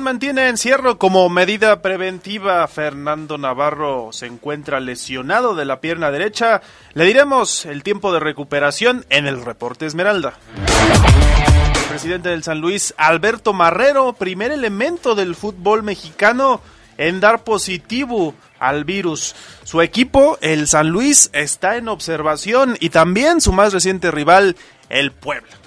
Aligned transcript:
Mantiene 0.00 0.48
encierro 0.48 0.96
como 0.96 1.28
medida 1.28 1.82
preventiva. 1.82 2.66
Fernando 2.68 3.36
Navarro 3.36 4.10
se 4.12 4.26
encuentra 4.26 4.80
lesionado 4.80 5.54
de 5.54 5.64
la 5.64 5.80
pierna 5.80 6.10
derecha. 6.10 6.62
Le 6.94 7.04
diremos 7.04 7.66
el 7.66 7.82
tiempo 7.82 8.12
de 8.12 8.20
recuperación 8.20 9.04
en 9.10 9.26
el 9.26 9.44
reporte 9.44 9.86
Esmeralda. 9.86 10.38
El 11.74 11.88
presidente 11.88 12.28
del 12.28 12.44
San 12.44 12.60
Luis, 12.60 12.94
Alberto 12.96 13.52
Marrero, 13.52 14.12
primer 14.12 14.52
elemento 14.52 15.14
del 15.14 15.34
fútbol 15.34 15.82
mexicano 15.82 16.60
en 16.96 17.20
dar 17.20 17.42
positivo 17.44 18.34
al 18.58 18.84
virus. 18.84 19.34
Su 19.64 19.82
equipo, 19.82 20.38
el 20.40 20.68
San 20.68 20.88
Luis, 20.88 21.28
está 21.32 21.76
en 21.76 21.88
observación 21.88 22.76
y 22.80 22.90
también 22.90 23.40
su 23.40 23.52
más 23.52 23.72
reciente 23.72 24.10
rival, 24.10 24.56
el 24.88 25.12
Puebla. 25.12 25.57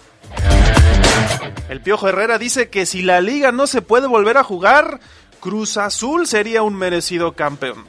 El 1.69 1.81
Piojo 1.81 2.09
Herrera 2.09 2.37
dice 2.37 2.69
que 2.69 2.85
si 2.85 3.01
la 3.01 3.21
liga 3.21 3.51
no 3.51 3.65
se 3.65 3.81
puede 3.81 4.07
volver 4.07 4.37
a 4.37 4.43
jugar, 4.43 4.99
Cruz 5.39 5.77
Azul 5.77 6.27
sería 6.27 6.63
un 6.63 6.75
merecido 6.75 7.31
campeón. 7.33 7.85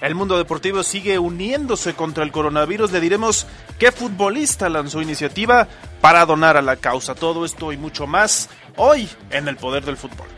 El 0.00 0.14
mundo 0.14 0.38
deportivo 0.38 0.82
sigue 0.82 1.18
uniéndose 1.18 1.94
contra 1.94 2.22
el 2.22 2.30
coronavirus. 2.30 2.92
Le 2.92 3.00
diremos 3.00 3.46
qué 3.78 3.90
futbolista 3.90 4.68
lanzó 4.68 5.02
iniciativa 5.02 5.66
para 6.00 6.24
donar 6.24 6.56
a 6.56 6.62
la 6.62 6.76
causa. 6.76 7.14
Todo 7.14 7.44
esto 7.44 7.72
y 7.72 7.76
mucho 7.76 8.06
más 8.06 8.48
hoy 8.76 9.08
en 9.30 9.48
el 9.48 9.56
poder 9.56 9.84
del 9.84 9.96
fútbol. 9.96 10.28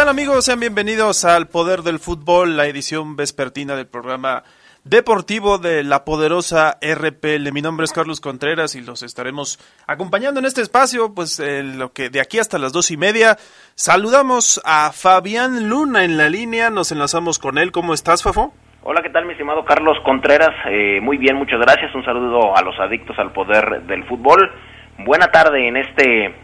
Tal 0.00 0.08
amigos? 0.08 0.46
Sean 0.46 0.60
bienvenidos 0.60 1.26
al 1.26 1.48
Poder 1.48 1.80
del 1.80 1.98
Fútbol, 1.98 2.56
la 2.56 2.64
edición 2.64 3.16
vespertina 3.16 3.76
del 3.76 3.86
programa 3.86 4.44
deportivo 4.82 5.58
de 5.58 5.84
la 5.84 6.06
poderosa 6.06 6.78
RPL. 6.80 7.52
Mi 7.52 7.60
nombre 7.60 7.84
es 7.84 7.92
Carlos 7.92 8.22
Contreras 8.22 8.74
y 8.76 8.80
los 8.80 9.02
estaremos 9.02 9.58
acompañando 9.86 10.40
en 10.40 10.46
este 10.46 10.62
espacio, 10.62 11.14
pues 11.14 11.38
lo 11.38 11.92
que 11.92 12.08
de 12.08 12.22
aquí 12.22 12.38
hasta 12.38 12.56
las 12.56 12.72
dos 12.72 12.90
y 12.90 12.96
media. 12.96 13.36
Saludamos 13.74 14.62
a 14.64 14.90
Fabián 14.92 15.68
Luna 15.68 16.02
en 16.02 16.16
la 16.16 16.30
línea, 16.30 16.70
nos 16.70 16.92
enlazamos 16.92 17.38
con 17.38 17.58
él. 17.58 17.70
¿Cómo 17.70 17.92
estás, 17.92 18.22
Fafo? 18.22 18.54
Hola, 18.82 19.02
¿qué 19.02 19.10
tal, 19.10 19.26
mi 19.26 19.32
estimado 19.32 19.66
Carlos 19.66 19.98
Contreras? 20.02 20.56
Eh, 20.70 21.00
muy 21.02 21.18
bien, 21.18 21.36
muchas 21.36 21.60
gracias. 21.60 21.94
Un 21.94 22.06
saludo 22.06 22.56
a 22.56 22.62
los 22.62 22.80
adictos 22.80 23.18
al 23.18 23.32
poder 23.32 23.82
del 23.82 24.04
fútbol. 24.04 24.50
Buena 25.04 25.30
tarde 25.30 25.68
en 25.68 25.76
este 25.76 26.34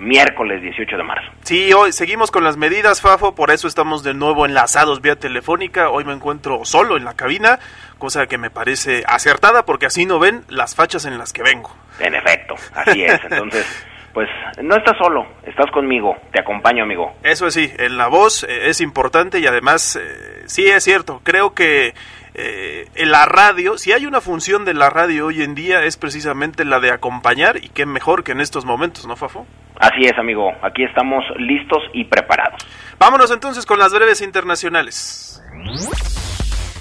miércoles 0.00 0.62
18 0.62 0.96
de 0.96 1.02
marzo. 1.02 1.30
Sí, 1.42 1.72
hoy 1.72 1.92
seguimos 1.92 2.30
con 2.30 2.44
las 2.44 2.56
medidas, 2.56 3.00
Fafo, 3.00 3.34
por 3.34 3.50
eso 3.50 3.68
estamos 3.68 4.02
de 4.02 4.14
nuevo 4.14 4.46
enlazados 4.46 5.00
vía 5.00 5.16
telefónica. 5.16 5.90
Hoy 5.90 6.04
me 6.04 6.12
encuentro 6.12 6.64
solo 6.64 6.96
en 6.96 7.04
la 7.04 7.14
cabina, 7.14 7.58
cosa 7.98 8.26
que 8.26 8.38
me 8.38 8.50
parece 8.50 9.04
acertada 9.06 9.64
porque 9.64 9.86
así 9.86 10.06
no 10.06 10.18
ven 10.18 10.42
las 10.48 10.74
fachas 10.74 11.04
en 11.04 11.18
las 11.18 11.32
que 11.32 11.42
vengo. 11.42 11.74
En 11.98 12.14
efecto, 12.14 12.54
así 12.74 13.02
es. 13.02 13.20
Entonces, 13.30 13.86
pues 14.12 14.28
no 14.62 14.76
estás 14.76 14.96
solo, 14.96 15.26
estás 15.44 15.70
conmigo, 15.70 16.16
te 16.32 16.40
acompaño, 16.40 16.84
amigo. 16.84 17.14
Eso 17.22 17.50
sí, 17.50 17.70
en 17.78 17.98
la 17.98 18.08
voz 18.08 18.44
eh, 18.44 18.70
es 18.70 18.80
importante 18.80 19.40
y 19.40 19.46
además, 19.46 19.96
eh, 19.96 20.44
sí 20.46 20.66
es 20.66 20.82
cierto, 20.84 21.20
creo 21.22 21.52
que 21.52 21.92
eh, 22.38 22.88
en 22.94 23.10
la 23.10 23.26
radio, 23.26 23.78
si 23.78 23.92
hay 23.92 24.04
una 24.06 24.20
función 24.20 24.64
de 24.64 24.74
la 24.74 24.90
radio 24.90 25.26
hoy 25.26 25.42
en 25.42 25.54
día 25.54 25.84
es 25.84 25.96
precisamente 25.96 26.64
la 26.64 26.80
de 26.80 26.90
acompañar 26.90 27.62
y 27.62 27.68
qué 27.70 27.86
mejor 27.86 28.24
que 28.24 28.32
en 28.32 28.40
estos 28.40 28.64
momentos, 28.64 29.06
¿no, 29.06 29.16
Fafo? 29.16 29.46
Así 29.80 30.02
es, 30.04 30.18
amigo. 30.18 30.52
Aquí 30.62 30.84
estamos 30.84 31.24
listos 31.38 31.82
y 31.92 32.04
preparados. 32.04 32.60
Vámonos 32.98 33.30
entonces 33.30 33.66
con 33.66 33.78
las 33.78 33.92
breves 33.92 34.22
internacionales. 34.22 35.42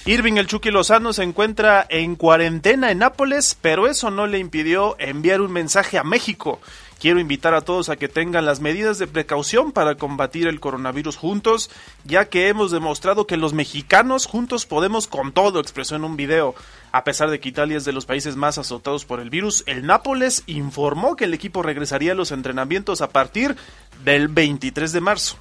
Irving 0.06 0.34
el 0.38 0.46
Chucky 0.46 0.70
Lozano 0.70 1.14
se 1.14 1.24
encuentra 1.24 1.86
en 1.90 2.16
cuarentena 2.16 2.92
en 2.92 3.00
Nápoles, 3.00 3.58
pero 3.60 3.88
eso 3.88 4.12
no 4.12 4.28
le 4.28 4.38
impidió 4.38 4.96
enviar 5.00 5.42
un 5.42 5.52
mensaje 5.52 5.98
a 5.98 6.04
México. 6.04 6.62
Quiero 7.00 7.20
invitar 7.20 7.54
a 7.54 7.62
todos 7.62 7.90
a 7.90 7.98
que 7.98 8.08
tengan 8.08 8.46
las 8.46 8.62
medidas 8.62 8.98
de 8.98 9.08
precaución 9.08 9.72
para 9.72 9.96
combatir 9.96 10.48
el 10.48 10.60
coronavirus 10.60 11.18
juntos, 11.18 11.70
ya 12.06 12.26
que 12.26 12.48
hemos 12.48 12.72
demostrado 12.72 13.28
que 13.28 13.38
los 13.38 13.54
mexicanos 13.54 14.26
juntos 14.26 14.66
podemos 14.66 15.08
con 15.08 15.34
todo, 15.34 15.60
expresó 15.60 15.96
en 15.96 16.06
un 16.06 16.16
video. 16.16 16.56
A 16.92 17.04
pesar 17.04 17.30
de 17.30 17.40
que 17.40 17.50
Italia 17.50 17.78
es 17.78 17.86
de 17.86 17.94
los 17.94 18.06
países 18.06 18.38
más 18.38 18.58
azotados 18.58 19.06
por 19.06 19.20
el 19.20 19.30
virus, 19.30 19.64
el 19.68 19.86
Nápoles 19.86 20.44
informó 20.48 21.16
que 21.16 21.26
el 21.26 21.34
equipo 21.34 21.62
regresaría 21.62 22.14
a 22.14 22.16
los 22.16 22.32
entrenamientos 22.32 23.02
a 23.02 23.10
partir 23.10 23.56
del 24.04 24.30
23 24.30 24.92
de 24.92 25.02
marzo. 25.02 25.38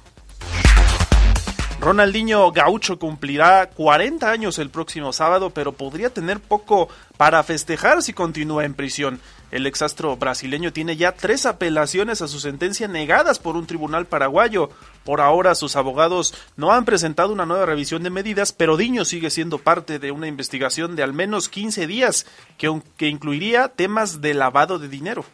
Ronaldinho 1.79 2.51
Gaucho 2.51 2.97
cumplirá 2.97 3.69
40 3.69 4.31
años 4.31 4.59
el 4.59 4.69
próximo 4.69 5.13
sábado, 5.13 5.51
pero 5.51 5.73
podría 5.73 6.09
tener 6.09 6.39
poco 6.39 6.89
para 7.15 7.43
festejar 7.43 8.01
si 8.01 8.11
continúa 8.13 8.65
en 8.65 8.73
prisión. 8.73 9.19
El 9.51 9.67
exastro 9.67 10.17
brasileño 10.17 10.73
tiene 10.73 10.97
ya 10.97 11.11
tres 11.13 11.45
apelaciones 11.45 12.21
a 12.21 12.27
su 12.27 12.39
sentencia 12.39 12.87
negadas 12.87 13.39
por 13.39 13.55
un 13.55 13.67
tribunal 13.67 14.05
paraguayo. 14.05 14.69
Por 15.03 15.21
ahora 15.21 15.55
sus 15.55 15.75
abogados 15.75 16.33
no 16.57 16.71
han 16.71 16.83
presentado 16.83 17.31
una 17.31 17.45
nueva 17.45 17.65
revisión 17.65 18.03
de 18.03 18.09
medidas, 18.09 18.51
pero 18.51 18.75
Diño 18.75 19.05
sigue 19.05 19.29
siendo 19.29 19.59
parte 19.59 19.99
de 19.99 20.11
una 20.11 20.27
investigación 20.27 20.95
de 20.95 21.03
al 21.03 21.13
menos 21.13 21.47
15 21.47 21.87
días 21.87 22.25
que, 22.57 22.67
incluiría 23.07 23.67
temas 23.67 24.21
de 24.21 24.33
lavado 24.33 24.79
de 24.79 24.89
dinero. 24.89 25.25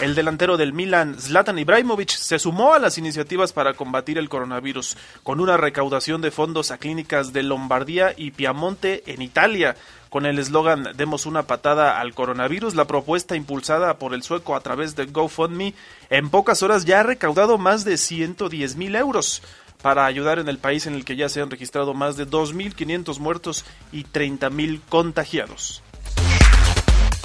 El 0.00 0.14
delantero 0.14 0.56
del 0.56 0.72
Milan, 0.72 1.16
Zlatan 1.20 1.58
Ibrahimovic, 1.58 2.08
se 2.08 2.38
sumó 2.38 2.72
a 2.72 2.78
las 2.78 2.96
iniciativas 2.96 3.52
para 3.52 3.74
combatir 3.74 4.16
el 4.16 4.30
coronavirus, 4.30 4.96
con 5.22 5.40
una 5.40 5.58
recaudación 5.58 6.22
de 6.22 6.30
fondos 6.30 6.70
a 6.70 6.78
clínicas 6.78 7.34
de 7.34 7.42
Lombardía 7.42 8.14
y 8.16 8.30
Piamonte 8.30 9.02
en 9.12 9.20
Italia. 9.20 9.76
Con 10.10 10.26
el 10.26 10.40
eslogan 10.40 10.88
Demos 10.96 11.24
una 11.24 11.44
patada 11.44 12.00
al 12.00 12.14
coronavirus, 12.14 12.74
la 12.74 12.84
propuesta 12.84 13.36
impulsada 13.36 13.96
por 13.96 14.12
el 14.12 14.24
sueco 14.24 14.56
a 14.56 14.60
través 14.60 14.96
de 14.96 15.06
GoFundMe 15.06 15.72
en 16.10 16.30
pocas 16.30 16.64
horas 16.64 16.84
ya 16.84 17.00
ha 17.00 17.04
recaudado 17.04 17.58
más 17.58 17.84
de 17.84 17.96
110 17.96 18.74
mil 18.74 18.96
euros 18.96 19.40
para 19.82 20.06
ayudar 20.06 20.40
en 20.40 20.48
el 20.48 20.58
país 20.58 20.86
en 20.86 20.94
el 20.94 21.04
que 21.04 21.14
ya 21.14 21.28
se 21.28 21.40
han 21.40 21.50
registrado 21.50 21.94
más 21.94 22.16
de 22.16 22.26
2.500 22.26 23.18
muertos 23.20 23.64
y 23.92 24.04
30.000 24.04 24.80
contagiados. 24.88 25.82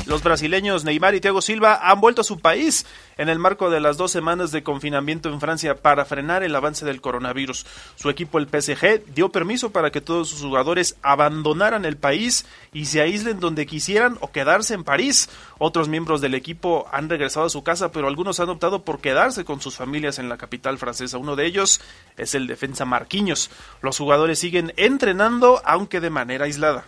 Los 0.06 0.22
brasileños 0.22 0.84
Neymar 0.84 1.16
y 1.16 1.20
Thiago 1.20 1.42
Silva 1.42 1.80
han 1.82 2.00
vuelto 2.00 2.22
a 2.22 2.24
su 2.24 2.40
país 2.40 2.86
en 3.18 3.28
el 3.28 3.40
marco 3.40 3.72
de 3.72 3.80
las 3.80 3.98
dos 3.98 4.12
semanas 4.12 4.52
de 4.52 4.62
confinamiento 4.62 5.30
en 5.30 5.40
Francia 5.40 5.76
para 5.76 6.06
frenar 6.06 6.44
el 6.44 6.56
avance 6.56 6.86
del 6.86 7.02
coronavirus. 7.02 7.66
Su 7.96 8.12
equipo, 8.12 8.38
el 8.38 8.48
PSG, 8.48 9.04
dio 9.16 9.30
permiso 9.30 9.72
para 9.72 9.90
que 9.90 10.02
todos 10.02 10.30
sus 10.30 10.42
jugadores 10.42 10.96
abandonaran 11.02 11.86
el 11.86 11.98
país 11.98 12.46
y 12.72 12.86
se 12.86 13.02
aíslen 13.02 13.40
donde 13.40 13.66
quisieran 13.66 14.18
o 14.22 14.32
quedarse 14.32 14.76
en 14.76 14.84
París. 14.84 15.28
Otros 15.58 15.88
miembros 15.88 16.22
del 16.22 16.36
equipo 16.36 16.88
han 16.92 17.10
regresado 17.10 17.48
a 17.48 17.50
su 17.50 17.64
casa, 17.64 17.92
pero 17.92 18.08
algunos 18.08 18.40
han 18.40 18.50
optado 18.50 18.84
por 18.84 19.00
quedarse 19.00 19.44
con 19.44 19.60
sus 19.60 19.76
familias 19.76 20.20
en 20.20 20.30
la 20.30 20.38
capital 20.38 20.78
francesa. 20.78 21.18
Uno 21.18 21.36
de 21.36 21.48
ellos 21.48 21.82
es 22.16 22.36
el 22.36 22.46
defensa 22.46 22.86
Marquinhos. 22.86 23.50
Los 23.82 23.98
jugadores 23.98 24.38
siguen 24.38 24.72
entrenando, 24.78 25.64
aunque 25.66 26.00
de 26.00 26.12
manera 26.12 26.46
aislada. 26.46 26.86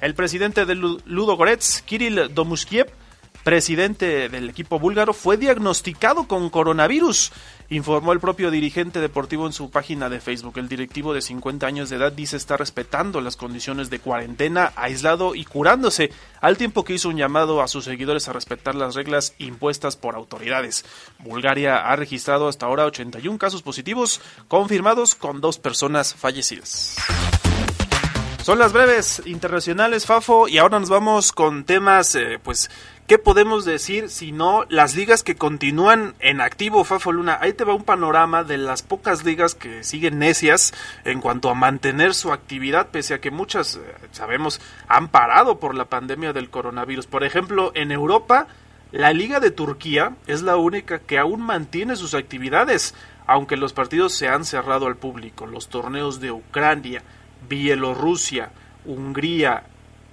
El 0.00 0.14
presidente 0.14 0.64
de 0.64 0.74
Ludo 0.74 1.36
Goretz, 1.36 1.82
Kirill 1.82 2.34
Domushkiev, 2.34 2.90
presidente 3.44 4.30
del 4.30 4.48
equipo 4.48 4.78
búlgaro, 4.78 5.12
fue 5.12 5.36
diagnosticado 5.36 6.26
con 6.26 6.48
coronavirus, 6.48 7.32
informó 7.68 8.14
el 8.14 8.20
propio 8.20 8.50
dirigente 8.50 9.00
deportivo 9.00 9.46
en 9.46 9.52
su 9.52 9.70
página 9.70 10.08
de 10.08 10.20
Facebook. 10.20 10.56
El 10.56 10.68
directivo 10.68 11.12
de 11.12 11.20
50 11.20 11.66
años 11.66 11.90
de 11.90 11.96
edad 11.96 12.12
dice 12.12 12.38
estar 12.38 12.58
respetando 12.58 13.20
las 13.20 13.36
condiciones 13.36 13.90
de 13.90 13.98
cuarentena, 13.98 14.72
aislado 14.74 15.34
y 15.34 15.44
curándose, 15.44 16.10
al 16.40 16.56
tiempo 16.56 16.82
que 16.82 16.94
hizo 16.94 17.10
un 17.10 17.18
llamado 17.18 17.60
a 17.60 17.68
sus 17.68 17.84
seguidores 17.84 18.26
a 18.26 18.32
respetar 18.32 18.74
las 18.74 18.94
reglas 18.94 19.34
impuestas 19.36 19.96
por 19.96 20.14
autoridades. 20.14 20.86
Bulgaria 21.18 21.76
ha 21.76 21.94
registrado 21.96 22.48
hasta 22.48 22.64
ahora 22.64 22.86
81 22.86 23.36
casos 23.36 23.60
positivos 23.60 24.22
confirmados 24.48 25.14
con 25.14 25.42
dos 25.42 25.58
personas 25.58 26.14
fallecidas. 26.14 26.96
Son 28.50 28.58
las 28.58 28.72
breves 28.72 29.22
internacionales, 29.26 30.06
Fafo, 30.06 30.48
y 30.48 30.58
ahora 30.58 30.80
nos 30.80 30.88
vamos 30.88 31.30
con 31.30 31.62
temas, 31.62 32.16
eh, 32.16 32.40
pues, 32.42 32.68
¿qué 33.06 33.16
podemos 33.16 33.64
decir 33.64 34.08
si 34.10 34.32
no 34.32 34.64
las 34.68 34.96
ligas 34.96 35.22
que 35.22 35.36
continúan 35.36 36.16
en 36.18 36.40
activo, 36.40 36.82
Fafo 36.82 37.12
Luna? 37.12 37.38
Ahí 37.40 37.52
te 37.52 37.62
va 37.62 37.74
un 37.74 37.84
panorama 37.84 38.42
de 38.42 38.58
las 38.58 38.82
pocas 38.82 39.24
ligas 39.24 39.54
que 39.54 39.84
siguen 39.84 40.18
necias 40.18 40.74
en 41.04 41.20
cuanto 41.20 41.48
a 41.48 41.54
mantener 41.54 42.12
su 42.12 42.32
actividad, 42.32 42.88
pese 42.88 43.14
a 43.14 43.20
que 43.20 43.30
muchas, 43.30 43.76
eh, 43.76 43.94
sabemos, 44.10 44.60
han 44.88 45.06
parado 45.06 45.60
por 45.60 45.76
la 45.76 45.84
pandemia 45.84 46.32
del 46.32 46.50
coronavirus. 46.50 47.06
Por 47.06 47.22
ejemplo, 47.22 47.70
en 47.76 47.92
Europa, 47.92 48.48
la 48.90 49.12
Liga 49.12 49.38
de 49.38 49.52
Turquía 49.52 50.16
es 50.26 50.42
la 50.42 50.56
única 50.56 50.98
que 50.98 51.20
aún 51.20 51.40
mantiene 51.40 51.94
sus 51.94 52.14
actividades, 52.14 52.96
aunque 53.28 53.56
los 53.56 53.74
partidos 53.74 54.12
se 54.12 54.26
han 54.26 54.44
cerrado 54.44 54.88
al 54.88 54.96
público. 54.96 55.46
Los 55.46 55.68
torneos 55.68 56.18
de 56.18 56.32
Ucrania, 56.32 57.04
Bielorrusia, 57.48 58.50
Hungría 58.84 59.64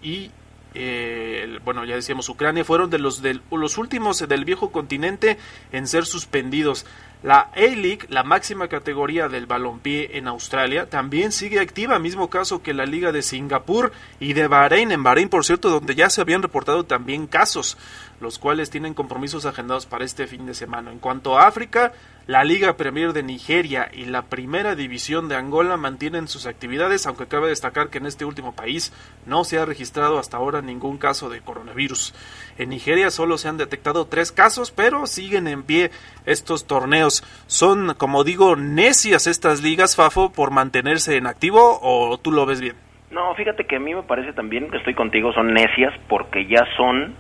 y 0.02 0.32
eh, 0.80 1.60
bueno, 1.66 1.86
ya 1.86 1.96
decíamos 1.96 2.30
Ucrania, 2.30 2.64
fueron 2.64 2.92
de 2.92 3.00
los, 3.00 3.22
de 3.24 3.40
los 3.50 3.78
últimos 3.80 4.20
del 4.28 4.46
viejo 4.46 4.72
continente 4.72 5.38
en 5.72 5.88
ser 5.88 6.06
suspendidos. 6.06 6.86
La 7.24 7.50
A-League, 7.56 8.06
la 8.10 8.24
máxima 8.24 8.68
categoría 8.68 9.28
del 9.28 9.48
balompié 9.48 10.20
en 10.20 10.28
Australia, 10.28 10.88
también 10.88 11.32
sigue 11.32 11.60
activa, 11.60 11.98
mismo 11.98 12.30
caso 12.30 12.62
que 12.62 12.76
la 12.76 12.86
Liga 12.86 13.12
de 13.12 13.24
Singapur 13.24 13.92
y 14.20 14.34
de 14.34 14.48
Bahrein, 14.48 14.92
en 14.92 15.02
Bahrein, 15.02 15.30
por 15.30 15.44
cierto, 15.44 15.72
donde 15.72 15.96
ya 15.96 16.12
se 16.12 16.22
habían 16.22 16.44
reportado 16.44 16.84
también 16.84 17.26
casos, 17.26 17.76
los 18.20 18.40
cuales 18.40 18.70
tienen 18.70 18.94
compromisos 18.94 19.46
agendados 19.46 19.86
para 19.86 20.06
este 20.06 20.28
fin 20.28 20.46
de 20.46 20.54
semana. 20.54 20.92
En 20.92 21.00
cuanto 21.00 21.38
a 21.38 21.48
África, 21.48 21.94
la 22.26 22.44
Liga 22.44 22.76
Premier 22.76 23.14
de 23.14 23.24
Nigeria 23.24 23.90
y 23.94 24.06
la 24.06 24.24
Primera 24.24 24.76
División 24.76 25.30
de 25.30 25.36
Angola 25.36 25.78
mantienen 25.78 26.28
sus 26.28 26.46
actividades, 26.46 27.08
aunque 27.08 27.28
cabe 27.28 27.48
destacar 27.48 27.90
que 27.90 28.00
en 28.00 28.06
este 28.06 28.26
último 28.26 28.54
país 28.54 28.92
no 29.26 29.44
se 29.44 29.60
ha 29.60 29.66
registrado 29.66 30.20
hasta 30.20 30.38
ahora 30.38 30.62
ningún 30.62 30.98
caso 30.98 31.30
de 31.30 31.42
coronavirus. 31.42 32.14
En 32.58 32.70
Nigeria 32.70 33.12
solo 33.12 33.38
se 33.38 33.48
han 33.48 33.58
detectado 33.58 34.08
tres 34.08 34.32
casos, 34.32 34.72
pero 34.72 35.08
siguen 35.08 35.48
en 35.48 35.64
pie 35.64 35.92
estos 36.26 36.68
torneos. 36.68 37.24
Son, 37.48 37.94
como 37.96 38.24
digo, 38.24 38.56
necias 38.56 39.28
estas 39.28 39.62
ligas, 39.62 39.96
Fafo, 39.96 40.32
por 40.34 40.52
mantenerse 40.52 41.16
en 41.16 41.28
activo, 41.28 41.80
o 41.82 42.18
tú 42.18 42.32
lo 42.32 42.46
ves 42.46 42.60
bien? 42.60 42.76
No, 43.10 43.34
fíjate 43.36 43.66
que 43.66 43.78
a 43.78 43.80
mí 43.80 43.96
me 43.96 44.04
parece 44.04 44.34
también 44.34 44.70
que 44.70 44.78
estoy 44.78 44.96
contigo, 44.96 45.32
son 45.32 45.54
necias 45.54 45.94
porque 46.10 46.46
ya 46.46 46.66
son 46.76 47.16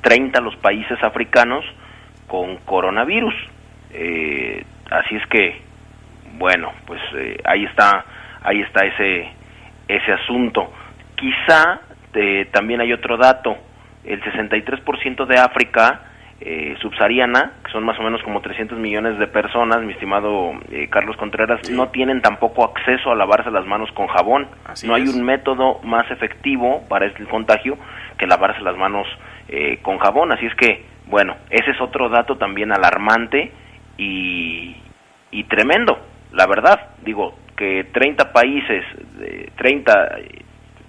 30 0.00 0.40
mm, 0.40 0.44
los 0.44 0.56
países 0.56 1.02
africanos 1.02 1.64
con 2.26 2.56
coronavirus 2.58 3.34
eh, 3.92 4.64
así 4.90 5.16
es 5.16 5.26
que, 5.28 5.60
bueno, 6.38 6.72
pues 6.86 7.00
eh, 7.14 7.38
ahí 7.44 7.64
está, 7.64 8.04
ahí 8.42 8.60
está 8.62 8.84
ese, 8.86 9.28
ese 9.88 10.12
asunto. 10.12 10.70
Quizá 11.14 11.80
eh, 12.14 12.46
también 12.52 12.80
hay 12.80 12.92
otro 12.92 13.16
dato, 13.16 13.56
el 14.04 14.22
63% 14.22 15.26
de 15.26 15.38
África 15.38 16.02
eh, 16.40 16.76
subsahariana, 16.80 17.52
que 17.64 17.72
son 17.72 17.84
más 17.84 17.98
o 17.98 18.02
menos 18.02 18.22
como 18.22 18.40
300 18.40 18.78
millones 18.78 19.18
de 19.18 19.26
personas, 19.26 19.82
mi 19.82 19.92
estimado 19.94 20.52
Carlos 20.90 21.16
Contreras, 21.16 21.70
no 21.70 21.88
tienen 21.88 22.20
tampoco 22.20 22.64
acceso 22.64 23.10
a 23.10 23.14
lavarse 23.14 23.50
las 23.50 23.66
manos 23.66 23.90
con 23.92 24.06
jabón. 24.06 24.46
no 24.84 24.94
hay 24.94 25.08
un 25.08 25.24
método 25.24 25.80
más 25.82 26.10
efectivo 26.10 26.84
para 26.88 27.06
este 27.06 27.24
contagio 27.24 27.78
que 28.18 28.26
lavarse 28.26 28.62
las 28.62 28.76
manos 28.76 29.06
con 29.82 29.98
jabón. 29.98 30.32
Así 30.32 30.46
es 30.46 30.54
que, 30.56 30.84
bueno, 31.06 31.36
ese 31.50 31.70
es 31.70 31.80
otro 31.80 32.08
dato 32.08 32.36
también 32.36 32.72
alarmante 32.72 33.52
y, 33.96 34.76
y 35.30 35.44
tremendo, 35.44 35.98
la 36.32 36.46
verdad. 36.46 36.90
Digo, 37.02 37.34
que 37.56 37.84
30 37.92 38.32
países, 38.32 38.84
30 39.56 40.08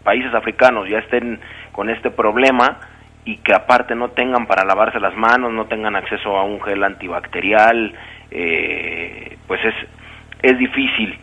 países 0.04 0.34
africanos 0.34 0.90
ya 0.90 1.00
estén 1.00 1.40
con 1.72 1.90
este 1.90 2.12
problema 2.12 2.80
y 3.26 3.38
que 3.38 3.54
aparte 3.54 3.96
no 3.96 4.12
tengan 4.12 4.46
para 4.48 4.66
lavarse 4.66 5.00
las 5.00 5.16
manos, 5.16 5.52
no 5.52 5.66
tengan 5.66 5.96
acceso 5.96 6.38
a 6.38 6.44
un 6.44 6.62
gel 6.62 6.84
antibacterial, 6.84 7.94
eh, 8.32 9.38
pues 9.48 9.60
es, 9.66 9.76
es 10.44 10.58
difícil. 10.58 11.20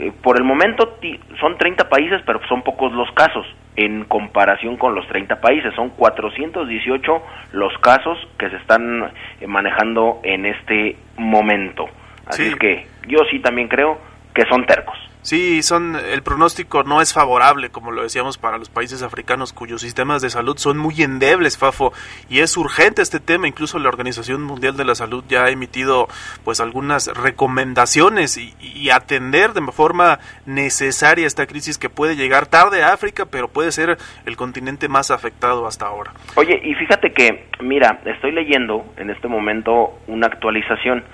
Eh, 0.00 0.12
por 0.22 0.38
el 0.38 0.44
momento 0.44 0.96
son 1.38 1.58
30 1.58 1.90
países, 1.90 2.22
pero 2.24 2.40
son 2.48 2.62
pocos 2.62 2.90
los 2.92 3.10
casos 3.12 3.44
en 3.76 4.04
comparación 4.04 4.78
con 4.78 4.94
los 4.94 5.06
30 5.08 5.42
países. 5.42 5.74
Son 5.74 5.90
418 5.90 7.22
los 7.52 7.76
casos 7.78 8.16
que 8.38 8.48
se 8.48 8.56
están 8.56 9.12
eh, 9.40 9.46
manejando 9.46 10.20
en 10.22 10.46
este 10.46 10.96
momento. 11.18 11.84
Así 12.26 12.44
es 12.44 12.56
que 12.56 12.86
yo 13.08 13.18
sí 13.30 13.40
también 13.40 13.68
creo 13.68 13.98
que 14.34 14.44
son 14.46 14.64
tercos. 14.66 14.96
Sí, 15.22 15.62
son 15.62 15.96
el 15.96 16.22
pronóstico 16.22 16.82
no 16.82 17.02
es 17.02 17.12
favorable, 17.12 17.68
como 17.68 17.90
lo 17.90 18.02
decíamos, 18.02 18.38
para 18.38 18.56
los 18.56 18.70
países 18.70 19.02
africanos 19.02 19.52
cuyos 19.52 19.82
sistemas 19.82 20.22
de 20.22 20.30
salud 20.30 20.56
son 20.56 20.78
muy 20.78 21.02
endebles, 21.02 21.58
Fafo, 21.58 21.92
y 22.30 22.40
es 22.40 22.56
urgente 22.56 23.02
este 23.02 23.20
tema. 23.20 23.46
Incluso 23.46 23.78
la 23.78 23.90
Organización 23.90 24.42
Mundial 24.42 24.78
de 24.78 24.86
la 24.86 24.94
Salud 24.94 25.22
ya 25.28 25.44
ha 25.44 25.50
emitido, 25.50 26.08
pues, 26.42 26.60
algunas 26.60 27.08
recomendaciones 27.08 28.38
y, 28.38 28.54
y 28.60 28.88
atender 28.90 29.52
de 29.52 29.60
forma 29.72 30.20
necesaria 30.46 31.26
esta 31.26 31.46
crisis 31.46 31.76
que 31.76 31.90
puede 31.90 32.16
llegar 32.16 32.46
tarde 32.46 32.82
a 32.82 32.94
África, 32.94 33.26
pero 33.26 33.48
puede 33.48 33.72
ser 33.72 33.98
el 34.24 34.36
continente 34.36 34.88
más 34.88 35.10
afectado 35.10 35.66
hasta 35.66 35.86
ahora. 35.86 36.12
Oye, 36.36 36.60
y 36.64 36.74
fíjate 36.74 37.12
que, 37.12 37.46
mira, 37.60 38.00
estoy 38.06 38.32
leyendo 38.32 38.86
en 38.96 39.10
este 39.10 39.28
momento 39.28 39.98
una 40.06 40.28
actualización. 40.28 41.04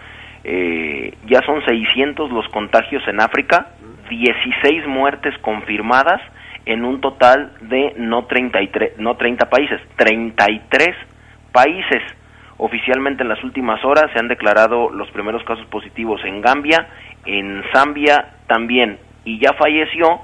Eh, 0.48 1.12
ya 1.26 1.40
son 1.44 1.60
600 1.64 2.31
los 2.31 2.46
contagios 2.50 3.02
en 3.08 3.20
África, 3.20 3.70
16 4.08 4.87
muertes 4.87 5.37
confirmadas 5.38 6.20
en 6.66 6.84
un 6.84 7.00
total 7.00 7.50
de 7.62 7.94
no 7.96 8.26
33, 8.26 8.96
no 8.98 9.16
30 9.16 9.50
países, 9.50 9.81
33 9.96 10.94
países. 11.50 12.00
Oficialmente 12.58 13.25
en 13.25 13.28
las 13.28 13.43
últimas 13.43 13.84
horas 13.84 14.04
se 14.12 14.20
han 14.20 14.28
declarado 14.28 14.88
los 14.88 15.10
primeros 15.10 15.43
casos 15.43 15.66
positivos 15.66 16.20
en 16.25 16.40
Gambia, 16.40 16.90
en 17.25 17.64
Zambia 17.75 18.34
también, 18.46 19.00
y 19.25 19.40
ya 19.40 19.52
falleció 19.54 20.20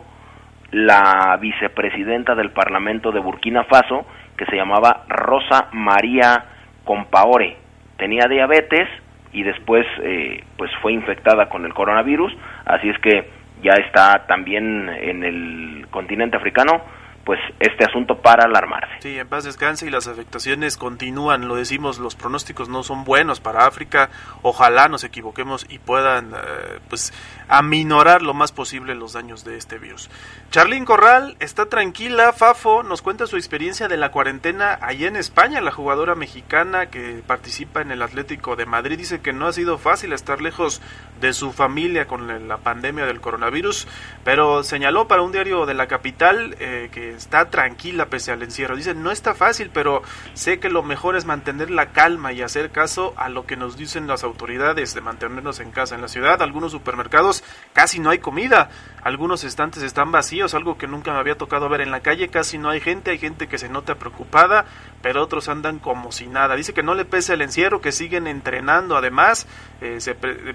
la 0.71 1.37
vicepresidenta 1.41 2.37
del 2.37 2.53
Parlamento 2.53 3.11
de 3.11 3.19
Burkina 3.19 3.65
Faso, 3.65 4.07
que 4.37 4.47
se 4.47 4.55
llamaba 4.55 5.05
Rosa 5.09 5.67
María 5.73 6.45
Compaore. 6.85 7.57
Tenía 7.97 8.29
diabetes 8.29 8.89
y 9.33 9.43
después 9.43 9.87
eh, 10.03 10.45
pues 10.57 10.71
fue 10.81 10.93
infectada 10.93 11.49
con 11.49 11.65
el 11.65 11.75
coronavirus, 11.75 12.33
así 12.65 12.89
es 12.89 12.99
que 12.99 13.31
ya 13.63 13.73
está 13.75 14.27
también 14.27 14.89
en 14.89 15.23
el 15.25 15.87
continente 15.91 16.37
africano 16.37 16.83
pues 17.25 17.39
este 17.61 17.85
asunto 17.85 18.21
para 18.21 18.45
alarmarse. 18.45 18.95
Sí, 19.01 19.19
en 19.19 19.29
paz 19.29 19.45
descanse 19.45 19.87
y 19.87 19.91
las 19.91 20.09
afectaciones 20.09 20.77
continúan, 20.77 21.47
lo 21.47 21.55
decimos, 21.55 21.99
los 21.99 22.17
pronósticos 22.17 22.69
no 22.69 22.83
son 22.83 23.05
buenos 23.05 23.41
para 23.41 23.67
África, 23.67 24.11
ojalá 24.43 24.89
nos 24.89 25.05
equivoquemos 25.05 25.67
y 25.69 25.79
puedan 25.79 26.33
eh, 26.33 26.81
pues 26.89 27.13
aminorar 27.53 28.23
lo 28.23 28.33
más 28.33 28.51
posible 28.51 28.95
los 28.95 29.13
daños 29.13 29.45
de 29.45 29.59
este 29.59 29.77
virus. 29.79 30.09
Charlín 30.51 30.87
Corral 30.87 31.37
está 31.39 31.67
tranquila, 31.67 32.33
Fafo 32.33 32.83
nos 32.83 33.03
cuenta 33.03 33.27
su 33.27 33.37
experiencia 33.37 33.89
de 33.89 33.99
la 33.99 34.11
cuarentena 34.11 34.79
allá 34.81 35.07
en 35.07 35.17
España, 35.17 35.61
la 35.61 35.71
jugadora 35.71 36.15
mexicana 36.15 36.87
que 36.87 37.23
participa 37.27 37.83
en 37.83 37.91
el 37.91 38.01
Atlético 38.01 38.57
de 38.57 38.65
Madrid 38.65 38.97
dice 38.97 39.21
que 39.21 39.35
no 39.35 39.47
ha 39.47 39.53
sido 39.53 39.77
fácil 39.77 40.15
estar 40.15 40.41
lejos 40.41 40.81
de 41.21 41.35
su 41.35 41.53
familia 41.53 42.07
con 42.07 42.49
la 42.49 42.57
pandemia 42.57 43.05
del 43.05 43.21
coronavirus, 43.21 43.87
pero 44.25 44.65
señaló 44.65 45.07
para 45.07 45.21
un 45.21 45.33
diario 45.33 45.67
de 45.67 45.75
la 45.75 45.89
capital 45.89 46.57
eh, 46.59 46.89
que 46.91 47.11
está 47.11 47.51
tranquila 47.51 48.07
pese 48.07 48.33
al 48.33 48.43
encierro. 48.43 48.77
Dice, 48.77 48.95
no 48.95 49.11
está 49.11 49.35
fácil, 49.35 49.71
pero 49.73 50.03
sé 50.33 50.59
que 50.59 50.71
lo 50.71 50.83
mejor 50.83 51.17
es 51.17 51.27
mantener 51.27 51.71
la 51.71 51.93
calma 51.93 52.33
y 52.33 52.41
hacer 52.41 52.71
caso 52.71 53.13
a 53.17 53.29
lo 53.29 53.45
que 53.45 53.57
nos 53.57 53.77
dicen 53.77 54.07
las 54.07 54.25
autoridades 54.25 54.95
de 54.95 55.01
mantenernos 55.03 55.61
en 55.61 55.71
casa. 55.71 55.95
En 55.95 56.01
la 56.01 56.09
ciudad, 56.09 56.41
algunos 56.41 56.73
supermercados 56.73 57.42
casi 57.73 58.01
no 58.01 58.11
hay 58.11 58.19
comida, 58.19 58.71
algunos 59.03 59.43
estantes 59.43 59.83
están 59.83 60.13
vacíos, 60.13 60.55
algo 60.55 60.79
que 60.79 60.87
nunca 60.87 61.13
me 61.13 61.19
había 61.19 61.37
tocado 61.37 61.69
ver 61.69 61.81
en 61.81 61.91
la 61.91 62.01
calle, 62.01 62.29
casi 62.29 62.57
no 62.57 62.71
hay 62.71 62.81
gente, 62.81 63.11
hay 63.11 63.19
gente 63.19 63.49
que 63.49 63.59
se 63.59 63.69
nota 63.69 63.97
preocupada, 63.97 64.65
pero 65.03 65.21
otros 65.23 65.49
andan 65.49 65.81
como 65.81 66.13
si 66.13 66.29
nada. 66.29 66.55
Dice 66.55 66.73
que 66.73 66.85
no 66.85 66.95
le 66.95 67.05
pese 67.05 67.35
el 67.35 67.43
encierro, 67.43 67.81
que 67.81 67.91
siguen 67.91 68.29
entrenando 68.29 68.97
además, 68.97 69.49
eh, 69.81 69.99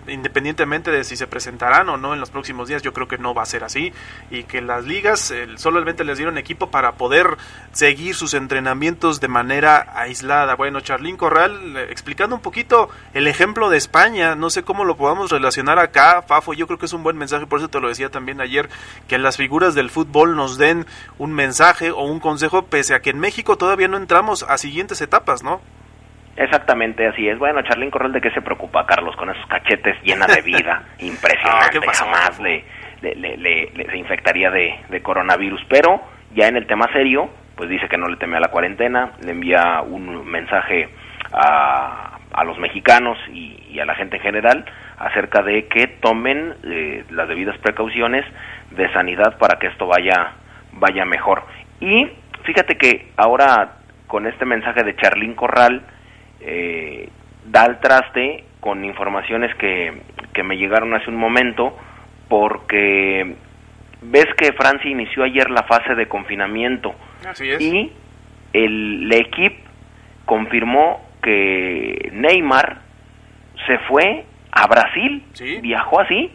independientemente 0.07 0.91
de 0.91 1.03
si 1.03 1.17
se 1.17 1.27
presentarán 1.27 1.89
o 1.89 1.97
no 1.97 2.13
en 2.13 2.21
los 2.21 2.29
próximos 2.29 2.69
días, 2.69 2.81
yo 2.81 2.93
creo 2.93 3.09
que 3.09 3.17
no 3.17 3.33
va 3.33 3.43
a 3.43 3.45
ser 3.45 3.65
así, 3.65 3.91
y 4.31 4.43
que 4.43 4.61
las 4.61 4.85
ligas 4.85 5.33
solamente 5.57 6.05
les 6.05 6.17
dieron 6.17 6.37
equipo 6.37 6.71
para 6.71 6.93
poder 6.93 7.37
seguir 7.73 8.15
sus 8.15 8.33
entrenamientos 8.33 9.19
de 9.19 9.27
manera 9.27 9.91
aislada. 9.93 10.55
Bueno, 10.55 10.79
Charlín 10.79 11.17
Corral, 11.17 11.75
eh, 11.75 11.87
explicando 11.89 12.33
un 12.33 12.41
poquito 12.41 12.89
el 13.13 13.27
ejemplo 13.27 13.69
de 13.69 13.75
España, 13.75 14.35
no 14.35 14.49
sé 14.49 14.63
cómo 14.63 14.85
lo 14.85 14.95
podamos 14.95 15.31
relacionar 15.31 15.79
acá, 15.79 16.21
Fafo, 16.21 16.53
yo 16.53 16.65
creo 16.67 16.77
que 16.77 16.85
es 16.85 16.93
un 16.93 17.03
buen 17.03 17.17
mensaje, 17.17 17.47
por 17.47 17.59
eso 17.59 17.69
te 17.69 17.79
lo 17.79 17.87
decía 17.87 18.09
también 18.09 18.41
ayer, 18.41 18.69
que 19.07 19.17
las 19.17 19.37
figuras 19.37 19.75
del 19.75 19.89
fútbol 19.89 20.35
nos 20.35 20.57
den 20.57 20.85
un 21.17 21.33
mensaje 21.33 21.91
o 21.91 22.03
un 22.03 22.19
consejo, 22.19 22.65
pese 22.65 22.93
a 22.93 22.99
que 22.99 23.09
en 23.09 23.19
México 23.19 23.57
todavía 23.57 23.87
no 23.87 23.97
entramos 23.97 24.43
a 24.43 24.57
siguientes 24.57 25.01
etapas, 25.01 25.43
¿no? 25.43 25.61
Exactamente, 26.35 27.07
así 27.07 27.27
es. 27.27 27.39
Bueno, 27.39 27.63
Charlín 27.63 27.89
Corral, 27.89 28.11
¿de 28.11 28.21
qué 28.21 28.29
se 28.29 28.41
preocupa, 28.41 28.85
Carlos? 28.85 29.15
Con 29.15 29.31
esos 29.31 29.45
cachetes 29.47 29.95
llena 30.03 30.27
de 30.27 30.41
vida, 30.41 30.83
impresionante, 30.99 31.79
ah, 31.87 31.93
jamás 31.93 32.39
le, 32.39 32.63
le, 33.01 33.71
se 33.73 33.97
infectaría 33.97 34.51
de, 34.51 34.79
de 34.89 35.01
coronavirus, 35.01 35.61
pero 35.67 35.99
ya 36.35 36.47
en 36.47 36.57
el 36.57 36.67
tema 36.67 36.85
serio, 36.93 37.29
pues 37.55 37.69
dice 37.69 37.87
que 37.87 37.97
no 37.97 38.07
le 38.07 38.17
teme 38.17 38.37
a 38.37 38.39
la 38.39 38.49
cuarentena, 38.49 39.13
le 39.21 39.31
envía 39.31 39.81
un 39.81 40.27
mensaje 40.27 40.89
a, 41.33 42.19
a 42.33 42.43
los 42.43 42.57
mexicanos 42.59 43.17
y, 43.33 43.79
a 43.79 43.85
la 43.85 43.95
gente 43.95 44.17
en 44.17 44.23
general 44.23 44.65
acerca 44.97 45.43
de 45.43 45.67
que 45.67 45.87
tomen 46.01 46.55
eh, 46.63 47.05
las 47.11 47.27
debidas 47.27 47.57
precauciones 47.59 48.25
de 48.71 48.91
sanidad 48.93 49.37
para 49.37 49.59
que 49.59 49.67
esto 49.67 49.87
vaya 49.87 50.33
vaya 50.73 51.05
mejor. 51.05 51.43
Y 51.79 52.07
fíjate 52.43 52.77
que 52.77 53.11
ahora 53.17 53.77
con 54.07 54.27
este 54.27 54.45
mensaje 54.45 54.83
de 54.83 54.95
Charlín 54.95 55.33
Corral 55.33 55.81
eh, 56.39 57.09
da 57.45 57.65
el 57.65 57.79
traste 57.79 58.43
con 58.59 58.83
informaciones 58.85 59.53
que, 59.55 60.01
que 60.33 60.43
me 60.43 60.57
llegaron 60.57 60.93
hace 60.93 61.09
un 61.09 61.17
momento 61.17 61.77
porque 62.29 63.35
ves 64.01 64.27
que 64.37 64.53
Francia 64.53 64.89
inició 64.89 65.23
ayer 65.23 65.49
la 65.49 65.63
fase 65.63 65.95
de 65.95 66.07
confinamiento 66.07 66.93
y 67.59 67.91
el, 68.53 69.11
equipo 69.11 69.57
confirmó 70.25 71.05
que 71.21 72.09
Neymar 72.13 72.81
se 73.65 73.77
fue 73.79 74.25
a 74.57 74.67
Brasil, 74.67 75.23
viajó 75.61 76.01
así 76.01 76.31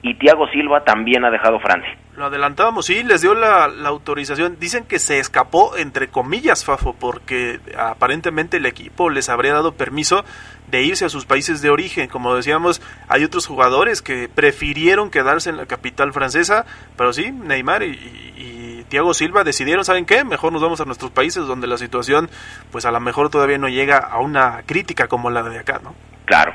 y 0.00 0.14
Thiago 0.14 0.46
Silva 0.48 0.84
también 0.84 1.24
ha 1.24 1.30
dejado 1.30 1.58
Francia. 1.58 1.96
Lo 2.16 2.26
adelantábamos, 2.26 2.86
sí, 2.86 3.02
les 3.02 3.20
dio 3.20 3.34
la, 3.34 3.68
la, 3.68 3.88
autorización. 3.88 4.58
Dicen 4.58 4.84
que 4.84 4.98
se 4.98 5.18
escapó, 5.18 5.76
entre 5.76 6.08
comillas, 6.08 6.64
Fafo, 6.64 6.92
porque 6.92 7.60
aparentemente 7.76 8.56
el 8.56 8.66
equipo 8.66 9.08
les 9.10 9.28
habría 9.28 9.52
dado 9.52 9.72
permiso 9.72 10.24
de 10.68 10.82
irse 10.82 11.04
a 11.04 11.08
sus 11.08 11.26
países 11.26 11.62
de 11.62 11.70
origen. 11.70 12.08
Como 12.08 12.34
decíamos, 12.34 12.82
hay 13.08 13.24
otros 13.24 13.46
jugadores 13.46 14.02
que 14.02 14.28
prefirieron 14.28 15.10
quedarse 15.10 15.50
en 15.50 15.56
la 15.56 15.66
capital 15.66 16.12
francesa, 16.12 16.64
pero 16.96 17.12
sí, 17.12 17.30
Neymar 17.30 17.82
y, 17.84 17.92
y, 17.92 18.84
Thiago 18.88 19.14
Silva 19.14 19.44
decidieron, 19.44 19.84
¿saben 19.84 20.06
qué? 20.06 20.24
Mejor 20.24 20.52
nos 20.52 20.62
vamos 20.62 20.80
a 20.80 20.86
nuestros 20.86 21.10
países 21.10 21.46
donde 21.46 21.66
la 21.66 21.76
situación, 21.76 22.30
pues 22.72 22.86
a 22.86 22.90
lo 22.90 23.00
mejor 23.00 23.30
todavía 23.30 23.58
no 23.58 23.68
llega 23.68 23.98
a 23.98 24.18
una 24.18 24.62
crítica 24.64 25.08
como 25.08 25.28
la 25.28 25.42
de 25.42 25.58
acá, 25.58 25.80
¿no? 25.84 25.94
Claro, 26.24 26.54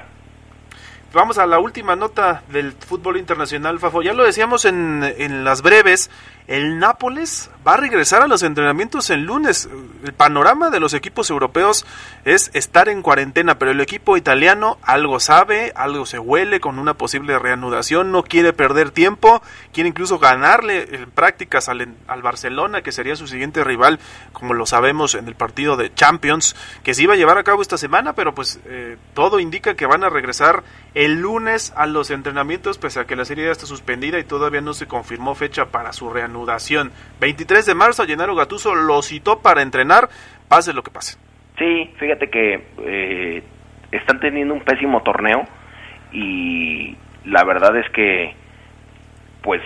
Vamos 1.13 1.37
a 1.37 1.45
la 1.45 1.59
última 1.59 1.95
nota 1.95 2.41
del 2.49 2.71
fútbol 2.71 3.17
internacional, 3.17 3.77
Fafo. 3.79 4.01
Ya 4.01 4.13
lo 4.13 4.23
decíamos 4.23 4.65
en, 4.65 5.03
en 5.19 5.43
las 5.43 5.61
breves, 5.61 6.09
el 6.47 6.79
Nápoles 6.79 7.51
va 7.65 7.75
a 7.75 7.77
regresar 7.77 8.23
a 8.23 8.27
los 8.27 8.41
entrenamientos 8.41 9.11
el 9.11 9.21
lunes. 9.21 9.69
El 10.03 10.13
panorama 10.13 10.71
de 10.71 10.79
los 10.79 10.95
equipos 10.95 11.29
europeos 11.29 11.85
es 12.25 12.49
estar 12.55 12.89
en 12.89 13.03
cuarentena, 13.03 13.59
pero 13.59 13.71
el 13.71 13.79
equipo 13.79 14.17
italiano 14.17 14.79
algo 14.81 15.19
sabe, 15.19 15.71
algo 15.75 16.07
se 16.07 16.17
huele 16.19 16.59
con 16.59 16.79
una 16.79 16.95
posible 16.95 17.37
reanudación, 17.37 18.11
no 18.11 18.23
quiere 18.23 18.51
perder 18.51 18.89
tiempo, 18.89 19.41
quiere 19.71 19.89
incluso 19.89 20.17
ganarle 20.17 20.95
en 20.95 21.11
prácticas 21.11 21.69
al, 21.69 21.95
al 22.07 22.21
Barcelona, 22.23 22.81
que 22.81 22.91
sería 22.91 23.15
su 23.15 23.27
siguiente 23.27 23.63
rival, 23.63 23.99
como 24.33 24.53
lo 24.55 24.65
sabemos 24.65 25.13
en 25.13 25.27
el 25.27 25.35
partido 25.35 25.77
de 25.77 25.93
Champions, 25.93 26.55
que 26.83 26.95
se 26.95 27.03
iba 27.03 27.13
a 27.13 27.17
llevar 27.17 27.37
a 27.37 27.43
cabo 27.43 27.61
esta 27.61 27.77
semana, 27.77 28.13
pero 28.13 28.33
pues 28.33 28.59
eh, 28.65 28.97
todo 29.13 29.39
indica 29.39 29.75
que 29.75 29.85
van 29.85 30.03
a 30.03 30.09
regresar 30.09 30.63
el 30.93 31.02
lunes 31.07 31.73
a 31.75 31.85
los 31.85 32.11
entrenamientos, 32.11 32.77
pese 32.77 32.99
a 32.99 33.05
que 33.05 33.15
la 33.15 33.25
serie 33.25 33.45
ya 33.45 33.51
está 33.51 33.65
suspendida 33.65 34.19
y 34.19 34.23
todavía 34.23 34.61
no 34.61 34.73
se 34.73 34.87
confirmó 34.87 35.35
fecha 35.35 35.65
para 35.65 35.93
su 35.93 36.09
reanudación 36.09 36.91
23 37.19 37.65
de 37.65 37.75
marzo, 37.75 38.05
Llenaro 38.05 38.35
Gatuso 38.35 38.75
lo 38.75 39.01
citó 39.01 39.39
para 39.39 39.61
entrenar, 39.61 40.09
pase 40.47 40.73
lo 40.73 40.83
que 40.83 40.91
pase. 40.91 41.17
Sí, 41.57 41.91
fíjate 41.97 42.29
que 42.29 42.63
eh, 42.85 43.43
están 43.91 44.19
teniendo 44.19 44.53
un 44.53 44.61
pésimo 44.61 45.01
torneo 45.03 45.43
y 46.11 46.95
la 47.25 47.43
verdad 47.43 47.75
es 47.77 47.89
que, 47.91 48.35
pues, 49.41 49.61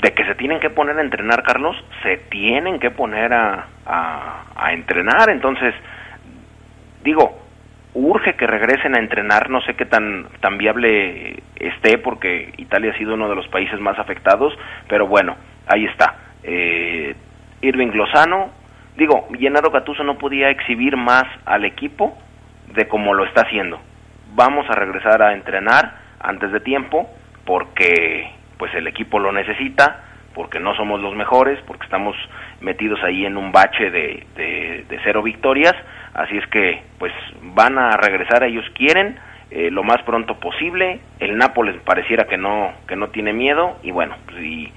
de 0.00 0.12
que 0.12 0.24
se 0.24 0.34
tienen 0.34 0.60
que 0.60 0.70
poner 0.70 0.98
a 0.98 1.02
entrenar, 1.02 1.42
Carlos, 1.42 1.76
se 2.02 2.18
tienen 2.28 2.80
que 2.80 2.90
poner 2.90 3.32
a 3.32 3.68
entrenar. 4.72 5.30
Entonces, 5.30 5.74
digo, 7.04 7.41
urge 7.94 8.34
que 8.34 8.46
regresen 8.46 8.96
a 8.96 8.98
entrenar, 8.98 9.50
no 9.50 9.60
sé 9.62 9.74
qué 9.74 9.84
tan, 9.84 10.26
tan 10.40 10.56
viable 10.56 11.42
esté 11.56 11.98
porque 11.98 12.52
Italia 12.56 12.92
ha 12.92 12.98
sido 12.98 13.14
uno 13.14 13.28
de 13.28 13.36
los 13.36 13.46
países 13.48 13.78
más 13.80 13.98
afectados, 13.98 14.54
pero 14.88 15.06
bueno, 15.06 15.36
ahí 15.66 15.84
está. 15.84 16.16
Eh, 16.42 17.14
Irving 17.60 17.92
Lozano, 17.92 18.50
digo, 18.96 19.28
Gennaro 19.38 19.70
Gattuso 19.70 20.04
no 20.04 20.16
podía 20.16 20.50
exhibir 20.50 20.96
más 20.96 21.24
al 21.44 21.64
equipo 21.64 22.16
de 22.74 22.88
como 22.88 23.14
lo 23.14 23.24
está 23.24 23.42
haciendo. 23.42 23.78
Vamos 24.34 24.68
a 24.70 24.74
regresar 24.74 25.22
a 25.22 25.34
entrenar 25.34 25.98
antes 26.18 26.50
de 26.50 26.60
tiempo 26.60 27.10
porque 27.44 28.30
pues 28.56 28.74
el 28.74 28.86
equipo 28.86 29.18
lo 29.18 29.32
necesita, 29.32 30.04
porque 30.34 30.60
no 30.60 30.74
somos 30.74 31.00
los 31.00 31.14
mejores, 31.14 31.58
porque 31.66 31.84
estamos 31.84 32.16
metidos 32.60 33.02
ahí 33.04 33.26
en 33.26 33.36
un 33.36 33.52
bache 33.52 33.90
de, 33.90 34.26
de 34.34 35.00
cero 35.04 35.22
victorias, 35.22 35.74
Así 36.14 36.36
es 36.36 36.46
que, 36.48 36.82
pues, 36.98 37.12
van 37.42 37.78
a 37.78 37.96
regresar, 37.96 38.42
ellos 38.44 38.64
quieren, 38.74 39.18
eh, 39.50 39.70
lo 39.70 39.82
más 39.82 40.02
pronto 40.02 40.38
posible. 40.38 41.00
El 41.20 41.36
Nápoles 41.36 41.80
pareciera 41.82 42.24
que 42.24 42.36
no, 42.36 42.72
que 42.86 42.96
no 42.96 43.08
tiene 43.08 43.32
miedo. 43.32 43.78
Y 43.82 43.90
bueno, 43.90 44.16
si, 44.36 44.72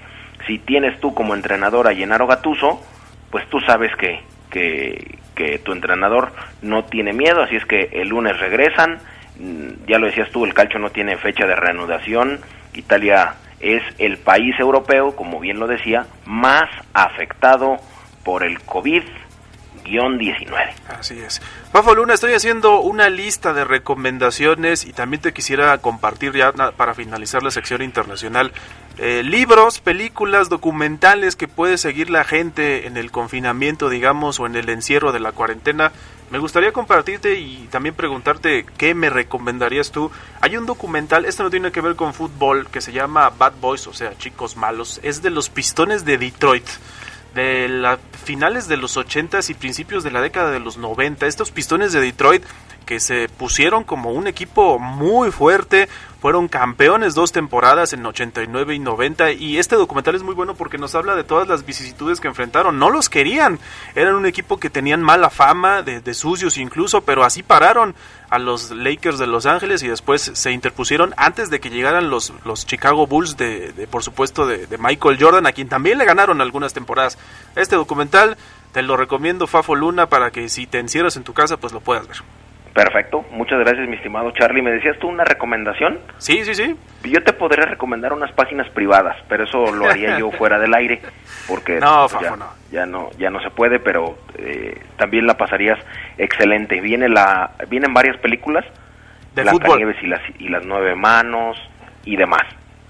si 0.46 0.58
tienes 0.58 0.98
tú 1.00 1.14
como 1.14 1.34
entrenador 1.34 1.88
a 1.88 1.94
Gennaro 1.94 2.26
Gatuso, 2.26 2.82
pues 3.30 3.46
tú 3.48 3.60
sabes 3.60 3.94
que, 3.96 4.20
que, 4.50 5.18
que 5.34 5.58
tu 5.58 5.72
entrenador 5.72 6.32
no 6.62 6.84
tiene 6.84 7.12
miedo. 7.12 7.42
Así 7.42 7.56
es 7.56 7.64
que 7.64 7.90
el 7.92 8.08
lunes 8.08 8.38
regresan. 8.38 8.98
Mm, 9.38 9.86
ya 9.86 9.98
lo 9.98 10.06
decías 10.06 10.30
tú, 10.30 10.44
el 10.44 10.54
calcio 10.54 10.78
no 10.78 10.90
tiene 10.90 11.16
fecha 11.16 11.46
de 11.46 11.56
reanudación. 11.56 12.40
Italia 12.74 13.34
es 13.60 13.82
el 13.98 14.18
país 14.18 14.58
europeo, 14.58 15.16
como 15.16 15.40
bien 15.40 15.58
lo 15.58 15.66
decía, 15.66 16.06
más 16.26 16.68
afectado 16.92 17.76
por 18.24 18.42
el 18.42 18.60
COVID 18.60 19.02
19. 20.18 20.74
Así 20.88 21.18
es. 21.18 21.40
Fafo 21.72 21.94
Luna, 21.94 22.14
estoy 22.14 22.32
haciendo 22.32 22.80
una 22.80 23.08
lista 23.08 23.52
de 23.52 23.64
recomendaciones 23.64 24.84
y 24.84 24.92
también 24.92 25.22
te 25.22 25.32
quisiera 25.32 25.76
compartir 25.78 26.34
ya 26.34 26.52
para 26.52 26.94
finalizar 26.94 27.42
la 27.42 27.50
sección 27.50 27.82
internacional 27.82 28.52
eh, 28.98 29.22
libros, 29.22 29.80
películas, 29.80 30.48
documentales 30.48 31.36
que 31.36 31.48
puede 31.48 31.76
seguir 31.76 32.08
la 32.08 32.24
gente 32.24 32.86
en 32.86 32.96
el 32.96 33.10
confinamiento, 33.10 33.90
digamos, 33.90 34.40
o 34.40 34.46
en 34.46 34.56
el 34.56 34.70
encierro 34.70 35.12
de 35.12 35.20
la 35.20 35.32
cuarentena. 35.32 35.92
Me 36.30 36.38
gustaría 36.38 36.72
compartirte 36.72 37.38
y 37.38 37.68
también 37.70 37.94
preguntarte 37.94 38.64
qué 38.78 38.94
me 38.94 39.10
recomendarías 39.10 39.92
tú. 39.92 40.10
Hay 40.40 40.56
un 40.56 40.64
documental, 40.64 41.26
este 41.26 41.42
no 41.42 41.50
tiene 41.50 41.72
que 41.72 41.82
ver 41.82 41.94
con 41.94 42.14
fútbol, 42.14 42.68
que 42.68 42.80
se 42.80 42.92
llama 42.92 43.28
Bad 43.28 43.52
Boys, 43.60 43.86
o 43.86 43.92
sea, 43.92 44.16
chicos 44.16 44.56
malos. 44.56 44.98
Es 45.02 45.20
de 45.20 45.28
los 45.28 45.50
pistones 45.50 46.06
de 46.06 46.16
Detroit 46.16 46.66
de 47.36 47.68
las 47.68 48.00
finales 48.24 48.66
de 48.66 48.76
los 48.76 48.96
80 48.96 49.38
y 49.48 49.54
principios 49.54 50.02
de 50.02 50.10
la 50.10 50.20
década 50.20 50.50
de 50.50 50.58
los 50.58 50.78
90. 50.78 51.26
Estos 51.26 51.52
pistones 51.52 51.92
de 51.92 52.00
Detroit 52.00 52.42
que 52.86 53.00
se 53.00 53.28
pusieron 53.28 53.84
como 53.84 54.12
un 54.12 54.28
equipo 54.28 54.78
muy 54.78 55.32
fuerte, 55.32 55.88
fueron 56.20 56.48
campeones 56.48 57.14
dos 57.14 57.32
temporadas 57.32 57.92
en 57.92 58.06
89 58.06 58.74
y 58.74 58.78
90 58.78 59.32
y 59.32 59.58
este 59.58 59.76
documental 59.76 60.14
es 60.14 60.22
muy 60.22 60.34
bueno 60.34 60.54
porque 60.54 60.78
nos 60.78 60.94
habla 60.94 61.14
de 61.14 61.24
todas 61.24 61.46
las 61.46 61.66
vicisitudes 61.66 62.20
que 62.20 62.28
enfrentaron. 62.28 62.78
No 62.78 62.90
los 62.90 63.08
querían, 63.08 63.58
eran 63.94 64.14
un 64.14 64.24
equipo 64.24 64.58
que 64.58 64.70
tenían 64.70 65.02
mala 65.02 65.30
fama, 65.30 65.82
de, 65.82 66.14
sucios 66.14 66.56
incluso, 66.56 67.02
pero 67.02 67.24
así 67.24 67.42
pararon 67.42 67.94
a 68.30 68.38
los 68.38 68.70
Lakers 68.70 69.18
de 69.18 69.26
Los 69.26 69.46
Ángeles 69.46 69.82
y 69.82 69.88
después 69.88 70.22
se 70.22 70.52
interpusieron 70.52 71.12
antes 71.16 71.50
de 71.50 71.60
que 71.60 71.70
llegaran 71.70 72.08
los, 72.08 72.32
los 72.44 72.66
Chicago 72.66 73.06
Bulls 73.06 73.36
de, 73.36 73.86
por 73.90 74.02
supuesto 74.02 74.46
de, 74.46 74.66
de 74.66 74.78
Michael 74.78 75.18
Jordan, 75.20 75.46
a 75.46 75.52
quien 75.52 75.68
también 75.68 75.98
le 75.98 76.04
ganaron 76.04 76.40
algunas 76.40 76.72
temporadas. 76.72 77.18
Este 77.56 77.76
documental 77.76 78.36
te 78.72 78.82
lo 78.82 78.96
recomiendo 78.96 79.46
Fafo 79.46 79.74
Luna 79.74 80.08
para 80.08 80.30
que 80.30 80.48
si 80.48 80.66
te 80.66 80.78
encierras 80.78 81.16
en 81.16 81.24
tu 81.24 81.34
casa 81.34 81.56
pues 81.56 81.72
lo 81.72 81.80
puedas 81.80 82.06
ver. 82.06 82.18
Perfecto, 82.76 83.24
muchas 83.30 83.58
gracias 83.60 83.88
mi 83.88 83.96
estimado 83.96 84.30
Charlie. 84.32 84.60
¿Me 84.60 84.70
decías 84.70 84.98
tú 84.98 85.08
una 85.08 85.24
recomendación? 85.24 85.98
Sí, 86.18 86.44
sí, 86.44 86.54
sí. 86.54 86.76
Yo 87.04 87.24
te 87.24 87.32
podría 87.32 87.64
recomendar 87.64 88.12
unas 88.12 88.30
páginas 88.32 88.68
privadas, 88.68 89.16
pero 89.30 89.44
eso 89.44 89.72
lo 89.72 89.88
haría 89.88 90.18
yo 90.18 90.30
fuera 90.38 90.58
del 90.58 90.74
aire, 90.74 91.00
porque 91.48 91.80
no, 91.80 92.06
pues, 92.06 92.22
ya, 92.22 92.36
no. 92.36 92.46
ya, 92.70 92.84
no. 92.84 93.10
ya 93.18 93.30
no 93.30 93.40
se 93.40 93.48
puede, 93.48 93.80
pero 93.80 94.18
eh, 94.36 94.78
también 94.98 95.26
la 95.26 95.38
pasarías 95.38 95.78
excelente. 96.18 96.82
Viene 96.82 97.08
la, 97.08 97.52
vienen 97.66 97.94
varias 97.94 98.18
películas, 98.18 98.66
de 99.34 99.46
fútbol. 99.46 99.78
Nieves 99.78 99.96
y 100.02 100.08
las 100.08 100.20
y 100.38 100.48
las 100.50 100.66
nueve 100.66 100.94
manos 100.94 101.56
y 102.04 102.16
demás. 102.16 102.42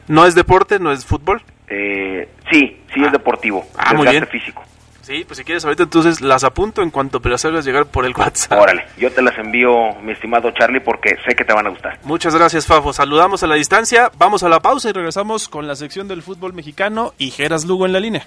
¿No 0.08 0.26
es 0.26 0.34
deporte, 0.34 0.80
no 0.80 0.90
es 0.90 1.06
fútbol? 1.06 1.40
Eh, 1.68 2.28
sí, 2.50 2.82
sí 2.92 3.04
es 3.04 3.12
deportivo, 3.12 3.64
ah, 3.78 3.94
muy 3.94 4.08
bien. 4.08 4.26
físico. 4.26 4.64
Sí, 5.06 5.22
pues 5.24 5.38
si 5.38 5.44
quieres 5.44 5.64
ahorita 5.64 5.84
entonces 5.84 6.20
las 6.20 6.42
apunto 6.42 6.82
en 6.82 6.90
cuanto 6.90 7.20
te 7.20 7.28
las 7.28 7.44
hagas 7.44 7.64
llegar 7.64 7.86
por 7.86 8.06
el 8.06 8.12
WhatsApp. 8.18 8.60
Órale, 8.60 8.86
yo 8.98 9.08
te 9.12 9.22
las 9.22 9.38
envío, 9.38 9.94
mi 10.02 10.10
estimado 10.10 10.50
Charlie, 10.50 10.80
porque 10.80 11.16
sé 11.24 11.36
que 11.36 11.44
te 11.44 11.52
van 11.52 11.64
a 11.68 11.70
gustar. 11.70 12.00
Muchas 12.02 12.34
gracias, 12.34 12.66
Fafo. 12.66 12.92
Saludamos 12.92 13.44
a 13.44 13.46
la 13.46 13.54
distancia, 13.54 14.10
vamos 14.18 14.42
a 14.42 14.48
la 14.48 14.58
pausa 14.58 14.88
y 14.88 14.92
regresamos 14.92 15.48
con 15.48 15.68
la 15.68 15.76
sección 15.76 16.08
del 16.08 16.22
fútbol 16.22 16.54
mexicano 16.54 17.14
y 17.18 17.30
Geras 17.30 17.66
Lugo 17.66 17.86
en 17.86 17.92
la 17.92 18.00
línea. 18.00 18.26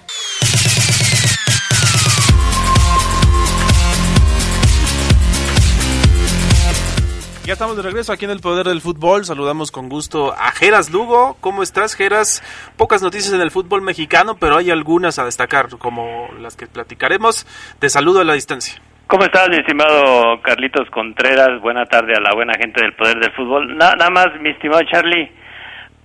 Ya 7.50 7.54
estamos 7.54 7.76
de 7.76 7.82
regreso 7.82 8.12
aquí 8.12 8.26
en 8.26 8.30
el 8.30 8.38
Poder 8.38 8.64
del 8.64 8.80
Fútbol. 8.80 9.24
Saludamos 9.24 9.72
con 9.72 9.88
gusto 9.88 10.32
a 10.32 10.52
Geras 10.52 10.92
Lugo. 10.92 11.36
¿Cómo 11.40 11.64
estás, 11.64 11.96
Geras? 11.96 12.44
Pocas 12.76 13.02
noticias 13.02 13.34
en 13.34 13.40
el 13.40 13.50
fútbol 13.50 13.82
mexicano, 13.82 14.36
pero 14.38 14.56
hay 14.56 14.70
algunas 14.70 15.18
a 15.18 15.24
destacar, 15.24 15.66
como 15.76 16.28
las 16.38 16.56
que 16.56 16.68
platicaremos. 16.68 17.48
Te 17.80 17.88
saludo 17.88 18.20
a 18.20 18.24
la 18.24 18.34
distancia. 18.34 18.80
¿Cómo 19.08 19.24
estás, 19.24 19.48
mi 19.48 19.56
estimado 19.56 20.40
Carlitos 20.42 20.88
Contreras? 20.90 21.60
Buena 21.60 21.86
tarde 21.86 22.14
a 22.14 22.20
la 22.20 22.32
buena 22.36 22.52
gente 22.54 22.82
del 22.84 22.92
Poder 22.92 23.18
del 23.18 23.32
Fútbol. 23.32 23.76
nada 23.76 24.10
más, 24.10 24.28
mi 24.40 24.50
estimado 24.50 24.82
Charlie, 24.84 25.32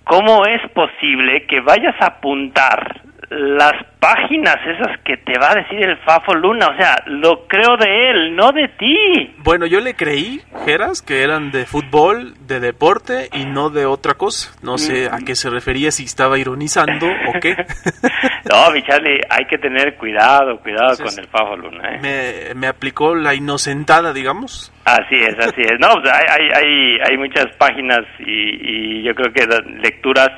¿cómo 0.02 0.46
es 0.46 0.68
posible 0.72 1.46
que 1.46 1.60
vayas 1.60 1.94
a 2.00 2.06
apuntar 2.06 3.05
las 3.30 3.72
páginas 3.98 4.56
esas 4.66 5.00
que 5.04 5.16
te 5.16 5.38
va 5.38 5.50
a 5.50 5.54
decir 5.56 5.82
el 5.82 5.96
Fafo 5.98 6.34
Luna, 6.34 6.68
o 6.68 6.76
sea, 6.76 7.02
lo 7.06 7.46
creo 7.48 7.76
de 7.76 8.10
él, 8.10 8.36
no 8.36 8.52
de 8.52 8.68
ti. 8.68 9.34
Bueno, 9.38 9.66
yo 9.66 9.80
le 9.80 9.94
creí, 9.94 10.40
Geras, 10.64 11.02
que 11.02 11.22
eran 11.22 11.50
de 11.50 11.66
fútbol, 11.66 12.34
de 12.46 12.60
deporte 12.60 13.28
y 13.32 13.44
no 13.44 13.70
de 13.70 13.84
otra 13.86 14.14
cosa. 14.14 14.54
No 14.62 14.78
sé 14.78 15.08
a 15.10 15.18
qué 15.24 15.34
se 15.34 15.50
refería, 15.50 15.90
si 15.90 16.04
estaba 16.04 16.38
ironizando 16.38 17.06
o 17.06 17.40
qué. 17.40 17.56
no, 18.50 18.70
mi 18.70 18.82
Charlie, 18.82 19.20
hay 19.28 19.44
que 19.46 19.58
tener 19.58 19.96
cuidado, 19.96 20.58
cuidado 20.60 20.96
con 20.96 21.18
el 21.18 21.26
Fafo 21.26 21.56
Luna. 21.56 21.96
¿eh? 21.96 21.98
Me, 22.00 22.54
me 22.54 22.66
aplicó 22.68 23.14
la 23.14 23.34
inocentada, 23.34 24.12
digamos. 24.12 24.72
Así 24.84 25.16
es, 25.16 25.36
así 25.38 25.62
es. 25.62 25.80
No, 25.80 25.88
pues 26.00 26.12
hay, 26.12 26.48
hay, 26.54 26.98
hay, 27.00 27.18
muchas 27.18 27.46
páginas 27.56 28.02
y, 28.20 29.00
y 29.00 29.02
yo 29.02 29.14
creo 29.14 29.32
que 29.32 29.46
lecturas 29.80 30.30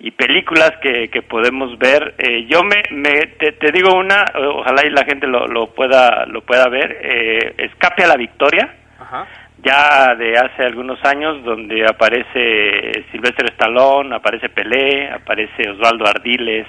y 0.00 0.10
películas 0.12 0.72
que, 0.80 1.08
que 1.08 1.22
podemos 1.22 1.76
ver. 1.78 2.14
Eh, 2.18 2.46
yo 2.46 2.62
me, 2.62 2.82
me 2.90 3.26
te, 3.38 3.72
digo 3.72 3.94
una, 3.96 4.24
ojalá 4.34 4.86
y 4.86 4.90
la 4.90 5.04
gente 5.04 5.26
lo, 5.26 5.46
lo 5.46 5.68
pueda 5.68 6.26
lo 6.26 6.42
pueda 6.42 6.68
ver. 6.68 6.98
Eh, 7.02 7.54
Escape 7.58 8.04
a 8.04 8.08
la 8.08 8.16
Victoria, 8.16 8.74
ya 9.62 10.14
de 10.14 10.38
hace 10.38 10.64
algunos 10.64 11.04
años, 11.04 11.42
donde 11.44 11.84
aparece 11.84 13.04
Silvestre 13.10 13.48
Stallone, 13.48 14.14
aparece 14.14 14.48
Pelé, 14.48 15.10
aparece 15.10 15.70
Osvaldo 15.70 16.06
Ardiles. 16.06 16.66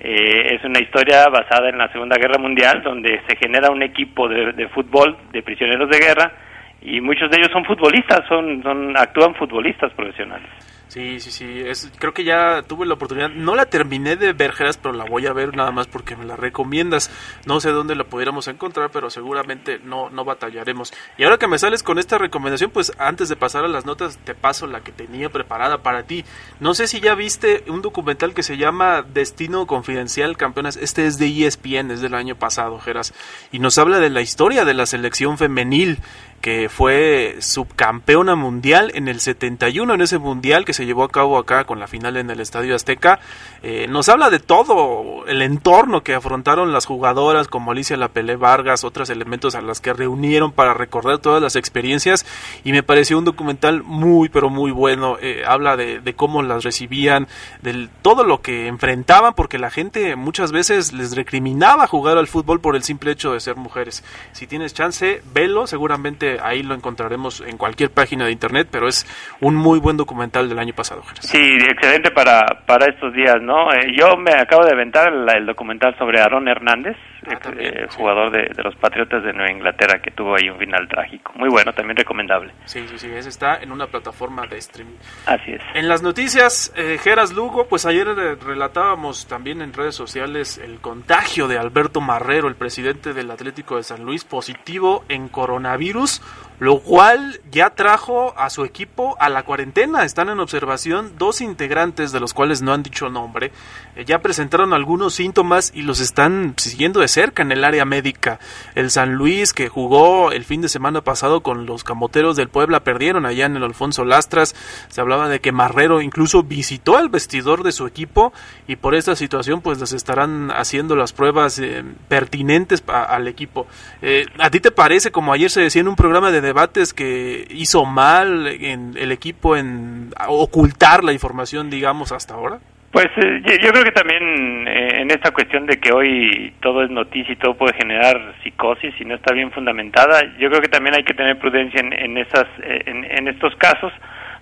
Eh, 0.00 0.54
es 0.54 0.64
una 0.64 0.78
historia 0.78 1.26
basada 1.28 1.68
en 1.68 1.78
la 1.78 1.90
Segunda 1.90 2.16
Guerra 2.16 2.38
Mundial, 2.38 2.82
donde 2.84 3.20
se 3.26 3.34
genera 3.34 3.70
un 3.70 3.82
equipo 3.82 4.28
de, 4.28 4.52
de 4.52 4.68
fútbol 4.68 5.16
de 5.32 5.42
prisioneros 5.42 5.90
de 5.90 5.98
guerra 5.98 6.32
y 6.80 7.00
muchos 7.00 7.28
de 7.30 7.38
ellos 7.38 7.50
son 7.52 7.64
futbolistas, 7.64 8.24
son, 8.28 8.62
son 8.62 8.96
actúan 8.96 9.34
futbolistas 9.34 9.92
profesionales. 9.94 10.48
Sí, 10.88 11.20
sí, 11.20 11.30
sí. 11.30 11.62
Es, 11.66 11.90
creo 11.98 12.14
que 12.14 12.24
ya 12.24 12.62
tuve 12.62 12.86
la 12.86 12.94
oportunidad. 12.94 13.28
No 13.28 13.54
la 13.54 13.66
terminé 13.66 14.16
de 14.16 14.32
ver, 14.32 14.52
Geras, 14.52 14.78
pero 14.78 14.94
la 14.94 15.04
voy 15.04 15.26
a 15.26 15.34
ver 15.34 15.54
nada 15.54 15.70
más 15.70 15.86
porque 15.86 16.16
me 16.16 16.24
la 16.24 16.34
recomiendas. 16.34 17.10
No 17.44 17.60
sé 17.60 17.70
dónde 17.70 17.94
la 17.94 18.04
pudiéramos 18.04 18.48
encontrar, 18.48 18.90
pero 18.90 19.10
seguramente 19.10 19.78
no, 19.84 20.08
no 20.08 20.24
batallaremos. 20.24 20.94
Y 21.18 21.24
ahora 21.24 21.36
que 21.36 21.46
me 21.46 21.58
sales 21.58 21.82
con 21.82 21.98
esta 21.98 22.16
recomendación, 22.16 22.70
pues 22.70 22.92
antes 22.98 23.28
de 23.28 23.36
pasar 23.36 23.66
a 23.66 23.68
las 23.68 23.84
notas, 23.84 24.16
te 24.24 24.34
paso 24.34 24.66
la 24.66 24.80
que 24.80 24.92
tenía 24.92 25.28
preparada 25.28 25.82
para 25.82 26.04
ti. 26.04 26.24
No 26.58 26.72
sé 26.72 26.88
si 26.88 27.00
ya 27.00 27.14
viste 27.14 27.64
un 27.68 27.82
documental 27.82 28.32
que 28.32 28.42
se 28.42 28.56
llama 28.56 29.02
Destino 29.02 29.66
Confidencial 29.66 30.38
Campeonas. 30.38 30.78
Este 30.78 31.06
es 31.06 31.18
de 31.18 31.46
ESPN, 31.46 31.90
es 31.90 32.00
del 32.00 32.14
año 32.14 32.36
pasado, 32.36 32.78
Geras. 32.80 33.12
Y 33.52 33.58
nos 33.58 33.76
habla 33.76 33.98
de 33.98 34.08
la 34.08 34.22
historia 34.22 34.64
de 34.64 34.72
la 34.72 34.86
selección 34.86 35.36
femenil 35.36 35.98
que 36.40 36.68
fue 36.68 37.36
subcampeona 37.40 38.36
mundial 38.36 38.92
en 38.94 39.08
el 39.08 39.20
71, 39.20 39.94
en 39.94 40.00
ese 40.00 40.18
mundial 40.18 40.64
que 40.64 40.72
se 40.72 40.86
llevó 40.86 41.02
a 41.02 41.08
cabo 41.08 41.36
acá 41.36 41.64
con 41.64 41.80
la 41.80 41.88
final 41.88 42.16
en 42.16 42.30
el 42.30 42.40
Estadio 42.40 42.74
Azteca. 42.74 43.18
Eh, 43.62 43.86
nos 43.88 44.08
habla 44.08 44.30
de 44.30 44.38
todo 44.38 45.26
el 45.26 45.42
entorno 45.42 46.02
que 46.02 46.14
afrontaron 46.14 46.72
las 46.72 46.86
jugadoras 46.86 47.48
como 47.48 47.72
Alicia 47.72 47.96
Lapelé 47.96 48.36
Vargas, 48.36 48.84
otros 48.84 49.10
elementos 49.10 49.56
a 49.56 49.62
las 49.62 49.80
que 49.80 49.92
reunieron 49.92 50.52
para 50.52 50.74
recordar 50.74 51.18
todas 51.18 51.42
las 51.42 51.56
experiencias 51.56 52.24
y 52.62 52.72
me 52.72 52.84
pareció 52.84 53.18
un 53.18 53.24
documental 53.24 53.82
muy 53.82 54.28
pero 54.28 54.48
muy 54.48 54.70
bueno. 54.70 55.16
Eh, 55.20 55.42
habla 55.46 55.76
de, 55.76 56.00
de, 56.00 56.14
cómo 56.14 56.42
las 56.42 56.62
recibían, 56.62 57.26
de 57.62 57.88
todo 58.02 58.22
lo 58.22 58.42
que 58.42 58.68
enfrentaban, 58.68 59.34
porque 59.34 59.58
la 59.58 59.70
gente 59.70 60.14
muchas 60.14 60.52
veces 60.52 60.92
les 60.92 61.16
recriminaba 61.16 61.86
jugar 61.86 62.16
al 62.16 62.28
fútbol 62.28 62.60
por 62.60 62.76
el 62.76 62.82
simple 62.82 63.10
hecho 63.10 63.32
de 63.32 63.40
ser 63.40 63.56
mujeres. 63.56 64.04
Si 64.32 64.46
tienes 64.46 64.74
chance, 64.74 65.22
velo, 65.32 65.66
seguramente 65.66 66.27
ahí 66.42 66.62
lo 66.62 66.74
encontraremos 66.74 67.40
en 67.40 67.56
cualquier 67.56 67.90
página 67.90 68.26
de 68.26 68.32
internet, 68.32 68.68
pero 68.70 68.88
es 68.88 69.06
un 69.40 69.54
muy 69.54 69.78
buen 69.78 69.96
documental 69.96 70.48
del 70.48 70.58
año 70.58 70.74
pasado. 70.74 71.02
Sí, 71.20 71.56
excelente 71.68 72.10
para, 72.10 72.44
para 72.66 72.86
estos 72.86 73.12
días, 73.14 73.36
¿no? 73.40 73.72
Eh, 73.72 73.92
yo 73.98 74.16
me 74.16 74.32
acabo 74.32 74.64
de 74.64 74.72
aventar 74.72 75.12
el, 75.12 75.46
documental 75.46 75.96
sobre 75.98 76.20
Aaron 76.20 76.48
Hernández, 76.48 76.96
ah, 77.26 77.38
eh, 77.58 77.86
jugador 77.96 78.30
de, 78.30 78.50
los 78.62 78.74
Patriotas 78.76 79.22
de 79.22 79.32
Nueva 79.32 79.50
Inglaterra, 79.50 80.00
que 80.00 80.10
tuvo 80.10 80.36
ahí 80.36 80.48
un 80.48 80.58
final 80.58 80.88
trágico. 80.88 81.32
Muy 81.36 81.48
bueno, 81.48 81.72
también 81.72 81.96
recomendable. 81.96 82.52
Sí, 82.64 82.86
sí, 82.88 82.98
sí, 82.98 83.08
ese 83.12 83.28
está 83.28 83.56
en 83.62 83.72
una 83.72 83.86
plataforma 83.86 84.46
de 84.46 84.58
streaming. 84.58 84.96
Así 85.26 85.52
es. 85.52 85.62
En 85.74 85.88
las 85.88 86.02
noticias, 86.02 86.72
eh, 86.76 86.98
Geras 87.02 87.32
Lugo, 87.32 87.66
pues 87.68 87.86
ayer 87.86 88.06
relatábamos 88.06 89.26
también 89.26 89.62
en 89.62 89.72
redes 89.72 89.94
sociales 89.94 90.58
el 90.58 90.80
contagio 90.80 91.48
de 91.48 91.58
Alberto 91.58 92.00
Marrero, 92.00 92.48
el 92.48 92.56
presidente 92.56 93.12
del 93.12 93.30
Atlético 93.30 93.76
de 93.76 93.82
San 93.82 94.04
Luis, 94.04 94.24
positivo 94.24 95.04
en 95.08 95.28
coronavirus 95.28 96.22
lo 96.58 96.80
cual 96.80 97.40
ya 97.50 97.70
trajo 97.70 98.34
a 98.36 98.50
su 98.50 98.64
equipo 98.64 99.16
a 99.20 99.28
la 99.28 99.44
cuarentena. 99.44 100.04
Están 100.04 100.28
en 100.28 100.40
observación 100.40 101.12
dos 101.16 101.40
integrantes 101.40 102.12
de 102.12 102.20
los 102.20 102.34
cuales 102.34 102.62
no 102.62 102.72
han 102.72 102.82
dicho 102.82 103.08
nombre. 103.08 103.52
Eh, 103.94 104.04
ya 104.04 104.20
presentaron 104.20 104.72
algunos 104.72 105.14
síntomas 105.14 105.72
y 105.74 105.82
los 105.82 106.00
están 106.00 106.54
siguiendo 106.56 107.00
de 107.00 107.07
cerca 107.08 107.42
en 107.42 107.52
el 107.52 107.64
área 107.64 107.84
médica. 107.84 108.38
El 108.74 108.90
San 108.90 109.14
Luis, 109.14 109.52
que 109.52 109.68
jugó 109.68 110.32
el 110.32 110.44
fin 110.44 110.60
de 110.60 110.68
semana 110.68 111.02
pasado 111.02 111.42
con 111.42 111.66
los 111.66 111.84
camoteros 111.84 112.36
del 112.36 112.48
Puebla, 112.48 112.84
perdieron 112.84 113.26
allá 113.26 113.46
en 113.46 113.56
el 113.56 113.64
Alfonso 113.64 114.04
Lastras. 114.04 114.54
Se 114.88 115.00
hablaba 115.00 115.28
de 115.28 115.40
que 115.40 115.52
Marrero 115.52 116.00
incluso 116.00 116.42
visitó 116.42 116.98
el 116.98 117.08
vestidor 117.08 117.62
de 117.62 117.72
su 117.72 117.86
equipo 117.86 118.32
y 118.66 118.76
por 118.76 118.94
esta 118.94 119.16
situación 119.16 119.60
pues 119.60 119.80
les 119.80 119.92
estarán 119.92 120.50
haciendo 120.50 120.96
las 120.96 121.12
pruebas 121.12 121.58
eh, 121.58 121.84
pertinentes 122.08 122.82
al 122.86 123.28
equipo. 123.28 123.66
Eh, 124.02 124.26
¿A 124.38 124.50
ti 124.50 124.60
te 124.60 124.70
parece, 124.70 125.10
como 125.10 125.32
ayer 125.32 125.50
se 125.50 125.60
decía 125.60 125.80
en 125.80 125.88
un 125.88 125.96
programa 125.96 126.30
de 126.30 126.40
debates 126.40 126.92
que 126.92 127.46
hizo 127.50 127.84
mal 127.84 128.46
en 128.46 128.96
el 128.96 129.12
equipo 129.12 129.56
en 129.56 130.12
ocultar 130.28 131.04
la 131.04 131.12
información, 131.12 131.70
digamos, 131.70 132.12
hasta 132.12 132.34
ahora? 132.34 132.60
Pues 132.90 133.08
eh, 133.16 133.42
yo 133.62 133.70
creo 133.70 133.84
que 133.84 133.92
también 133.92 134.66
eh, 134.66 135.02
en 135.02 135.10
esta 135.10 135.30
cuestión 135.30 135.66
de 135.66 135.76
que 135.76 135.92
hoy 135.92 136.54
todo 136.60 136.82
es 136.82 136.90
noticia 136.90 137.32
y 137.32 137.36
todo 137.36 137.54
puede 137.54 137.74
generar 137.74 138.34
psicosis 138.42 138.94
y 138.98 139.04
no 139.04 139.16
está 139.16 139.34
bien 139.34 139.50
fundamentada, 139.50 140.22
yo 140.38 140.48
creo 140.48 140.62
que 140.62 140.68
también 140.68 140.96
hay 140.96 141.04
que 141.04 141.12
tener 141.12 141.38
prudencia 141.38 141.80
en, 141.80 141.92
en, 141.92 142.16
esas, 142.16 142.46
eh, 142.62 142.82
en, 142.86 143.28
estos 143.28 143.54
casos. 143.56 143.92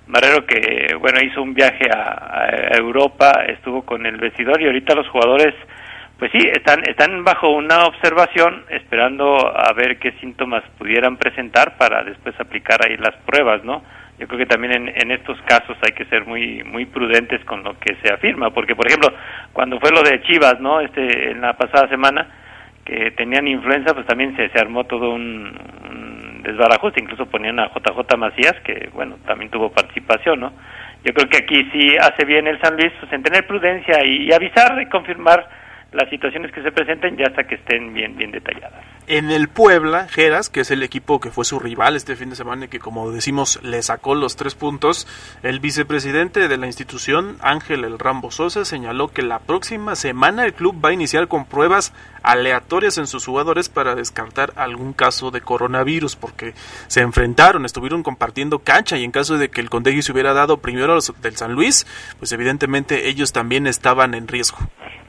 Marrero 0.07 0.47
que, 0.47 0.95
bueno, 1.01 1.21
hizo 1.21 1.43
un 1.43 1.55
viaje 1.55 1.89
a, 1.93 2.71
a, 2.73 2.77
Europa, 2.77 3.45
estuvo 3.49 3.83
con 3.83 4.07
el 4.07 4.17
vestidor 4.19 4.63
y 4.63 4.67
ahorita 4.67 4.95
los 4.95 5.09
jugadores 5.09 5.53
pues 6.17 6.31
sí, 6.33 6.39
están, 6.51 6.83
están 6.89 7.25
bajo 7.25 7.51
una 7.51 7.85
observación 7.85 8.65
esperando 8.71 9.37
a 9.55 9.73
ver 9.75 9.99
qué 9.99 10.13
síntomas 10.13 10.63
pudieran 10.79 11.17
presentar 11.19 11.77
para 11.77 12.05
después 12.05 12.39
aplicar 12.41 12.81
ahí 12.87 12.97
las 12.97 13.15
pruebas, 13.27 13.65
¿no? 13.65 13.83
Yo 14.19 14.27
creo 14.27 14.39
que 14.39 14.47
también 14.47 14.73
en, 14.73 14.89
en 14.89 15.11
estos 15.11 15.41
casos 15.43 15.77
hay 15.83 15.93
que 15.93 16.07
ser 16.07 16.25
muy 16.25 16.65
muy 16.65 16.87
prudentes 16.87 17.45
con 17.45 17.63
lo 17.63 17.79
que 17.79 17.97
se 18.03 18.13
afirma, 18.13 18.51
porque 18.51 18.75
por 18.75 18.87
ejemplo, 18.87 19.13
cuando 19.53 19.79
fue 19.79 19.91
lo 19.91 20.03
de 20.03 20.23
Chivas, 20.23 20.59
¿no? 20.61 20.81
Este 20.81 21.31
en 21.31 21.41
la 21.41 21.55
pasada 21.55 21.89
semana 21.89 22.27
que 22.85 23.11
tenían 23.11 23.49
influenza, 23.49 23.93
pues 23.93 24.07
también 24.07 24.35
se, 24.37 24.49
se 24.49 24.59
armó 24.59 24.85
todo 24.85 25.11
un, 25.11 25.59
un 25.91 26.43
desbarajuste, 26.43 27.03
incluso 27.03 27.27
ponían 27.27 27.59
a 27.59 27.69
JJ 27.69 28.17
Macías, 28.17 28.55
que 28.65 28.89
bueno, 28.95 29.17
también 29.27 29.51
tuvo 29.51 29.71
participación, 29.71 30.41
¿no? 30.41 30.53
Yo 31.05 31.13
creo 31.13 31.29
que 31.29 31.39
aquí 31.39 31.69
sí 31.73 31.97
hace 32.01 32.25
bien 32.25 32.47
el 32.47 32.61
San 32.61 32.77
Luis 32.77 32.93
pues, 33.01 33.13
en 33.13 33.23
tener 33.23 33.47
prudencia 33.47 34.05
y, 34.05 34.29
y 34.29 34.33
avisar 34.33 34.81
y 34.81 34.87
confirmar 34.87 35.47
las 35.93 36.11
situaciones 36.11 36.53
que 36.53 36.63
se 36.63 36.73
presenten 36.73 37.17
ya 37.17 37.27
hasta 37.27 37.45
que 37.45 37.55
estén 37.57 37.95
bien 37.95 38.17
bien 38.17 38.31
detalladas. 38.31 38.85
en 39.07 39.31
el 39.31 39.49
Puebla, 39.49 40.09
Geras, 40.09 40.49
que 40.51 40.61
es 40.61 40.71
el 40.71 40.83
equipo 40.83 41.21
que 41.21 41.31
fue 41.31 41.45
su 41.45 41.59
rival 41.61 41.97
este 41.97 42.17
fin 42.17 42.31
de 42.31 42.37
semana 42.37 42.65
y 42.65 42.69
que 42.69 42.81
como 42.81 43.11
decimos 43.11 43.61
le 43.63 43.83
sacó 43.83 44.15
los 44.15 44.37
tres 44.37 44.55
puntos, 44.55 45.07
el 45.43 45.61
vicepresidente 45.61 46.49
de 46.49 46.57
la 46.57 46.67
institución, 46.67 47.37
Ángel 47.41 47.85
El 47.85 47.99
Rambo 47.99 48.31
Sosa, 48.31 48.65
señaló 48.65 49.09
que 49.09 49.23
la 49.23 49.39
próxima 49.39 49.95
semana 49.95 50.45
el 50.45 50.55
club 50.55 50.85
va 50.85 50.91
a 50.91 50.93
iniciar 50.93 51.29
con 51.29 51.47
pruebas 51.47 51.95
aleatorias 52.23 52.99
en 52.99 53.07
sus 53.07 53.25
jugadores 53.25 53.69
para 53.69 53.95
descartar 53.95 54.53
algún 54.57 54.93
caso 54.93 55.31
de 55.31 55.41
coronavirus, 55.41 56.17
porque 56.17 56.55
se 56.89 57.01
enfrentaron, 57.01 57.65
estuvieron 57.65 58.03
compartiendo 58.03 58.59
cancha 58.59 58.99
y 58.99 59.05
en 59.05 59.13
caso 59.13 59.39
de 59.39 59.49
que 59.49 59.61
el 59.61 59.71
contagio 59.71 60.03
se 60.03 60.13
hubiera 60.13 60.35
dado 60.35 60.59
primero 60.59 60.93
a 60.93 60.95
los 60.97 61.13
del 61.23 61.37
San 61.37 61.53
Luis, 61.53 61.87
pues 62.19 62.33
evidentemente 62.33 63.09
ellos 63.09 63.33
también 63.33 63.69
estaban 63.69 64.15
en 64.15 64.27
riesgo. 64.27 64.59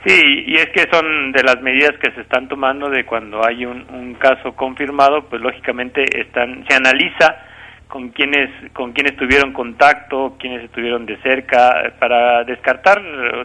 Sí, 0.07 0.45
y 0.47 0.55
es 0.55 0.69
que 0.69 0.87
son 0.89 1.33
de 1.33 1.43
las 1.43 1.61
medidas 1.61 1.91
que 1.99 2.11
se 2.11 2.21
están 2.21 2.47
tomando 2.47 2.89
de 2.89 3.05
cuando 3.05 3.45
hay 3.45 3.65
un, 3.65 3.85
un 3.89 4.13
caso 4.13 4.55
confirmado, 4.55 5.23
pues 5.23 5.41
lógicamente 5.41 6.05
están 6.21 6.63
se 6.65 6.77
analiza 6.77 7.35
con 7.89 8.09
quienes 8.09 8.49
con 8.71 8.93
quienes 8.93 9.17
tuvieron 9.17 9.51
contacto, 9.51 10.37
quienes 10.39 10.63
estuvieron 10.63 11.05
de 11.05 11.17
cerca 11.17 11.91
para 11.99 12.45
descartar 12.45 13.01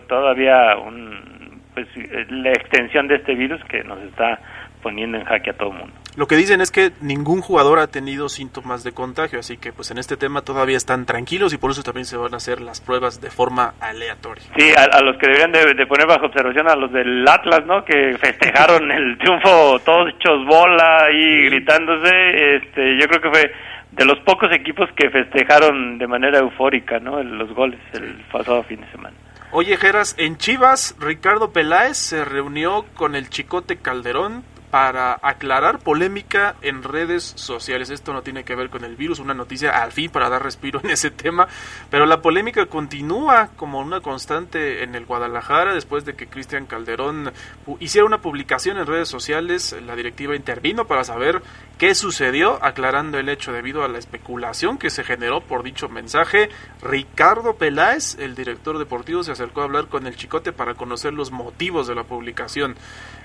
todavía 0.06 0.76
un, 0.76 1.60
pues 1.74 1.88
la 2.30 2.50
extensión 2.50 3.08
de 3.08 3.16
este 3.16 3.34
virus 3.34 3.60
que 3.64 3.82
nos 3.82 4.00
está 4.02 4.38
poniendo 4.82 5.16
en 5.16 5.24
jaque 5.24 5.50
a 5.50 5.52
todo 5.54 5.70
el 5.70 5.78
mundo. 5.78 5.94
Lo 6.16 6.26
que 6.26 6.36
dicen 6.36 6.60
es 6.60 6.70
que 6.70 6.92
ningún 7.00 7.40
jugador 7.40 7.78
ha 7.78 7.86
tenido 7.86 8.28
síntomas 8.28 8.84
de 8.84 8.92
contagio, 8.92 9.38
así 9.38 9.56
que 9.56 9.72
pues 9.72 9.90
en 9.90 9.98
este 9.98 10.18
tema 10.18 10.42
todavía 10.42 10.76
están 10.76 11.06
tranquilos 11.06 11.54
y 11.54 11.56
por 11.56 11.70
eso 11.70 11.82
también 11.82 12.04
se 12.04 12.18
van 12.18 12.34
a 12.34 12.36
hacer 12.36 12.60
las 12.60 12.82
pruebas 12.82 13.20
de 13.20 13.30
forma 13.30 13.74
aleatoria. 13.80 14.44
Sí, 14.56 14.72
a, 14.76 15.00
los 15.00 15.16
que 15.16 15.26
deberían 15.26 15.52
de, 15.52 15.86
poner 15.86 16.06
bajo 16.06 16.26
observación 16.26 16.68
a 16.68 16.76
los 16.76 16.92
del 16.92 17.26
Atlas, 17.26 17.64
¿no? 17.64 17.84
Que 17.84 18.18
festejaron 18.18 18.90
el 18.90 19.16
triunfo 19.16 19.78
todos 19.84 20.10
hechos 20.10 20.44
bola 20.46 21.06
y 21.10 21.46
gritándose, 21.46 22.56
este, 22.56 23.00
yo 23.00 23.08
creo 23.08 23.22
que 23.22 23.30
fue 23.30 23.52
de 23.92 24.04
los 24.04 24.18
pocos 24.20 24.50
equipos 24.52 24.90
que 24.96 25.10
festejaron 25.10 25.98
de 25.98 26.06
manera 26.06 26.40
eufórica, 26.40 26.98
¿no? 26.98 27.22
Los 27.22 27.54
goles 27.54 27.80
el 27.94 28.22
pasado 28.30 28.62
fin 28.64 28.80
de 28.80 28.90
semana. 28.90 29.16
Oye, 29.54 29.76
Geras, 29.76 30.14
en 30.18 30.38
Chivas, 30.38 30.96
Ricardo 30.98 31.52
Peláez 31.52 31.98
se 31.98 32.24
reunió 32.24 32.86
con 32.94 33.14
el 33.14 33.28
Chicote 33.28 33.76
Calderón 33.76 34.44
para 34.72 35.20
aclarar 35.20 35.80
polémica 35.80 36.56
en 36.62 36.82
redes 36.82 37.34
sociales. 37.36 37.90
Esto 37.90 38.14
no 38.14 38.22
tiene 38.22 38.42
que 38.42 38.54
ver 38.54 38.70
con 38.70 38.86
el 38.86 38.96
virus, 38.96 39.18
una 39.18 39.34
noticia 39.34 39.82
al 39.82 39.92
fin 39.92 40.10
para 40.10 40.30
dar 40.30 40.42
respiro 40.42 40.80
en 40.82 40.88
ese 40.88 41.10
tema, 41.10 41.46
pero 41.90 42.06
la 42.06 42.22
polémica 42.22 42.64
continúa 42.64 43.50
como 43.54 43.80
una 43.80 44.00
constante 44.00 44.82
en 44.82 44.94
el 44.94 45.04
Guadalajara 45.04 45.74
después 45.74 46.06
de 46.06 46.14
que 46.14 46.26
Cristian 46.26 46.64
Calderón 46.64 47.34
hiciera 47.80 48.06
una 48.06 48.22
publicación 48.22 48.78
en 48.78 48.86
redes 48.86 49.10
sociales. 49.10 49.76
La 49.84 49.94
directiva 49.94 50.34
intervino 50.34 50.86
para 50.86 51.04
saber 51.04 51.42
qué 51.76 51.94
sucedió, 51.94 52.58
aclarando 52.64 53.18
el 53.18 53.28
hecho 53.28 53.52
debido 53.52 53.84
a 53.84 53.88
la 53.88 53.98
especulación 53.98 54.78
que 54.78 54.88
se 54.88 55.04
generó 55.04 55.42
por 55.42 55.64
dicho 55.64 55.90
mensaje. 55.90 56.48
Ricardo 56.80 57.56
Peláez, 57.56 58.16
el 58.18 58.34
director 58.34 58.78
deportivo, 58.78 59.22
se 59.22 59.32
acercó 59.32 59.60
a 59.60 59.64
hablar 59.64 59.88
con 59.88 60.06
el 60.06 60.16
Chicote 60.16 60.52
para 60.54 60.76
conocer 60.76 61.12
los 61.12 61.30
motivos 61.30 61.86
de 61.86 61.94
la 61.94 62.04
publicación. 62.04 62.74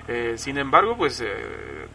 Eh, 0.08 0.34
sin 0.36 0.56
embargo, 0.56 0.96
pues 0.96 1.20
eh, 1.20 1.26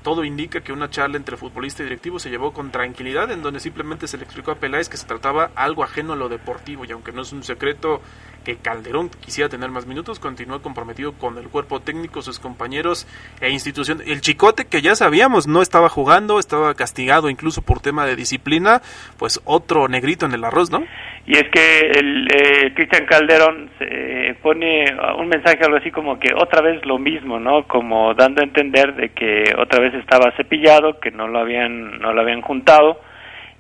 todo 0.04 0.24
indica 0.24 0.62
que 0.62 0.72
una 0.72 0.92
charla 0.92 1.18
entre 1.18 1.36
futbolista 1.36 1.82
y 1.82 1.86
directivo 1.86 2.20
se 2.20 2.30
llevó 2.30 2.54
con 2.54 2.72
tranquilidad, 2.72 3.32
en 3.32 3.42
donde 3.42 3.60
simplemente 3.60 4.08
se 4.08 4.18
le 4.18 4.24
explicó 4.24 4.52
a 4.52 4.56
Peláez 4.56 4.88
que 4.88 4.98
se 4.98 5.08
trataba 5.08 5.50
algo 5.56 5.84
ajeno 5.84 6.14
a 6.14 6.16
lo 6.16 6.30
deportivo, 6.30 6.86
y 6.86 6.92
aunque 6.92 7.12
no 7.12 7.24
es 7.24 7.34
un 7.34 7.44
secreto 7.44 8.02
que 8.44 8.58
Calderón 8.58 9.10
quisiera 9.10 9.50
tener 9.50 9.72
más 9.72 9.88
minutos, 9.88 10.20
continuó 10.20 10.62
comprometido 10.62 11.14
con 11.14 11.38
el 11.38 11.48
cuerpo 11.48 11.80
técnico, 11.80 12.22
sus 12.22 12.40
compañeros 12.40 13.08
e 13.42 13.50
institución. 13.50 14.02
El 14.06 14.22
Chicote, 14.22 14.66
que 14.66 14.82
ya 14.82 14.96
sabíamos, 14.96 15.48
no 15.48 15.62
estaba 15.62 15.90
jugando, 15.90 16.40
estaba 16.40 16.76
castigado 16.76 17.30
incluso 17.30 17.62
por 17.62 17.80
tema 17.80 18.06
de 18.06 18.16
disciplina, 18.16 18.82
pues 19.18 19.42
otro 19.46 19.88
negrito 19.88 20.26
en 20.26 20.34
el 20.34 20.44
arroz, 20.44 20.70
¿no? 20.70 20.84
Y 21.26 21.38
es 21.38 21.46
que 21.52 21.80
el 21.80 22.28
eh, 22.28 22.74
Cristian 22.76 23.06
Calderón 23.06 23.72
se 23.80 24.23
pone 24.36 24.86
un 25.18 25.28
mensaje 25.28 25.64
algo 25.64 25.78
así 25.78 25.92
como 25.92 26.20
que 26.20 26.34
otra 26.34 26.62
vez 26.62 26.86
lo 26.86 26.98
mismo, 26.98 27.40
¿no? 27.40 27.64
Como 27.68 28.14
dando 28.14 28.42
a 28.42 28.46
entender 28.46 28.96
de 28.96 29.10
que 29.10 29.54
otra 29.58 29.80
vez 29.80 29.94
estaba 29.96 30.32
cepillado, 30.38 31.00
que 31.00 31.12
no 31.12 31.28
lo 31.28 31.40
habían 31.40 32.00
no 32.00 32.14
lo 32.14 32.22
habían 32.22 32.42
juntado. 32.42 33.00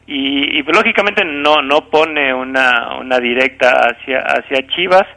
Y, 0.05 0.59
y 0.59 0.63
lógicamente 0.63 1.23
no 1.25 1.61
no 1.61 1.89
pone 1.89 2.33
una 2.33 2.97
una 2.99 3.19
directa 3.19 3.71
hacia 3.87 4.19
hacia 4.19 4.67
Chivas, 4.67 5.07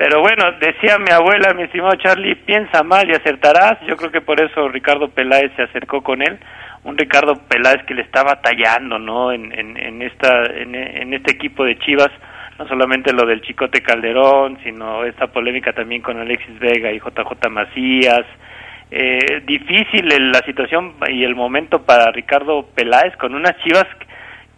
pero 0.00 0.22
bueno, 0.22 0.52
decía 0.58 0.96
mi 0.96 1.10
abuela, 1.10 1.52
mi 1.52 1.64
estimado 1.64 1.94
Charlie, 1.96 2.34
piensa 2.34 2.82
mal 2.82 3.06
y 3.06 3.12
acertarás. 3.12 3.78
Yo 3.86 3.98
creo 3.98 4.10
que 4.10 4.22
por 4.22 4.40
eso 4.40 4.66
Ricardo 4.68 5.10
Peláez 5.10 5.52
se 5.56 5.64
acercó 5.64 6.02
con 6.02 6.22
él. 6.22 6.38
Un 6.84 6.96
Ricardo 6.96 7.34
Peláez 7.46 7.84
que 7.84 7.92
le 7.92 8.00
estaba 8.00 8.40
tallando 8.40 8.98
no 8.98 9.30
en, 9.30 9.52
en, 9.52 10.00
esta 10.00 10.46
en, 10.56 11.12
este 11.12 11.32
equipo 11.32 11.64
de 11.64 11.78
Chivas 11.80 12.08
no 12.60 12.68
solamente 12.68 13.14
lo 13.14 13.24
del 13.24 13.40
Chicote 13.40 13.80
Calderón 13.80 14.58
sino 14.62 15.04
esta 15.06 15.28
polémica 15.28 15.72
también 15.72 16.02
con 16.02 16.18
Alexis 16.20 16.58
Vega 16.58 16.92
y 16.92 16.98
JJ 16.98 17.48
Macías. 17.48 18.26
Eh, 18.90 19.40
difícil 19.46 20.06
la 20.30 20.40
situación 20.40 20.94
y 21.08 21.24
el 21.24 21.34
momento 21.34 21.82
para 21.86 22.12
Ricardo 22.12 22.66
Peláez 22.74 23.16
con 23.16 23.34
unas 23.34 23.56
Chivas 23.62 23.86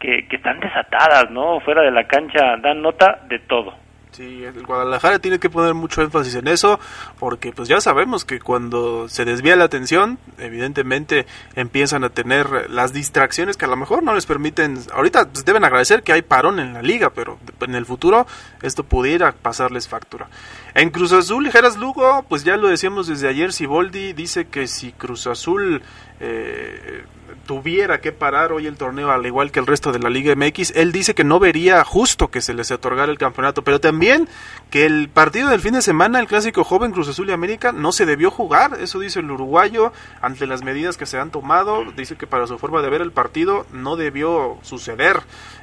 que, 0.01 0.27
que 0.27 0.37
están 0.37 0.59
desatadas 0.59 1.31
no 1.31 1.61
fuera 1.61 1.83
de 1.83 1.93
la 1.93 2.05
cancha 2.05 2.57
dan 2.57 2.83
nota 2.83 3.21
de 3.29 3.38
todo 3.38 3.82
Sí, 4.12 4.44
el 4.44 4.66
Guadalajara 4.66 5.20
tiene 5.20 5.38
que 5.38 5.48
poner 5.48 5.72
mucho 5.72 6.03
énfasis 6.03 6.35
en 6.35 6.46
eso, 6.46 6.79
porque 7.18 7.51
pues 7.53 7.66
ya 7.66 7.81
sabemos 7.81 8.27
que 8.27 8.40
cuando 8.40 9.09
se 9.09 9.25
desvía 9.25 9.57
la 9.57 9.64
atención, 9.64 10.18
evidentemente 10.37 11.25
empiezan 11.55 12.05
a 12.05 12.11
tener 12.11 12.70
las 12.70 12.92
distracciones 12.92 13.57
que 13.57 13.64
a 13.64 13.68
lo 13.68 13.77
mejor 13.77 14.03
no 14.03 14.14
les 14.14 14.27
permiten, 14.27 14.79
ahorita 14.92 15.31
pues, 15.31 15.46
deben 15.46 15.64
agradecer 15.64 16.03
que 16.03 16.12
hay 16.12 16.20
parón 16.20 16.61
en 16.61 16.75
la 16.75 16.83
liga, 16.83 17.09
pero 17.09 17.38
en 17.61 17.75
el 17.75 17.87
futuro 17.87 18.27
esto 18.61 18.85
pudiera 18.85 19.33
pasarles 19.33 19.88
factura. 19.88 20.29
En 20.75 20.90
Cruz 20.90 21.12
Azul, 21.12 21.51
Geras 21.51 21.79
Lugo, 21.79 22.27
pues 22.29 22.44
ya 22.44 22.59
lo 22.59 22.68
decíamos 22.68 23.07
desde 23.07 23.29
ayer, 23.29 23.55
Siboldi 23.55 24.12
dice 24.12 24.46
que 24.46 24.66
si 24.66 24.92
Cruz 24.92 25.27
Azul... 25.27 25.83
Eh, 26.20 27.05
tuviera 27.46 28.00
que 28.00 28.12
parar 28.12 28.52
hoy 28.52 28.66
el 28.66 28.76
torneo 28.76 29.11
al 29.11 29.26
igual 29.26 29.50
que 29.50 29.61
el 29.61 29.66
resto 29.66 29.92
de 29.92 29.98
la 29.98 30.11
Liga 30.11 30.35
MX, 30.35 30.72
él 30.76 30.92
dice 30.92 31.14
que 31.14 31.24
no 31.24 31.38
vería 31.38 31.85
justo 31.85 32.28
que 32.28 32.40
se 32.40 32.55
les 32.55 32.70
otorgara 32.70 33.11
el 33.11 33.18
campeonato, 33.18 33.62
pero 33.62 33.81
también 33.81 34.28
que 34.70 34.87
el 34.87 35.09
partido 35.09 35.48
del 35.48 35.61
fin 35.61 35.74
de 35.74 35.83
semana, 35.83 36.20
el 36.20 36.26
clásico 36.26 36.64
joven 36.64 36.92
Cruz 36.92 37.09
Azul 37.09 37.28
y 37.28 37.33
América, 37.33 37.72
no 37.72 37.92
se 37.92 38.07
debió 38.07 38.31
jugar, 38.31 38.78
eso 38.81 38.98
dice 38.98 39.20
el 39.20 39.31
uruguayo, 39.31 39.92
ante 40.20 40.46
las 40.46 40.62
medidas 40.62 40.96
que 40.96 41.07
se 41.07 41.18
han 41.18 41.31
tomado, 41.31 41.85
dice 41.96 42.16
que 42.16 42.26
para 42.26 42.46
su 42.46 42.59
forma 42.59 42.83
de 42.83 42.90
ver 42.90 43.02
el 43.02 43.12
partido 43.12 43.66
no 43.72 43.96
debió 43.96 44.59
suceder, 44.62 45.20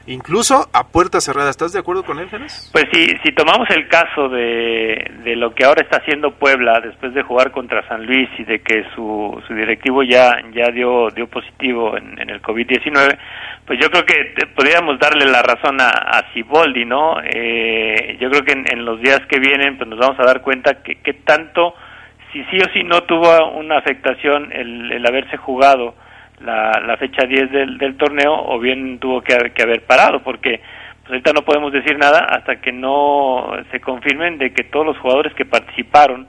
incluso 0.08 0.70
a 0.74 0.88
puerta 0.88 1.22
cerrada. 1.22 1.50
¿Estás 1.50 1.74
de 1.74 1.80
acuerdo 1.80 2.04
con 2.04 2.20
él, 2.20 2.30
Genes? 2.30 2.70
Pues 2.72 2.86
sí, 2.92 3.08
si 3.24 3.32
tomamos 3.32 3.70
el 3.70 3.88
caso 3.88 4.30
de, 4.30 5.12
de 5.24 5.36
lo 5.36 5.54
que 5.54 5.66
ahora 5.66 5.82
está 5.82 5.98
haciendo 5.98 6.32
Puebla 6.32 6.80
después 6.80 7.14
de 7.14 7.24
jugar 7.24 7.52
contra 7.52 7.88
San 7.88 8.06
Luis 8.06 8.30
y 8.38 8.44
de 8.44 8.60
que 8.60 8.86
su, 8.96 9.42
su 9.48 9.54
directivo 9.54 10.04
ya, 10.04 10.32
ya 10.54 10.72
dio, 10.72 11.10
dio 11.10 11.28
positivo 11.28 11.98
en, 11.98 12.30
el 12.30 12.42
COVID-19, 12.42 13.18
pues 13.66 13.80
yo 13.80 13.90
creo 13.90 14.06
que 14.06 14.48
podríamos 14.56 15.00
darle 15.00 15.26
la 15.26 15.42
razón 15.42 15.80
a, 15.82 15.90
a 15.90 16.32
Ciboldi, 16.34 16.86
¿no? 16.86 17.16
Eh, 17.24 18.18
yo 18.20 18.30
creo 18.30 18.44
que 18.44 18.54
en, 18.54 18.86
los 18.86 19.02
días 19.02 19.22
que 19.28 19.40
vienen 19.40 19.78
pues 19.78 19.90
nos 19.90 20.00
vamos 20.00 20.20
a 20.20 20.26
dar 20.26 20.42
cuenta 20.42 20.82
que, 20.84 20.96
que 21.02 21.14
tanto, 21.14 21.76
si 22.32 22.44
sí 22.46 22.58
o 22.58 22.72
sí 22.74 22.84
no 22.84 23.02
tuvo 23.04 23.52
una 23.52 23.78
afectación 23.78 24.52
el, 24.52 24.92
el 24.92 25.06
haberse 25.06 25.38
jugado 25.38 25.96
la, 26.42 26.82
la 26.86 26.98
fecha 26.98 27.26
10 27.26 27.52
del, 27.52 27.78
del 27.78 27.98
torneo 27.98 28.34
o 28.34 28.60
bien 28.60 29.00
tuvo 29.00 29.22
que, 29.22 29.36
que 29.54 29.64
haber 29.64 29.86
parado, 29.86 30.22
porque 30.22 30.62
pues 31.02 31.12
ahorita 31.12 31.34
no 31.34 31.44
podemos 31.44 31.74
decir 31.74 31.98
nada 31.98 32.20
hasta 32.30 32.62
que 32.62 32.72
no 32.72 33.52
se 33.72 33.80
confirmen 33.80 34.38
de 34.38 34.54
que 34.54 34.64
todos 34.64 34.86
los 34.86 34.98
jugadores 35.00 35.34
que 35.34 35.46
participaron 35.46 36.28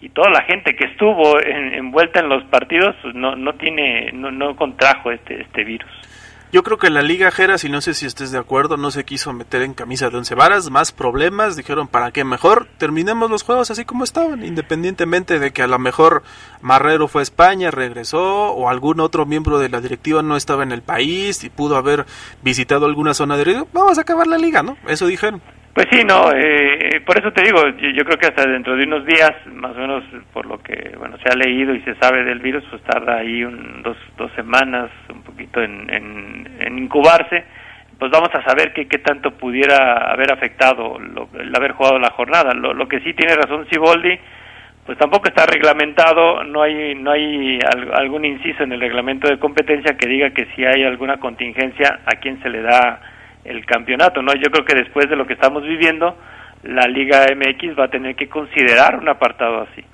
y 0.00 0.10
toda 0.10 0.30
la 0.30 0.42
gente 0.42 0.76
que 0.76 0.86
estuvo 0.86 1.40
envuelta 1.40 2.20
en 2.20 2.28
los 2.28 2.44
partidos 2.44 2.94
pues, 3.02 3.14
no 3.14 3.34
no 3.34 3.54
tiene 3.54 4.10
no, 4.12 4.30
no 4.30 4.54
contrajo 4.56 5.10
este 5.10 5.42
este 5.42 5.64
virus. 5.64 5.90
Yo 6.52 6.62
creo 6.62 6.78
que 6.78 6.90
la 6.90 7.02
Liga 7.02 7.32
Jera, 7.32 7.58
si 7.58 7.68
no 7.68 7.80
sé 7.80 7.92
si 7.92 8.06
estés 8.06 8.30
de 8.30 8.38
acuerdo, 8.38 8.76
no 8.76 8.92
se 8.92 9.04
quiso 9.04 9.32
meter 9.32 9.62
en 9.62 9.74
camisa 9.74 10.10
de 10.10 10.16
once 10.16 10.36
varas, 10.36 10.70
más 10.70 10.92
problemas, 10.92 11.56
dijeron 11.56 11.88
para 11.88 12.12
qué 12.12 12.22
mejor, 12.22 12.68
terminemos 12.78 13.28
los 13.28 13.42
juegos 13.42 13.72
así 13.72 13.84
como 13.84 14.04
estaban, 14.04 14.44
independientemente 14.44 15.40
de 15.40 15.52
que 15.52 15.62
a 15.62 15.66
lo 15.66 15.80
mejor 15.80 16.22
Marrero 16.60 17.08
fue 17.08 17.22
a 17.22 17.24
España, 17.24 17.72
regresó, 17.72 18.52
o 18.52 18.68
algún 18.68 19.00
otro 19.00 19.26
miembro 19.26 19.58
de 19.58 19.68
la 19.68 19.80
directiva 19.80 20.22
no 20.22 20.36
estaba 20.36 20.62
en 20.62 20.70
el 20.70 20.82
país 20.82 21.42
y 21.42 21.50
pudo 21.50 21.76
haber 21.76 22.06
visitado 22.42 22.86
alguna 22.86 23.12
zona 23.12 23.36
de 23.36 23.44
riesgo, 23.44 23.68
vamos 23.72 23.98
a 23.98 24.02
acabar 24.02 24.28
la 24.28 24.38
liga, 24.38 24.62
¿no? 24.62 24.76
Eso 24.86 25.06
dijeron. 25.06 25.42
Pues 25.76 25.88
sí, 25.90 26.04
no, 26.08 26.32
eh, 26.32 27.02
por 27.04 27.18
eso 27.18 27.30
te 27.34 27.42
digo, 27.42 27.60
yo, 27.68 28.02
creo 28.06 28.16
que 28.16 28.28
hasta 28.28 28.48
dentro 28.48 28.76
de 28.76 28.84
unos 28.84 29.04
días, 29.04 29.32
más 29.52 29.76
o 29.76 29.78
menos 29.78 30.04
por 30.32 30.46
lo 30.46 30.56
que 30.62 30.94
bueno 30.96 31.18
se 31.18 31.28
ha 31.28 31.36
leído 31.36 31.74
y 31.74 31.82
se 31.82 31.94
sabe 31.96 32.24
del 32.24 32.38
virus, 32.38 32.64
pues 32.70 32.80
tarda 32.84 33.18
ahí 33.18 33.44
un, 33.44 33.82
dos, 33.82 33.98
dos 34.16 34.32
semanas, 34.32 34.88
un 35.12 35.22
poquito 35.22 35.62
en, 35.62 35.90
en, 35.90 36.78
incubarse, 36.78 37.44
pues 37.98 38.10
vamos 38.10 38.30
a 38.32 38.42
saber 38.42 38.72
qué, 38.72 38.88
qué 38.88 39.00
tanto 39.00 39.32
pudiera 39.32 40.10
haber 40.10 40.32
afectado 40.32 40.96
el 40.98 41.54
haber 41.54 41.72
jugado 41.72 41.98
la 41.98 42.12
jornada. 42.12 42.54
Lo, 42.54 42.72
lo 42.72 42.88
que 42.88 43.00
sí 43.00 43.12
tiene 43.12 43.34
razón 43.34 43.66
Siboldi, 43.68 44.18
pues 44.86 44.96
tampoco 44.96 45.28
está 45.28 45.44
reglamentado, 45.44 46.42
no 46.42 46.62
hay 46.62 46.94
no 46.94 47.10
hay 47.10 47.58
algún 47.92 48.24
inciso 48.24 48.62
en 48.62 48.72
el 48.72 48.80
reglamento 48.80 49.28
de 49.28 49.38
competencia 49.38 49.98
que 49.98 50.08
diga 50.08 50.30
que 50.30 50.46
si 50.56 50.64
hay 50.64 50.84
alguna 50.84 51.18
contingencia 51.18 52.00
a 52.06 52.12
quién 52.12 52.42
se 52.42 52.48
le 52.48 52.62
da 52.62 52.98
el 53.48 53.64
campeonato, 53.64 54.22
¿no? 54.22 54.32
Yo 54.34 54.50
creo 54.50 54.64
que 54.64 54.74
después 54.74 55.08
de 55.08 55.16
lo 55.16 55.26
que 55.26 55.34
estamos 55.34 55.62
viviendo, 55.62 56.16
la 56.62 56.86
Liga 56.86 57.26
MX 57.34 57.78
va 57.78 57.84
a 57.84 57.90
tener 57.90 58.16
que 58.16 58.28
considerar 58.28 58.96
un 58.96 59.08
apartado 59.08 59.62
así. 59.62 59.84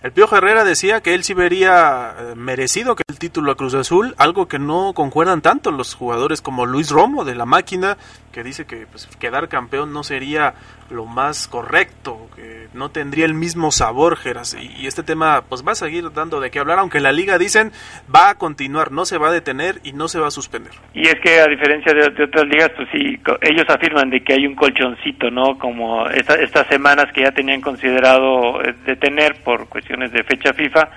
El 0.00 0.12
Piojo 0.12 0.36
Herrera 0.36 0.62
decía 0.62 1.00
que 1.00 1.12
él 1.12 1.24
sí 1.24 1.34
vería 1.34 2.14
eh, 2.16 2.34
merecido 2.36 2.94
que 2.94 3.02
el 3.08 3.18
título 3.18 3.50
a 3.50 3.56
Cruz 3.56 3.74
Azul, 3.74 4.14
algo 4.16 4.46
que 4.46 4.60
no 4.60 4.92
concuerdan 4.94 5.42
tanto 5.42 5.72
los 5.72 5.96
jugadores 5.96 6.40
como 6.40 6.66
Luis 6.66 6.90
Romo 6.92 7.24
de 7.24 7.34
la 7.34 7.46
máquina, 7.46 7.96
que 8.30 8.44
dice 8.44 8.64
que 8.64 8.86
pues, 8.86 9.08
quedar 9.18 9.48
campeón 9.48 9.92
no 9.92 10.04
sería 10.04 10.54
lo 10.90 11.04
más 11.04 11.48
correcto, 11.48 12.28
que 12.34 12.68
no 12.74 12.90
tendría 12.90 13.24
el 13.24 13.34
mismo 13.34 13.70
sabor, 13.70 14.16
Geras. 14.16 14.56
Y, 14.58 14.86
este 14.86 15.02
tema 15.02 15.44
pues 15.48 15.66
va 15.66 15.72
a 15.72 15.74
seguir 15.74 16.12
dando 16.12 16.40
de 16.40 16.50
qué 16.50 16.58
hablar, 16.58 16.78
aunque 16.78 17.00
la 17.00 17.12
liga 17.12 17.38
dicen 17.38 17.72
va 18.14 18.30
a 18.30 18.34
continuar, 18.36 18.90
no 18.90 19.04
se 19.04 19.18
va 19.18 19.28
a 19.28 19.32
detener 19.32 19.76
y 19.84 19.92
no 19.92 20.08
se 20.08 20.18
va 20.18 20.28
a 20.28 20.30
suspender. 20.30 20.72
Y 20.94 21.06
es 21.06 21.16
que 21.22 21.40
a 21.40 21.46
diferencia 21.46 21.92
de, 21.92 22.24
otras 22.24 22.46
ligas, 22.46 22.70
pues 22.76 22.88
sí, 22.90 23.18
ellos 23.42 23.66
afirman 23.68 24.10
de 24.10 24.20
que 24.22 24.34
hay 24.34 24.46
un 24.46 24.54
colchoncito, 24.54 25.30
¿no? 25.30 25.58
Como 25.58 26.06
estas 26.08 26.66
semanas 26.68 27.06
que 27.12 27.22
ya 27.22 27.32
tenían 27.32 27.60
considerado 27.60 28.62
eh, 28.62 28.74
detener 28.86 29.42
por 29.42 29.68
cuestiones 29.68 30.12
de 30.12 30.24
fecha 30.24 30.52
FIFA, 30.52 30.88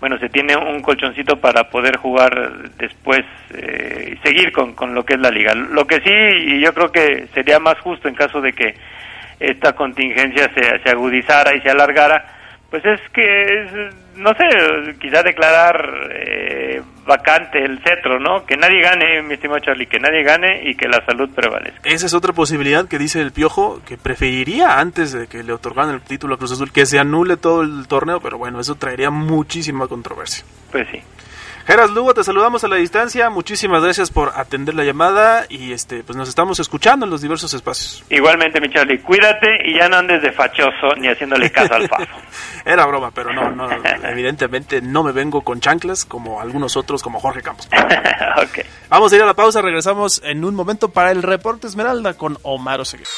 bueno, 0.00 0.18
se 0.18 0.30
tiene 0.30 0.56
un 0.56 0.80
colchoncito 0.80 1.36
para 1.38 1.68
poder 1.68 1.98
jugar 1.98 2.70
después 2.78 3.20
eh, 3.52 4.14
y 4.14 4.26
seguir 4.26 4.50
con, 4.50 4.74
con 4.74 4.94
lo 4.94 5.04
que 5.04 5.14
es 5.14 5.20
la 5.20 5.30
liga. 5.30 5.54
Lo 5.54 5.86
que 5.86 6.00
sí, 6.00 6.10
y 6.10 6.60
yo 6.60 6.72
creo 6.72 6.90
que 6.90 7.26
sería 7.34 7.58
más 7.58 7.78
justo 7.80 8.08
en 8.08 8.14
caso 8.14 8.40
de 8.40 8.52
que 8.54 8.74
esta 9.40 9.72
contingencia 9.72 10.50
se, 10.54 10.82
se 10.82 10.90
agudizara 10.90 11.54
y 11.56 11.60
se 11.62 11.70
alargara, 11.70 12.36
pues 12.70 12.84
es 12.84 13.00
que, 13.12 13.42
es, 13.42 13.72
no 14.16 14.30
sé, 14.34 14.94
quizá 15.00 15.22
declarar 15.22 16.10
eh, 16.12 16.82
vacante 17.04 17.64
el 17.64 17.80
cetro, 17.82 18.20
¿no? 18.20 18.46
Que 18.46 18.56
nadie 18.56 18.80
gane, 18.80 19.22
mi 19.22 19.34
estimado 19.34 19.60
Charlie, 19.60 19.86
que 19.86 19.98
nadie 19.98 20.22
gane 20.22 20.68
y 20.70 20.76
que 20.76 20.86
la 20.86 21.04
salud 21.04 21.28
prevalezca. 21.34 21.80
Esa 21.82 22.06
es 22.06 22.14
otra 22.14 22.32
posibilidad 22.32 22.86
que 22.86 22.98
dice 22.98 23.20
el 23.20 23.32
Piojo, 23.32 23.80
que 23.84 23.96
preferiría 23.96 24.78
antes 24.78 25.12
de 25.12 25.26
que 25.26 25.42
le 25.42 25.52
otorgaran 25.52 25.94
el 25.94 26.02
título 26.02 26.34
a 26.34 26.38
Cruz 26.38 26.52
Azul, 26.52 26.70
que 26.70 26.86
se 26.86 27.00
anule 27.00 27.36
todo 27.36 27.62
el 27.62 27.88
torneo, 27.88 28.20
pero 28.20 28.38
bueno, 28.38 28.60
eso 28.60 28.76
traería 28.76 29.10
muchísima 29.10 29.88
controversia. 29.88 30.44
Pues 30.70 30.86
sí. 30.92 31.00
Geras 31.70 31.92
Lugo, 31.92 32.14
te 32.14 32.24
saludamos 32.24 32.64
a 32.64 32.68
la 32.68 32.74
distancia. 32.74 33.30
Muchísimas 33.30 33.80
gracias 33.80 34.10
por 34.10 34.32
atender 34.34 34.74
la 34.74 34.82
llamada 34.82 35.46
y 35.48 35.70
este 35.70 36.02
pues 36.02 36.16
nos 36.16 36.28
estamos 36.28 36.58
escuchando 36.58 37.06
en 37.06 37.10
los 37.12 37.22
diversos 37.22 37.54
espacios. 37.54 38.02
Igualmente, 38.10 38.60
mi 38.60 38.68
Charlie, 38.70 38.98
cuídate 38.98 39.46
y 39.64 39.78
ya 39.78 39.88
no 39.88 39.98
andes 39.98 40.20
de 40.20 40.32
fachoso 40.32 40.96
ni 40.98 41.06
haciéndole 41.06 41.48
caso 41.52 41.74
al 41.74 41.86
fafo. 41.86 42.18
Era 42.64 42.84
broma, 42.86 43.12
pero 43.12 43.32
no, 43.32 43.52
no, 43.52 43.68
evidentemente 44.02 44.82
no 44.82 45.04
me 45.04 45.12
vengo 45.12 45.42
con 45.42 45.60
chanclas 45.60 46.04
como 46.04 46.40
algunos 46.40 46.76
otros 46.76 47.04
como 47.04 47.20
Jorge 47.20 47.40
Campos. 47.40 47.68
okay. 48.48 48.64
Vamos 48.88 49.12
a 49.12 49.16
ir 49.16 49.22
a 49.22 49.26
la 49.26 49.34
pausa, 49.34 49.62
regresamos 49.62 50.20
en 50.24 50.44
un 50.44 50.56
momento 50.56 50.88
para 50.88 51.12
el 51.12 51.22
reporte 51.22 51.68
Esmeralda 51.68 52.14
con 52.14 52.36
Omar 52.42 52.80
Oseguera. 52.80 53.08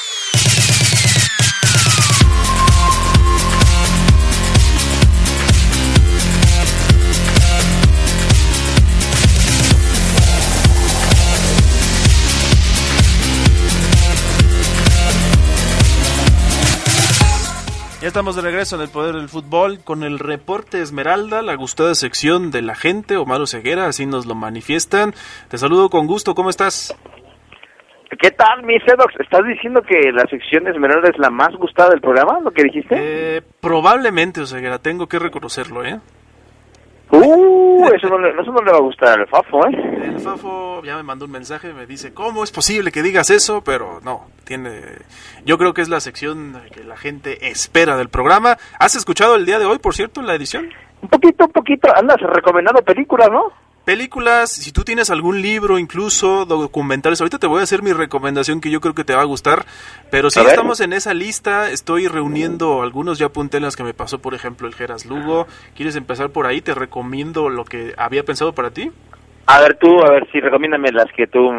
Ya 18.03 18.07
estamos 18.07 18.35
de 18.35 18.41
regreso 18.41 18.75
en 18.75 18.81
el 18.81 18.89
Poder 18.89 19.15
del 19.15 19.29
Fútbol 19.29 19.79
con 19.81 20.03
el 20.03 20.19
reporte 20.19 20.81
Esmeralda, 20.81 21.41
la 21.41 21.55
gustada 21.55 21.95
sección 21.95 22.51
de 22.51 22.61
la 22.61 22.75
gente, 22.75 23.15
Omar 23.15 23.47
Ceguera, 23.47 23.85
así 23.85 24.05
nos 24.05 24.25
lo 24.25 24.35
manifiestan. 24.35 25.13
Te 25.47 25.57
saludo 25.57 25.89
con 25.89 26.05
gusto, 26.05 26.35
¿cómo 26.35 26.49
estás? 26.49 26.93
¿Qué 28.19 28.29
tal, 28.31 28.63
mi 28.63 28.77
Sedox? 28.81 29.17
¿Estás 29.21 29.45
diciendo 29.47 29.81
que 29.83 30.11
la 30.11 30.25
sección 30.29 30.67
Esmeralda 30.67 31.11
es 31.11 31.17
la 31.17 31.29
más 31.29 31.55
gustada 31.55 31.91
del 31.91 32.01
programa, 32.01 32.41
lo 32.41 32.51
que 32.51 32.63
dijiste? 32.63 32.93
Eh, 32.99 33.41
probablemente, 33.61 34.41
Oseguera, 34.41 34.79
tengo 34.79 35.07
que 35.07 35.19
reconocerlo, 35.19 35.85
¿eh? 35.85 36.01
Uh, 37.09 37.52
eso 37.87 38.07
no, 38.07 38.17
le, 38.19 38.29
eso 38.29 38.51
no 38.51 38.61
le 38.61 38.71
va 38.71 38.77
a 38.77 38.81
gustar 38.81 39.19
al 39.19 39.27
Fafo, 39.27 39.65
¿eh? 39.67 39.99
El 40.03 40.19
Fafo 40.19 40.81
ya 40.83 40.95
me 40.97 41.03
mandó 41.03 41.25
un 41.25 41.31
mensaje, 41.31 41.73
me 41.73 41.85
dice, 41.85 42.13
¿cómo 42.13 42.43
es 42.43 42.51
posible 42.51 42.91
que 42.91 43.01
digas 43.01 43.29
eso? 43.29 43.63
Pero 43.63 43.99
no, 44.03 44.27
tiene... 44.45 44.81
Yo 45.45 45.57
creo 45.57 45.73
que 45.73 45.81
es 45.81 45.89
la 45.89 45.99
sección 45.99 46.61
que 46.73 46.83
la 46.83 46.97
gente 46.97 47.49
espera 47.49 47.97
del 47.97 48.09
programa. 48.09 48.57
¿Has 48.79 48.95
escuchado 48.95 49.35
el 49.35 49.45
día 49.45 49.59
de 49.59 49.65
hoy, 49.65 49.79
por 49.79 49.95
cierto, 49.95 50.21
la 50.21 50.35
edición? 50.35 50.69
Un 51.01 51.09
poquito, 51.09 51.45
un 51.45 51.51
poquito. 51.51 51.89
Andas 51.95 52.17
recomendando 52.21 52.81
películas, 52.81 53.29
¿no? 53.31 53.51
Películas, 53.85 54.49
si 54.49 54.71
tú 54.71 54.83
tienes 54.83 55.09
algún 55.09 55.41
libro, 55.41 55.77
incluso 55.77 56.45
documentales, 56.45 57.19
ahorita 57.19 57.37
te 57.37 57.47
voy 57.47 57.59
a 57.59 57.63
hacer 57.63 57.83
mi 57.83 57.91
recomendación 57.91 58.61
que 58.61 58.71
yo 58.71 58.79
creo 58.79 58.93
que 58.93 59.03
te 59.03 59.13
va 59.13 59.21
a 59.21 59.25
gustar, 59.25 59.65
pero 60.09 60.29
si 60.29 60.39
estamos 60.39 60.79
en 60.79 60.93
esa 60.93 61.13
lista, 61.13 61.69
estoy 61.69 62.07
reuniendo 62.07 62.81
algunos, 62.81 63.19
ya 63.19 63.25
apunté 63.25 63.59
las 63.59 63.75
que 63.75 63.83
me 63.83 63.93
pasó, 63.93 64.19
por 64.19 64.35
ejemplo, 64.35 64.69
el 64.69 64.73
Geras 64.73 65.05
Lugo, 65.05 65.47
¿quieres 65.75 65.97
empezar 65.97 66.29
por 66.29 66.47
ahí? 66.47 66.61
Te 66.61 66.73
recomiendo 66.73 67.49
lo 67.49 67.65
que 67.65 67.93
había 67.97 68.23
pensado 68.23 68.53
para 68.53 68.71
ti. 68.71 68.89
A 69.47 69.59
ver 69.59 69.75
tú, 69.75 70.01
a 70.01 70.11
ver 70.11 70.29
si 70.31 70.39
recomiéndame 70.39 70.93
las 70.93 71.11
que 71.11 71.27
tú 71.27 71.51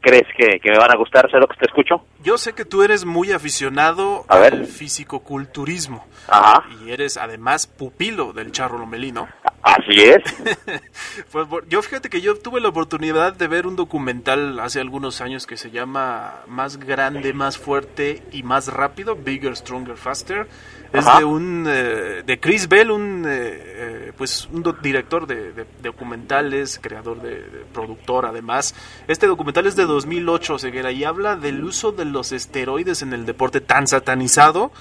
crees 0.00 0.26
que, 0.36 0.70
me 0.70 0.78
van 0.78 0.90
a 0.90 0.96
gustar? 0.96 1.30
¿Sé 1.30 1.38
lo 1.38 1.46
que 1.46 1.56
te 1.56 1.66
escucho? 1.66 2.04
Yo 2.22 2.38
sé 2.38 2.54
que 2.54 2.64
tú 2.64 2.82
eres 2.82 3.04
muy 3.04 3.32
aficionado 3.32 4.24
al 4.28 4.66
fisicoculturismo. 4.66 6.06
Ajá. 6.28 6.64
Y 6.84 6.90
eres 6.90 7.16
además 7.16 7.66
pupilo 7.66 8.32
del 8.32 8.52
Charro 8.52 8.78
Lomelino. 8.78 9.28
Así 9.62 10.00
es. 10.00 10.22
pues 11.32 11.46
yo 11.68 11.82
fíjate 11.82 12.08
que 12.08 12.20
yo 12.20 12.38
tuve 12.38 12.60
la 12.60 12.68
oportunidad 12.68 13.34
de 13.34 13.46
ver 13.46 13.66
un 13.66 13.76
documental 13.76 14.58
hace 14.58 14.80
algunos 14.80 15.20
años 15.20 15.46
que 15.46 15.56
se 15.56 15.70
llama 15.70 16.40
Más 16.46 16.78
grande, 16.78 17.32
más 17.32 17.58
fuerte 17.58 18.22
y 18.32 18.42
más 18.42 18.68
rápido, 18.68 19.16
Bigger, 19.16 19.56
Stronger, 19.56 19.96
Faster 19.96 20.48
es 20.92 21.04
de 21.18 21.24
un 21.24 21.66
eh, 21.68 22.22
de 22.24 22.40
Chris 22.40 22.68
Bell, 22.68 22.90
un 22.90 23.24
eh, 23.26 23.30
eh, 23.32 24.12
pues 24.16 24.48
un 24.52 24.64
director 24.82 25.26
de, 25.26 25.66
documentales, 25.82 26.78
creador 26.82 27.22
de, 27.22 27.64
productor 27.72 28.26
además. 28.26 28.74
Este 29.06 29.26
documental 29.26 29.66
es 29.66 29.76
de 29.76 29.84
2008, 29.84 30.58
Ceguera, 30.58 30.90
y 30.92 31.04
habla 31.04 31.36
del 31.36 31.62
uso 31.64 31.92
de 31.92 32.04
los 32.04 32.32
esteroides 32.32 33.02
en 33.02 33.12
el 33.12 33.24
deporte 33.24 33.60
tan 33.60 33.86
satanizado 33.86 34.72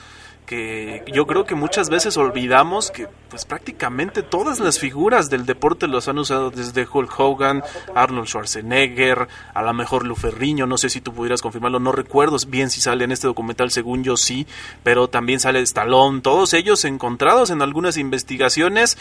que 0.50 1.04
yo 1.14 1.28
creo 1.28 1.46
que 1.46 1.54
muchas 1.54 1.92
veces 1.92 2.18
olvidamos 2.18 2.90
que 2.90 3.08
pues 3.30 3.46
prácticamente 3.46 4.24
todas 4.24 4.60
las 4.60 4.80
figuras 4.80 5.30
del 5.30 5.46
deporte 5.46 5.88
los 5.88 6.08
han 6.08 6.18
usado 6.18 6.50
desde 6.50 6.88
Hulk 6.92 7.20
Hogan, 7.20 7.64
Arnold 7.94 8.28
Schwarzenegger, 8.28 9.28
a 9.54 9.62
lo 9.62 9.74
mejor 9.76 10.08
Luferriño, 10.08 10.66
no 10.66 10.80
sé 10.80 10.90
si 10.90 11.02
tú 11.02 11.14
pudieras 11.14 11.44
confirmarlo, 11.44 11.80
no 11.80 11.92
recuerdo 11.92 12.38
bien 12.48 12.72
si 12.72 12.82
sale 12.82 13.04
en 13.04 13.12
este 13.12 13.28
documental, 13.28 13.70
según 13.70 14.04
yo 14.04 14.18
sí, 14.18 14.48
pero 14.82 15.08
también 15.08 15.40
sale 15.40 15.62
Stallone, 15.62 16.22
todos 16.22 16.56
ellos 16.56 16.84
encontrados 16.84 17.52
en 17.52 17.62
algunas 17.62 17.98
investigaciones 17.98 18.98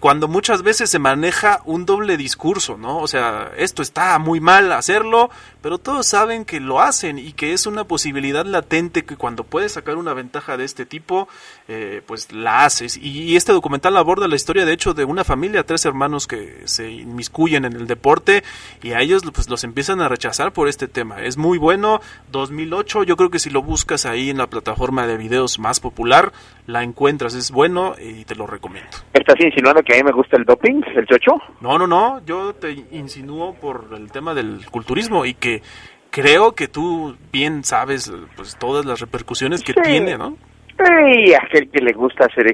cuando 0.00 0.26
muchas 0.26 0.62
veces 0.62 0.88
se 0.88 0.98
maneja 0.98 1.60
un 1.66 1.84
doble 1.84 2.16
discurso, 2.16 2.78
¿no? 2.78 3.00
O 3.00 3.08
sea, 3.08 3.52
esto 3.58 3.82
está 3.82 4.18
muy 4.18 4.40
mal 4.40 4.72
hacerlo, 4.72 5.28
pero 5.60 5.76
todos 5.76 6.06
saben 6.06 6.46
que 6.46 6.60
lo 6.60 6.80
hacen 6.80 7.18
y 7.18 7.34
que 7.34 7.52
es 7.52 7.66
una 7.66 7.84
posibilidad 7.84 8.46
latente 8.46 9.04
que 9.04 9.16
cuando 9.16 9.44
puedes 9.44 9.72
sacar 9.72 9.96
una 9.96 10.14
ventaja 10.14 10.56
de 10.56 10.64
este 10.64 10.77
tipo, 10.86 11.28
eh, 11.68 12.02
pues 12.06 12.32
la 12.32 12.64
haces. 12.64 12.96
Y, 12.96 13.36
este 13.36 13.52
documental 13.52 13.96
aborda 13.96 14.28
la 14.28 14.36
historia, 14.36 14.64
de 14.64 14.72
hecho, 14.72 14.94
de 14.94 15.04
una 15.04 15.24
familia, 15.24 15.64
tres 15.64 15.84
hermanos 15.84 16.26
que 16.26 16.62
se 16.64 16.90
inmiscuyen 16.90 17.64
en 17.64 17.74
el 17.74 17.86
deporte 17.86 18.42
y 18.82 18.92
a 18.92 19.00
ellos 19.00 19.22
pues 19.32 19.48
los 19.48 19.64
empiezan 19.64 20.00
a 20.00 20.08
rechazar 20.08 20.52
por 20.52 20.68
este 20.68 20.88
tema. 20.88 21.22
Es 21.22 21.36
muy 21.36 21.58
bueno, 21.58 22.00
2008, 22.32 23.04
yo 23.04 23.16
creo 23.16 23.30
que 23.30 23.38
si 23.38 23.50
lo 23.50 23.62
buscas 23.62 24.06
ahí 24.06 24.30
en 24.30 24.38
la 24.38 24.48
plataforma 24.48 25.06
de 25.06 25.16
videos 25.16 25.58
más 25.58 25.80
popular, 25.80 26.32
la 26.66 26.82
encuentras, 26.82 27.34
es 27.34 27.50
bueno 27.50 27.94
y 27.98 28.24
te 28.24 28.34
lo 28.34 28.46
recomiendo. 28.46 28.90
¿Estás 29.12 29.36
insinuando 29.40 29.82
que 29.82 29.94
a 29.94 29.96
mí 29.98 30.02
me 30.02 30.12
gusta 30.12 30.36
el 30.36 30.44
doping, 30.44 30.82
el 30.96 31.06
chocho? 31.06 31.40
No, 31.60 31.78
no, 31.78 31.86
no, 31.86 32.24
yo 32.24 32.54
te 32.54 32.72
insinúo 32.92 33.54
por 33.54 33.88
el 33.94 34.10
tema 34.10 34.34
del 34.34 34.66
culturismo 34.70 35.24
y 35.24 35.34
que 35.34 35.62
creo 36.10 36.52
que 36.52 36.68
tú 36.68 37.16
bien 37.32 37.64
sabes 37.64 38.12
pues 38.36 38.56
todas 38.56 38.84
las 38.84 39.00
repercusiones 39.00 39.62
que 39.62 39.74
tiene, 39.74 40.16
¿no? 40.16 40.36
Y 40.80 41.34
aquel 41.34 41.68
que 41.70 41.80
le 41.80 41.92
gusta 41.92 42.26
hacer 42.26 42.46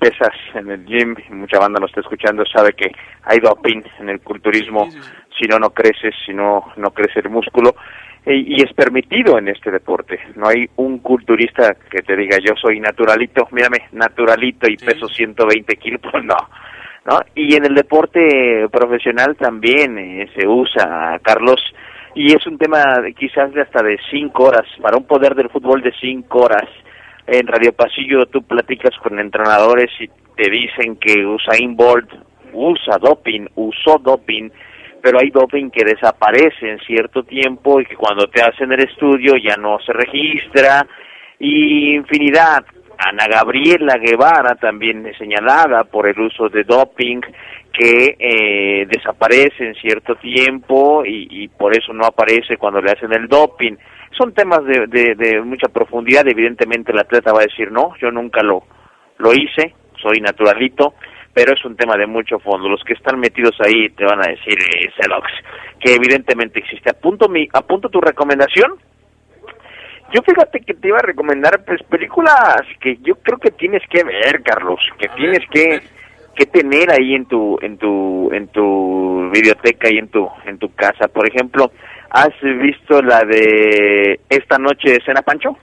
pesas 0.00 0.34
en 0.54 0.68
el 0.68 0.84
gym, 0.84 1.14
mucha 1.30 1.60
banda 1.60 1.78
lo 1.78 1.86
está 1.86 2.00
escuchando, 2.00 2.44
sabe 2.44 2.72
que 2.72 2.90
hay 3.22 3.38
doping 3.38 3.82
en 4.00 4.08
el 4.08 4.20
culturismo, 4.20 4.88
si 5.38 5.46
no, 5.48 5.58
no 5.60 5.70
creces, 5.70 6.12
si 6.26 6.34
no, 6.34 6.72
no 6.76 6.90
crece 6.90 7.20
el 7.20 7.30
músculo, 7.30 7.76
y, 8.26 8.62
es 8.62 8.72
permitido 8.72 9.38
en 9.38 9.48
este 9.48 9.70
deporte. 9.70 10.18
No 10.34 10.48
hay 10.48 10.68
un 10.76 10.98
culturista 10.98 11.76
que 11.88 12.02
te 12.02 12.16
diga, 12.16 12.38
yo 12.38 12.54
soy 12.60 12.80
naturalito, 12.80 13.46
mírame, 13.52 13.88
naturalito 13.92 14.68
y 14.68 14.76
peso 14.76 15.06
120 15.06 15.76
kilos, 15.76 16.00
pues 16.02 16.24
no. 16.24 16.36
¿no? 17.06 17.20
Y 17.36 17.54
en 17.54 17.64
el 17.64 17.76
deporte 17.76 18.66
profesional 18.72 19.36
también 19.36 19.96
eh, 19.98 20.28
se 20.36 20.48
usa, 20.48 21.16
Carlos, 21.22 21.62
y 22.16 22.34
es 22.34 22.44
un 22.44 22.58
tema 22.58 22.82
quizás 23.16 23.52
de 23.54 23.62
hasta 23.62 23.84
de 23.84 23.98
cinco 24.10 24.46
horas, 24.46 24.66
para 24.82 24.96
un 24.96 25.06
poder 25.06 25.36
del 25.36 25.48
fútbol 25.48 25.80
de 25.80 25.92
cinco 26.00 26.40
horas 26.40 26.68
en 27.28 27.46
Radio 27.46 27.72
Pasillo 27.74 28.26
tú 28.26 28.42
platicas 28.42 28.96
con 29.02 29.18
entrenadores 29.18 29.90
y 30.00 30.08
te 30.34 30.50
dicen 30.50 30.96
que 30.96 31.26
Usain 31.26 31.76
Bolt 31.76 32.10
usa 32.54 32.96
doping, 32.98 33.46
usó 33.54 33.98
doping, 33.98 34.48
pero 35.02 35.18
hay 35.20 35.30
doping 35.30 35.70
que 35.70 35.84
desaparece 35.84 36.70
en 36.70 36.78
cierto 36.80 37.22
tiempo 37.22 37.80
y 37.80 37.84
que 37.84 37.96
cuando 37.96 38.26
te 38.28 38.40
hacen 38.40 38.72
el 38.72 38.80
estudio 38.80 39.34
ya 39.36 39.56
no 39.56 39.78
se 39.84 39.92
registra 39.92 40.86
y 41.38 41.94
infinidad. 41.94 42.64
Ana 42.98 43.28
Gabriela 43.28 43.96
Guevara 43.96 44.56
también 44.56 45.10
señalada 45.16 45.84
por 45.84 46.08
el 46.08 46.20
uso 46.20 46.48
de 46.48 46.64
doping 46.64 47.20
que 47.72 48.16
eh, 48.18 48.86
desaparece 48.86 49.68
en 49.68 49.74
cierto 49.76 50.16
tiempo 50.16 51.04
y, 51.06 51.46
por 51.48 51.76
eso 51.76 51.92
no 51.92 52.06
aparece 52.06 52.56
cuando 52.56 52.80
le 52.80 52.90
hacen 52.90 53.12
el 53.12 53.28
doping. 53.28 53.76
Son 54.16 54.34
temas 54.34 54.64
de, 54.64 55.14
de, 55.14 55.40
mucha 55.42 55.68
profundidad, 55.68 56.26
evidentemente 56.26 56.90
el 56.90 56.98
atleta 56.98 57.32
va 57.32 57.40
a 57.40 57.46
decir 57.46 57.70
no, 57.70 57.94
yo 58.00 58.10
nunca 58.10 58.42
lo, 58.42 58.64
lo 59.18 59.32
hice, 59.32 59.74
soy 60.02 60.20
naturalito, 60.20 60.94
pero 61.32 61.52
es 61.54 61.64
un 61.64 61.76
tema 61.76 61.96
de 61.96 62.06
mucho 62.08 62.40
fondo. 62.40 62.68
Los 62.68 62.82
que 62.82 62.94
están 62.94 63.20
metidos 63.20 63.56
ahí 63.64 63.90
te 63.90 64.04
van 64.04 64.18
a 64.20 64.30
decir, 64.30 64.58
eh, 64.58 64.90
Celox, 65.00 65.30
que 65.78 65.94
evidentemente 65.94 66.58
existe. 66.58 66.90
Apunto, 66.90 67.28
mi, 67.28 67.48
apunto 67.52 67.88
tu 67.88 68.00
recomendación. 68.00 68.72
Yo 70.12 70.22
fíjate 70.22 70.60
que 70.60 70.74
te 70.74 70.88
iba 70.88 70.98
a 70.98 71.02
recomendar 71.02 71.62
pues 71.64 71.82
películas 71.82 72.62
que 72.80 72.96
yo 73.02 73.16
creo 73.16 73.38
que 73.38 73.50
tienes 73.50 73.82
que 73.90 74.02
ver, 74.04 74.42
Carlos, 74.42 74.80
que 74.98 75.08
tienes 75.08 75.40
que, 75.50 75.82
que 76.34 76.46
tener 76.46 76.90
ahí 76.90 77.14
en 77.14 77.26
tu 77.26 77.58
en 77.60 77.76
tu 77.76 78.30
en 78.32 78.48
tu 78.48 79.30
biblioteca 79.30 79.90
y 79.90 79.98
en 79.98 80.08
tu 80.08 80.26
en 80.46 80.58
tu 80.58 80.74
casa. 80.74 81.08
Por 81.08 81.28
ejemplo, 81.28 81.72
¿has 82.10 82.32
visto 82.40 83.02
la 83.02 83.20
de 83.20 84.20
esta 84.30 84.56
noche 84.56 84.98
Cena 85.04 85.20
Pancho? 85.20 85.58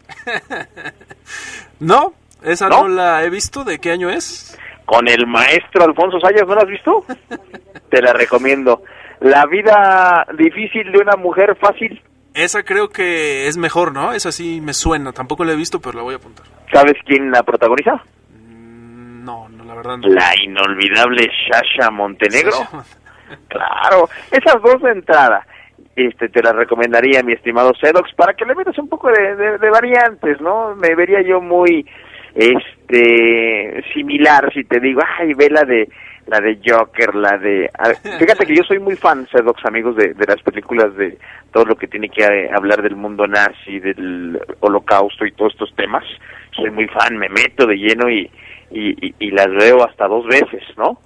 no, 1.80 2.14
esa 2.44 2.70
¿No? 2.70 2.88
la 2.88 3.24
he 3.24 3.30
visto. 3.32 3.64
¿De 3.64 3.80
qué 3.80 3.92
año 3.92 4.10
es? 4.10 4.60
Con 4.86 5.08
el 5.08 5.26
maestro 5.26 5.84
Alfonso 5.84 6.20
Sayas, 6.20 6.48
¿no 6.48 6.54
la 6.54 6.62
has 6.62 6.70
visto? 6.70 7.04
Te 7.90 8.02
la 8.02 8.14
recomiendo. 8.14 8.84
La 9.22 9.46
vida 9.48 10.28
difícil 10.38 10.92
de 10.92 11.00
una 11.00 11.16
mujer 11.16 11.56
fácil. 11.60 12.00
Esa 12.36 12.64
creo 12.64 12.90
que 12.90 13.48
es 13.48 13.58
mejor, 13.58 13.94
¿no? 13.94 14.12
Esa 14.12 14.32
sí 14.32 14.60
me 14.62 14.74
suena. 14.74 15.14
Tampoco 15.14 15.46
la 15.46 15.54
he 15.54 15.56
visto, 15.56 15.80
pero 15.80 15.98
la 15.98 16.04
voy 16.04 16.16
a 16.16 16.18
apuntar. 16.18 16.46
¿Sabes 16.72 16.96
quién 17.06 17.32
la 17.32 17.44
protagoniza? 17.44 17.94
Mm, 18.34 19.24
no, 19.24 19.48
no, 19.48 19.64
la 19.64 19.74
verdad 19.74 19.98
no. 19.98 20.08
La 20.10 20.34
inolvidable 20.44 21.30
Shasha 21.48 21.90
Montenegro. 21.92 22.58
claro, 23.48 24.10
esas 24.30 24.62
dos 24.62 24.82
de 24.82 24.92
entrada. 24.92 25.48
Este, 25.96 26.28
te 26.28 26.44
la 26.44 26.52
recomendaría, 26.52 27.24
mi 27.24 27.32
estimado 27.32 27.72
Sedox, 27.80 28.14
para 28.16 28.34
que 28.34 28.44
le 28.44 28.54
metas 28.54 28.78
un 28.78 28.90
poco 28.90 29.10
de, 29.10 29.58
de 29.58 29.70
variantes, 29.70 30.42
¿no? 30.42 30.76
Me 30.76 30.94
vería 30.94 31.22
yo 31.22 31.40
muy 31.40 31.86
este 32.36 33.82
similar 33.94 34.52
si 34.54 34.66
te 34.66 34.82
digo 34.82 35.02
ay 35.18 35.34
ve 35.34 35.50
la 35.50 35.64
de 35.64 35.88
la 36.28 36.40
de 36.40 36.60
Joker 36.66 37.16
la 37.16 37.38
de 37.38 37.70
fíjate 38.20 38.46
que 38.46 38.56
yo 38.56 38.64
soy 38.64 38.80
muy 38.80 38.96
fan 38.96 39.28
Sedox 39.32 39.64
amigos 39.66 39.96
de, 39.96 40.14
de 40.14 40.26
las 40.26 40.42
películas 40.42 40.96
de 40.96 41.18
todo 41.52 41.66
lo 41.66 41.76
que 41.76 41.88
tiene 41.88 42.10
que 42.10 42.24
eh, 42.24 42.50
hablar 42.54 42.82
del 42.82 42.96
mundo 42.96 43.28
nazi 43.28 43.80
del 43.80 44.40
holocausto 44.60 45.26
y 45.26 45.32
todos 45.32 45.54
estos 45.54 45.74
temas. 45.76 46.04
Soy 46.52 46.72
muy 46.72 46.88
fan 46.88 47.18
me 47.18 47.30
meto 47.30 47.66
de 47.66 47.76
lleno 47.76 48.10
y 48.10 48.30
y, 48.72 49.14
y, 49.20 49.32
las 49.32 49.48
veo 49.48 49.86
hasta 49.86 50.08
dos 50.08 50.26
veces 50.26 50.64
no 50.76 51.00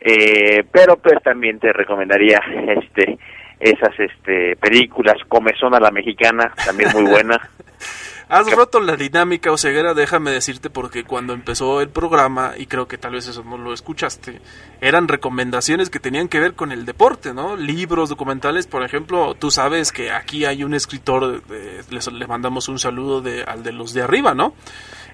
eh, 0.00 0.62
pero 0.70 0.96
pues 0.96 1.22
también 1.22 1.58
te 1.58 1.72
recomendaría 1.72 2.38
este 2.68 3.18
esas 3.58 3.98
este 3.98 4.56
películas 4.56 5.16
Comezón 5.26 5.74
a 5.74 5.80
la 5.80 5.90
mexicana 5.90 6.52
también 6.64 6.90
muy 6.92 7.10
buena 7.10 7.40
Has 8.30 8.48
roto 8.48 8.78
la 8.78 8.94
dinámica, 8.94 9.50
Oseguera, 9.50 9.92
déjame 9.92 10.30
decirte, 10.30 10.70
porque 10.70 11.02
cuando 11.02 11.32
empezó 11.32 11.80
el 11.80 11.88
programa, 11.88 12.52
y 12.56 12.66
creo 12.66 12.86
que 12.86 12.96
tal 12.96 13.14
vez 13.14 13.26
eso 13.26 13.42
no 13.42 13.58
lo 13.58 13.74
escuchaste, 13.74 14.40
eran 14.80 15.08
recomendaciones 15.08 15.90
que 15.90 15.98
tenían 15.98 16.28
que 16.28 16.38
ver 16.38 16.54
con 16.54 16.70
el 16.70 16.86
deporte, 16.86 17.34
¿no? 17.34 17.56
Libros, 17.56 18.08
documentales, 18.08 18.68
por 18.68 18.84
ejemplo, 18.84 19.34
tú 19.34 19.50
sabes 19.50 19.90
que 19.90 20.12
aquí 20.12 20.44
hay 20.44 20.62
un 20.62 20.74
escritor, 20.74 21.42
le 21.50 22.26
mandamos 22.28 22.68
un 22.68 22.78
saludo 22.78 23.20
de, 23.20 23.42
al 23.42 23.64
de 23.64 23.72
los 23.72 23.94
de 23.94 24.02
arriba, 24.02 24.32
¿no? 24.32 24.54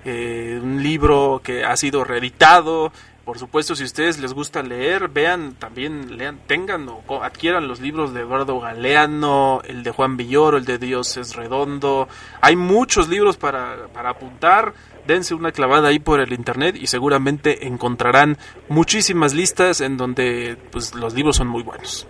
Eh, 0.05 0.61
un 0.63 0.83
libro 0.83 1.41
que 1.43 1.65
ha 1.65 1.75
sido 1.79 2.05
reeditado, 2.05 2.93
por 3.27 3.41
supuesto, 3.41 3.75
si 3.75 3.83
ustedes 3.83 4.21
les 4.21 4.33
gusta 4.33 4.63
leer, 4.63 5.09
vean, 5.09 5.57
también 5.59 6.17
lean, 6.17 6.39
tengan 6.47 6.89
o 6.89 7.25
adquieran 7.25 7.67
los 7.67 7.81
libros 7.81 8.15
de 8.15 8.21
Eduardo 8.21 8.61
Galeano, 8.61 9.63
el 9.69 9.83
de 9.83 9.91
Juan 9.91 10.17
Villoro, 10.17 10.59
el 10.59 10.65
de 10.65 10.79
Dios 10.79 11.17
es 11.17 11.35
Redondo. 11.35 12.07
Hay 12.41 12.55
muchos 12.55 13.09
libros 13.09 13.37
para, 13.37 13.89
para 13.93 14.11
apuntar. 14.11 14.75
Dense 15.09 15.35
una 15.35 15.51
clavada 15.51 15.89
ahí 15.89 15.99
por 15.99 16.21
el 16.21 16.33
internet 16.33 16.77
y 16.81 16.87
seguramente 16.87 17.67
encontrarán 17.67 18.37
muchísimas 18.69 19.35
listas 19.35 19.81
en 19.81 19.97
donde 19.97 20.57
pues 20.71 20.95
los 20.95 21.13
libros 21.13 21.35
son 21.35 21.49
muy 21.49 21.65
buenos. 21.65 22.09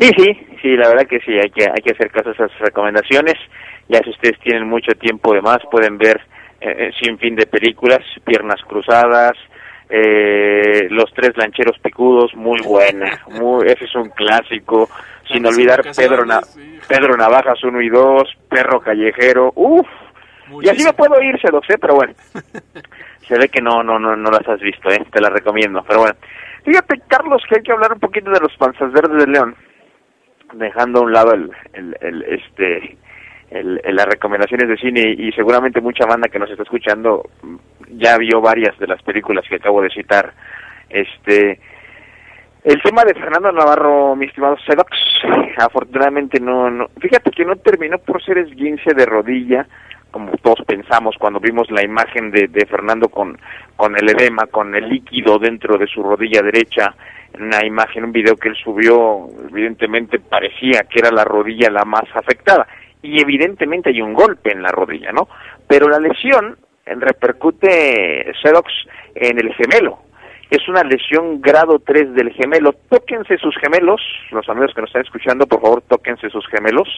Sí, 0.00 0.10
sí, 0.18 0.46
sí, 0.60 0.76
la 0.76 0.88
verdad 0.88 1.06
que 1.06 1.20
sí, 1.20 1.34
hay 1.34 1.50
que, 1.50 1.66
hay 1.70 1.82
que 1.84 1.92
hacer 1.92 2.10
caso 2.10 2.30
a 2.30 2.32
esas 2.32 2.58
recomendaciones. 2.58 3.34
Ya 3.88 4.00
si 4.02 4.10
ustedes 4.10 4.40
tienen 4.40 4.68
mucho 4.68 4.90
tiempo 4.98 5.34
de 5.34 5.40
más, 5.40 5.58
pueden 5.70 5.98
ver 5.98 6.20
eh, 6.60 6.88
eh, 6.88 6.90
sin 7.00 7.16
fin 7.18 7.36
de 7.36 7.46
películas, 7.46 8.00
Piernas 8.24 8.60
Cruzadas, 8.66 9.34
eh, 9.94 10.88
Los 10.88 11.12
Tres 11.12 11.36
Lancheros 11.36 11.78
Picudos, 11.78 12.34
muy 12.34 12.58
buena, 12.62 13.20
muy, 13.28 13.66
ese 13.66 13.84
es 13.84 13.94
un 13.94 14.08
clásico, 14.08 14.88
sin 15.30 15.44
olvidar 15.44 15.82
Pedro, 15.94 16.24
Pedro 16.88 17.14
Navajas 17.18 17.62
1 17.62 17.82
y 17.82 17.90
2, 17.90 18.22
Perro 18.48 18.80
Callejero, 18.80 19.52
uff, 19.54 19.86
y 20.62 20.68
así 20.70 20.82
me 20.82 20.94
puedo 20.94 21.20
ir, 21.20 21.38
se 21.42 21.52
lo 21.52 21.60
sé, 21.68 21.76
pero 21.76 21.96
bueno, 21.96 22.14
se 23.28 23.38
ve 23.38 23.50
que 23.50 23.60
no, 23.60 23.82
no, 23.82 23.98
no, 23.98 24.16
no 24.16 24.30
las 24.30 24.48
has 24.48 24.60
visto, 24.60 24.88
eh, 24.88 25.04
te 25.12 25.20
las 25.20 25.30
recomiendo, 25.30 25.84
pero 25.86 26.00
bueno, 26.00 26.16
fíjate 26.64 27.02
Carlos 27.06 27.42
que 27.46 27.56
hay 27.56 27.62
que 27.62 27.72
hablar 27.72 27.92
un 27.92 28.00
poquito 28.00 28.30
de 28.30 28.40
los 28.40 28.56
panzas 28.56 28.90
verdes 28.92 29.26
de 29.26 29.30
León, 29.30 29.54
dejando 30.54 31.00
a 31.00 31.02
un 31.02 31.12
lado 31.12 31.34
el, 31.34 31.50
el, 31.74 31.96
el 32.00 32.22
este, 32.22 32.96
el, 33.50 33.80
las 33.84 34.06
recomendaciones 34.06 34.68
de 34.68 34.76
cine 34.78 35.14
y 35.18 35.30
seguramente 35.32 35.82
mucha 35.82 36.06
banda 36.06 36.30
que 36.30 36.38
nos 36.38 36.50
está 36.50 36.62
escuchando 36.62 37.28
ya 37.96 38.16
vio 38.18 38.40
varias 38.40 38.78
de 38.78 38.86
las 38.86 39.02
películas 39.02 39.44
que 39.48 39.56
acabo 39.56 39.82
de 39.82 39.90
citar. 39.90 40.32
Este, 40.88 41.60
el 42.64 42.80
tema 42.82 43.04
de 43.04 43.14
Fernando 43.14 43.50
Navarro, 43.50 44.14
mi 44.14 44.26
estimado 44.26 44.56
Sedox, 44.66 44.96
afortunadamente 45.58 46.38
no, 46.38 46.70
no, 46.70 46.88
fíjate 47.00 47.30
que 47.30 47.44
no 47.44 47.56
terminó 47.56 47.98
por 47.98 48.22
ser 48.22 48.38
esguince 48.38 48.94
de 48.94 49.04
rodilla, 49.04 49.66
como 50.12 50.30
todos 50.36 50.60
pensamos 50.66 51.16
cuando 51.18 51.40
vimos 51.40 51.70
la 51.70 51.82
imagen 51.82 52.30
de, 52.30 52.46
de 52.48 52.66
Fernando 52.66 53.08
con, 53.08 53.36
con 53.74 53.96
el 53.96 54.08
edema, 54.10 54.46
con 54.46 54.74
el 54.74 54.88
líquido 54.88 55.38
dentro 55.38 55.78
de 55.78 55.86
su 55.86 56.02
rodilla 56.02 56.42
derecha, 56.42 56.94
una 57.34 57.64
imagen, 57.64 58.04
un 58.04 58.12
video 58.12 58.36
que 58.36 58.50
él 58.50 58.56
subió, 58.62 59.26
evidentemente 59.50 60.20
parecía 60.20 60.82
que 60.82 61.00
era 61.00 61.10
la 61.10 61.24
rodilla 61.24 61.70
la 61.70 61.84
más 61.84 62.04
afectada, 62.14 62.66
y 63.02 63.20
evidentemente 63.20 63.90
hay 63.90 64.00
un 64.00 64.14
golpe 64.14 64.52
en 64.52 64.62
la 64.62 64.70
rodilla, 64.70 65.10
¿no? 65.12 65.28
Pero 65.66 65.88
la 65.88 65.98
lesión 65.98 66.56
repercute 66.86 68.32
Xerox 68.42 68.70
en 69.14 69.38
el 69.38 69.52
gemelo. 69.54 69.98
Es 70.50 70.68
una 70.68 70.82
lesión 70.82 71.40
grado 71.40 71.78
3 71.78 72.14
del 72.14 72.30
gemelo. 72.32 72.74
Tóquense 72.90 73.38
sus 73.38 73.56
gemelos, 73.56 74.02
los 74.30 74.46
amigos 74.48 74.72
que 74.74 74.82
nos 74.82 74.90
están 74.90 75.02
escuchando, 75.02 75.46
por 75.46 75.62
favor, 75.62 75.82
tóquense 75.88 76.28
sus 76.28 76.46
gemelos. 76.48 76.88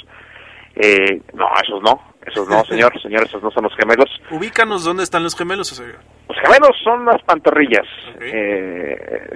Eh, 0.77 1.21
no, 1.35 1.47
esos 1.63 1.81
no, 1.83 2.01
esos 2.27 2.49
no, 2.49 2.65
señor, 2.69 3.01
señor, 3.01 3.23
esos 3.25 3.43
no 3.43 3.51
son 3.51 3.65
los 3.65 3.77
gemelos. 3.77 4.11
Ubícanos 4.31 4.85
dónde 4.85 5.05
están 5.05 5.23
los 5.23 5.37
gemelos, 5.37 5.69
señor. 5.69 6.01
Los 6.29 6.39
gemelos 6.39 6.77
son 6.83 7.05
las 7.05 7.23
pantorrillas, 7.23 7.87
eh, 8.21 9.31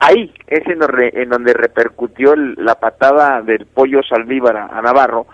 Ahí 0.00 0.32
es 0.46 0.64
en 0.66 0.78
donde, 0.78 1.10
en 1.12 1.28
donde 1.28 1.52
repercutió 1.54 2.36
la 2.36 2.76
patada 2.76 3.42
del 3.42 3.66
pollo 3.66 4.00
Saldívar 4.02 4.56
a, 4.56 4.80
Navarro. 4.80 5.26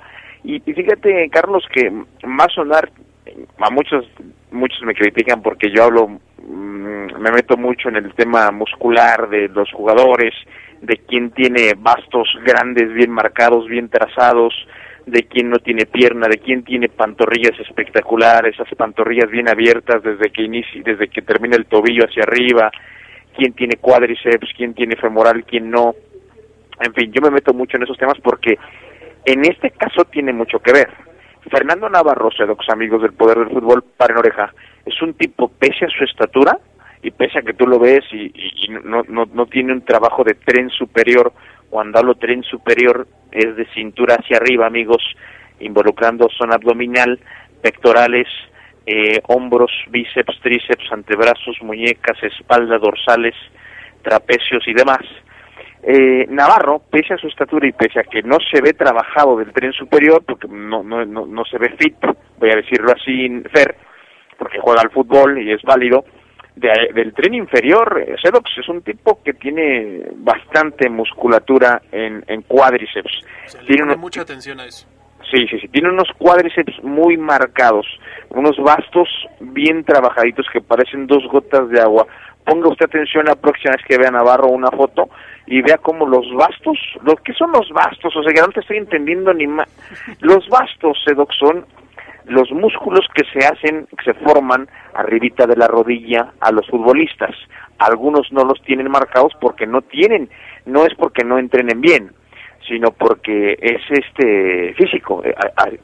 Y, 0.43 0.57
y, 0.57 0.75
fíjate, 0.75 1.29
Carlos, 1.31 1.65
que 1.71 1.91
más 2.23 2.53
sonar 2.55 2.91
a 3.59 3.71
muchos 3.71 4.05
muchos 4.51 4.83
me 4.83 4.95
critican 4.95 5.43
porque 5.43 5.71
yo 5.75 5.85
hablo 5.85 6.09
mm, 6.09 7.19
me 7.19 7.33
meto 7.33 7.57
mucho 7.57 7.89
en 7.89 7.97
el 7.97 8.15
tema 8.15 8.51
muscular 8.51 9.29
de 9.29 9.49
los 9.49 9.71
jugadores 9.73 10.35
de 10.83 10.99
quien 10.99 11.31
tiene 11.31 11.73
bastos 11.77 12.29
grandes 12.45 12.93
bien 12.93 13.11
marcados 13.11 13.67
bien 13.67 13.89
trazados 13.89 14.55
de 15.07 15.25
quien 15.25 15.51
no 15.51 15.59
tiene 15.59 15.87
pierna 15.87 16.29
de 16.29 16.39
quien 16.39 16.65
tiene 16.65 16.89
pantorrillas 16.89 17.59
espectaculares 17.61 18.55
esas 18.55 18.75
pantorrillas 18.77 19.31
bien 19.31 19.49
abiertas 19.49 20.03
desde 20.03 20.31
que 20.31 20.43
inicia 20.43 20.83
desde 20.85 21.09
que 21.09 21.23
termina 21.23 21.57
el 21.57 21.67
tobillo 21.67 22.05
hacia 22.05 22.25
arriba 22.25 22.71
quién 23.37 23.55
tiene 23.55 23.77
cuádriceps 23.77 24.53
quién 24.57 24.75
tiene 24.75 24.97
femoral 24.97 25.45
quién 25.45 25.71
no. 25.71 25.95
En 26.81 26.93
fin 26.93 27.11
yo 27.13 27.23
me 27.23 27.31
meto 27.31 27.55
mucho 27.55 27.77
en 27.77 27.85
esos 27.85 27.97
temas 27.97 28.19
porque 28.23 28.59
en 29.25 29.45
este 29.45 29.71
caso 29.71 30.05
tiene 30.05 30.33
mucho 30.33 30.59
que 30.59 30.73
ver 30.73 31.14
Fernando 31.51 31.89
Navarro, 31.89 32.31
sedox 32.31 32.69
amigos 32.71 33.03
del 33.03 33.13
poder 33.13 33.39
del 33.39 33.51
fútbol, 33.51 33.85
para 33.97 34.15
en 34.15 34.19
oreja, 34.19 34.53
es 34.87 35.01
un 35.03 35.15
tipo, 35.15 35.49
pese 35.49 35.85
a 35.85 35.89
su 35.89 36.05
estatura, 36.05 36.59
y 37.05 37.11
pese 37.11 37.39
a 37.39 37.43
que 37.43 37.53
tú 37.53 37.67
lo 37.67 37.79
ves 37.79 38.03
y, 38.13 38.33
no, 38.83 39.03
no, 39.07 39.27
no 39.27 39.47
tiene 39.47 39.75
un 39.75 39.85
trabajo 39.85 40.25
de 40.25 40.35
tren 40.35 40.71
superior, 40.71 41.33
cuando 41.69 41.99
hablo 41.99 42.15
tren 42.15 42.43
superior 42.43 43.07
es 43.31 43.57
de 43.57 43.67
cintura 43.75 44.17
hacia 44.19 44.39
arriba, 44.39 44.67
amigos, 44.67 45.03
involucrando 45.61 46.31
zona 46.31 46.55
abdominal, 46.55 47.21
pectorales, 47.61 48.27
eh, 48.87 49.21
hombros, 49.29 49.71
bíceps, 49.91 50.41
tríceps, 50.41 50.91
antebrazos, 50.93 51.59
muñecas, 51.61 52.23
espalda, 52.23 52.79
dorsales, 52.79 53.35
trapecios 54.03 54.67
y 54.67 54.73
demás. 54.73 55.03
Eh, 55.87 56.27
Navarro, 56.31 56.81
pese 56.91 57.13
a 57.13 57.19
su 57.19 57.27
estatura 57.27 57.69
y 57.69 57.73
pese 57.73 58.01
a 58.01 58.05
que 58.05 58.23
no 58.23 58.39
se 58.51 58.63
ve 58.63 58.73
trabajado 58.73 59.37
del 59.37 59.53
tren 59.53 59.73
superior, 59.73 60.25
porque 60.25 60.49
no, 60.49 60.83
no, 60.83 61.05
no, 61.05 61.27
no 61.27 61.45
se 61.45 61.59
ve 61.59 61.77
fit, 61.79 61.97
voy 62.39 62.51
a 62.51 62.57
decirlo 62.57 62.93
así, 62.93 63.29
Fer, 63.53 63.77
porque 64.39 64.59
juega 64.61 64.81
al 64.81 64.91
fútbol 64.91 65.43
y 65.43 65.53
es 65.53 65.61
válido, 65.63 66.05
del 66.57 67.13
tren 67.15 67.35
inferior, 67.35 68.03
eh, 68.07 68.15
Sedox 68.23 68.51
es 68.59 68.69
un 68.69 68.83
tipo 68.83 69.21
que 69.23 69.35
tiene 69.35 70.05
bastante 70.17 70.89
musculatura 70.89 71.83
en, 71.91 72.25
en 72.29 72.43
cuádriceps. 72.43 73.21
tiene 73.67 73.97
mucha 73.97 74.23
atención 74.23 74.61
a 74.61 74.67
eso. 74.67 74.87
Sí, 75.31 75.47
sí, 75.49 75.59
sí, 75.59 75.69
tiene 75.69 75.89
unos 75.89 76.09
cuádriceps 76.19 76.83
muy 76.85 77.17
marcados, 77.17 77.87
unos 78.31 78.57
bastos 78.59 79.09
bien 79.41 79.83
trabajaditos 79.85 80.47
que 80.53 80.61
parecen 80.61 81.07
dos 81.07 81.25
gotas 81.31 81.69
de 81.71 81.81
agua. 81.81 82.07
Ponga 82.45 82.69
usted 82.69 82.87
atención 82.87 83.25
la 83.27 83.37
próxima 83.37 83.75
vez 83.77 83.85
que 83.87 83.99
vea 83.99 84.11
Navarro 84.11 84.49
una 84.49 84.71
foto 84.71 85.09
y 85.47 85.63
vea 85.63 85.79
cómo 85.79 86.07
los 86.07 86.27
bastos, 86.35 86.79
lo 87.03 87.17
que 87.17 87.33
son 87.33 87.53
los 87.53 87.71
bastos, 87.71 88.15
o 88.17 88.23
sea, 88.23 88.33
que 88.33 88.41
no 88.41 88.49
te 88.49 88.61
estoy 88.61 88.77
entendiendo 88.79 89.33
ni 89.33 89.47
más. 89.47 89.69
Los 90.21 90.47
bastos, 90.49 90.99
Sedox, 91.05 91.35
son 91.39 91.67
los 92.27 92.51
músculos 92.53 93.07
que 93.15 93.25
se 93.33 93.47
hacen, 93.47 93.87
que 93.97 94.05
se 94.05 94.15
forman 94.15 94.69
arribita 94.95 95.47
de 95.47 95.57
la 95.57 95.69
rodilla 95.69 96.33
a 96.41 96.51
los 96.53 96.67
futbolistas. 96.69 97.35
Algunos 97.79 98.33
no 98.33 98.45
los 98.45 98.61
tienen 98.63 98.91
marcados 98.91 99.33
porque 99.41 99.67
no 99.67 99.83
tienen, 99.83 100.29
no 100.65 100.85
es 100.85 100.95
porque 100.95 101.25
no 101.25 101.39
entrenen 101.39 101.81
bien, 101.81 102.13
sino 102.67 102.91
porque 102.91 103.57
es 103.61 103.83
este 103.91 104.75
físico. 104.75 105.23
Eh, 105.25 105.35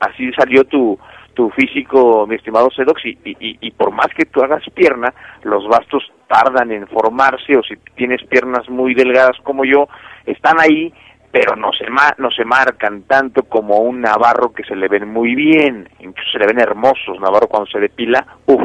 así 0.01 0.31
salió 0.33 0.65
tu, 0.65 0.99
tu 1.35 1.51
físico, 1.51 2.27
mi 2.27 2.37
estimado 2.37 2.71
Sedox, 2.71 3.05
y, 3.05 3.19
y, 3.25 3.59
y, 3.61 3.71
por 3.73 3.93
más 3.93 4.09
que 4.17 4.25
tú 4.27 4.43
hagas 4.43 4.63
pierna, 4.75 5.13
los 5.43 5.67
bastos 5.69 6.05
tardan 6.29 6.71
en 6.71 6.87
formarse, 6.87 7.57
o 7.57 7.63
si 7.63 7.77
tienes 7.95 8.23
piernas 8.25 8.69
muy 8.69 8.95
delgadas 8.95 9.37
como 9.43 9.65
yo, 9.65 9.89
están 10.27 10.61
ahí 10.61 10.93
pero 11.33 11.55
no 11.55 11.71
se, 11.73 11.87
no 12.19 12.31
se 12.31 12.45
marcan 12.45 13.03
tanto 13.03 13.45
como 13.45 13.79
un 13.79 14.01
Navarro 14.01 14.53
que 14.53 14.65
se 14.65 14.75
le 14.75 14.89
ven 14.89 15.09
muy 15.09 15.35
bien, 15.35 15.89
incluso 16.01 16.31
se 16.33 16.39
le 16.39 16.47
ven 16.47 16.59
hermosos. 16.59 17.21
Navarro 17.21 17.47
cuando 17.47 17.71
se 17.71 17.79
depila, 17.79 18.27
uff, 18.47 18.61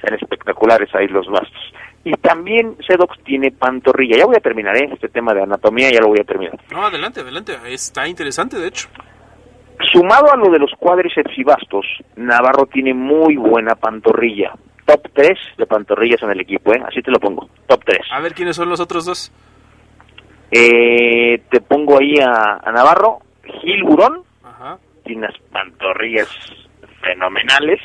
sean 0.00 0.14
espectaculares 0.14 0.94
ahí 0.94 1.06
los 1.08 1.26
bastos. 1.28 1.72
Y 2.08 2.12
también 2.22 2.74
Sedox 2.86 3.22
tiene 3.22 3.50
pantorrilla. 3.50 4.16
Ya 4.16 4.24
voy 4.24 4.36
a 4.36 4.40
terminar 4.40 4.74
¿eh? 4.78 4.88
este 4.90 5.10
tema 5.10 5.34
de 5.34 5.42
anatomía, 5.42 5.90
ya 5.90 6.00
lo 6.00 6.08
voy 6.08 6.20
a 6.20 6.24
terminar. 6.24 6.58
No, 6.72 6.86
adelante, 6.86 7.20
adelante. 7.20 7.52
Está 7.66 8.08
interesante, 8.08 8.58
de 8.58 8.68
hecho. 8.68 8.88
Sumado 9.92 10.32
a 10.32 10.36
lo 10.36 10.50
de 10.50 10.58
los 10.58 10.70
cuádriceps 10.78 11.36
y 11.36 11.44
bastos, 11.44 11.84
Navarro 12.16 12.64
tiene 12.64 12.94
muy 12.94 13.36
buena 13.36 13.74
pantorrilla. 13.74 14.54
Top 14.86 15.06
3 15.12 15.38
de 15.58 15.66
pantorrillas 15.66 16.22
en 16.22 16.30
el 16.30 16.40
equipo, 16.40 16.72
¿eh? 16.72 16.82
Así 16.88 17.02
te 17.02 17.10
lo 17.10 17.20
pongo. 17.20 17.46
Top 17.66 17.82
3. 17.84 17.98
A 18.10 18.20
ver, 18.20 18.32
¿quiénes 18.32 18.56
son 18.56 18.70
los 18.70 18.80
otros 18.80 19.04
dos? 19.04 19.30
Eh, 20.50 21.42
te 21.50 21.60
pongo 21.60 21.98
ahí 21.98 22.14
a, 22.22 22.72
Navarro, 22.72 23.18
Gil 23.60 23.84
Burón, 23.84 24.22
tiene 25.04 25.26
unas 25.26 25.38
pantorrillas 25.52 26.28
fenomenales. 27.02 27.80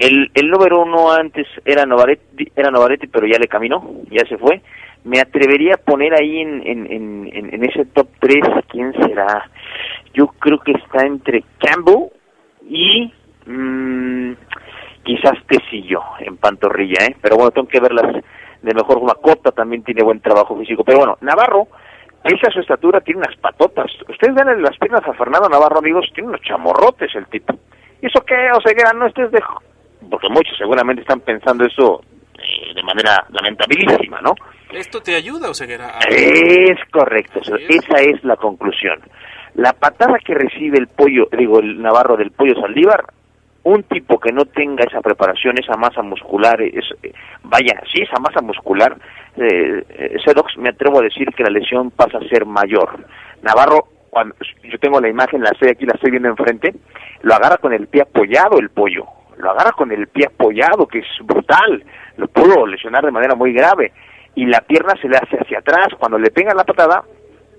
El, 0.00 0.30
el 0.32 0.48
número 0.48 0.80
uno 0.80 1.12
antes 1.12 1.46
era 1.62 1.84
Novaretti, 1.84 2.50
era 2.56 2.70
Novaretti, 2.70 3.06
pero 3.06 3.26
ya 3.26 3.38
le 3.38 3.48
caminó, 3.48 3.86
ya 4.10 4.24
se 4.26 4.38
fue. 4.38 4.62
Me 5.04 5.20
atrevería 5.20 5.74
a 5.74 5.84
poner 5.84 6.14
ahí 6.14 6.38
en, 6.40 6.66
en, 6.66 7.30
en, 7.30 7.64
ese 7.64 7.84
top 7.84 8.08
3, 8.18 8.38
¿quién 8.70 8.94
será? 8.94 9.50
Yo 10.14 10.28
creo 10.38 10.58
que 10.60 10.72
está 10.72 11.06
entre 11.06 11.44
Campbell 11.58 12.08
y 12.66 13.12
mmm, 13.44 14.32
quizás 15.02 15.34
Tecillo 15.46 16.00
en 16.20 16.38
pantorrilla, 16.38 17.04
¿eh? 17.04 17.16
Pero 17.20 17.36
bueno, 17.36 17.50
tengo 17.50 17.68
que 17.68 17.80
verlas 17.80 18.24
de 18.62 18.74
mejor 18.74 19.00
forma. 19.00 19.14
Cota 19.16 19.52
también 19.52 19.82
tiene 19.84 20.02
buen 20.02 20.20
trabajo 20.20 20.56
físico. 20.58 20.82
Pero 20.82 21.00
bueno, 21.00 21.18
Navarro, 21.20 21.68
pese 22.22 22.48
a 22.48 22.52
su 22.52 22.60
estatura, 22.60 23.02
tiene 23.02 23.20
unas 23.20 23.36
patotas. 23.36 23.90
Ustedes 24.08 24.34
en 24.34 24.62
las 24.62 24.78
piernas 24.78 25.06
a 25.06 25.12
Fernando 25.12 25.50
Navarro, 25.50 25.80
amigos, 25.80 26.10
tiene 26.14 26.30
unos 26.30 26.40
chamorrotes 26.40 27.14
el 27.14 27.26
tipo. 27.26 27.54
¿Y 28.00 28.06
eso 28.06 28.24
qué, 28.24 28.50
Oseguera? 28.56 28.94
No 28.94 29.06
estés 29.06 29.30
de... 29.30 29.42
Porque 30.08 30.28
muchos 30.28 30.56
seguramente 30.56 31.02
están 31.02 31.20
pensando 31.20 31.64
eso 31.64 32.02
eh, 32.38 32.74
de 32.74 32.82
manera 32.82 33.26
lamentabilísima, 33.30 34.20
¿no? 34.20 34.34
¿Esto 34.72 35.00
te 35.02 35.14
ayuda, 35.16 35.50
Oseguera? 35.50 35.98
Es 36.08 36.78
correcto, 36.90 37.40
esa 37.40 37.96
es 38.00 38.22
la 38.24 38.36
conclusión. 38.36 39.00
La 39.54 39.72
patada 39.72 40.18
que 40.24 40.34
recibe 40.34 40.78
el 40.78 40.86
pollo, 40.86 41.28
digo, 41.36 41.58
el 41.58 41.82
Navarro 41.82 42.16
del 42.16 42.30
pollo 42.30 42.54
Saldívar, 42.54 43.04
un 43.64 43.82
tipo 43.82 44.18
que 44.18 44.32
no 44.32 44.44
tenga 44.44 44.84
esa 44.84 45.00
preparación, 45.00 45.56
esa 45.58 45.76
masa 45.76 46.02
muscular, 46.02 46.62
es, 46.62 46.84
vaya, 47.42 47.82
sí, 47.92 48.02
esa 48.02 48.20
masa 48.20 48.40
muscular, 48.40 48.96
eh, 49.36 49.84
eh, 49.88 50.16
Sedox, 50.24 50.56
me 50.56 50.70
atrevo 50.70 51.00
a 51.00 51.04
decir 51.04 51.28
que 51.36 51.42
la 51.42 51.50
lesión 51.50 51.90
pasa 51.90 52.18
a 52.18 52.28
ser 52.28 52.46
mayor. 52.46 53.04
Navarro, 53.42 53.88
cuando, 54.08 54.34
yo 54.62 54.78
tengo 54.78 55.00
la 55.00 55.08
imagen, 55.08 55.42
la 55.42 55.50
estoy 55.50 55.70
aquí, 55.70 55.84
la 55.84 55.94
estoy 55.94 56.10
viendo 56.12 56.28
enfrente, 56.28 56.74
lo 57.22 57.34
agarra 57.34 57.58
con 57.58 57.72
el 57.72 57.86
pie 57.88 58.02
apoyado 58.02 58.58
el 58.58 58.70
pollo, 58.70 59.04
lo 59.40 59.50
agarra 59.50 59.72
con 59.72 59.90
el 59.92 60.08
pie 60.08 60.26
apoyado, 60.26 60.86
que 60.86 61.00
es 61.00 61.06
brutal, 61.22 61.84
lo 62.16 62.28
pudo 62.28 62.66
lesionar 62.66 63.04
de 63.04 63.10
manera 63.10 63.34
muy 63.34 63.52
grave, 63.52 63.92
y 64.34 64.46
la 64.46 64.60
pierna 64.60 64.94
se 65.00 65.08
le 65.08 65.16
hace 65.16 65.36
hacia 65.36 65.58
atrás, 65.58 65.88
cuando 65.98 66.18
le 66.18 66.30
pega 66.30 66.54
la 66.54 66.64
patada, 66.64 67.02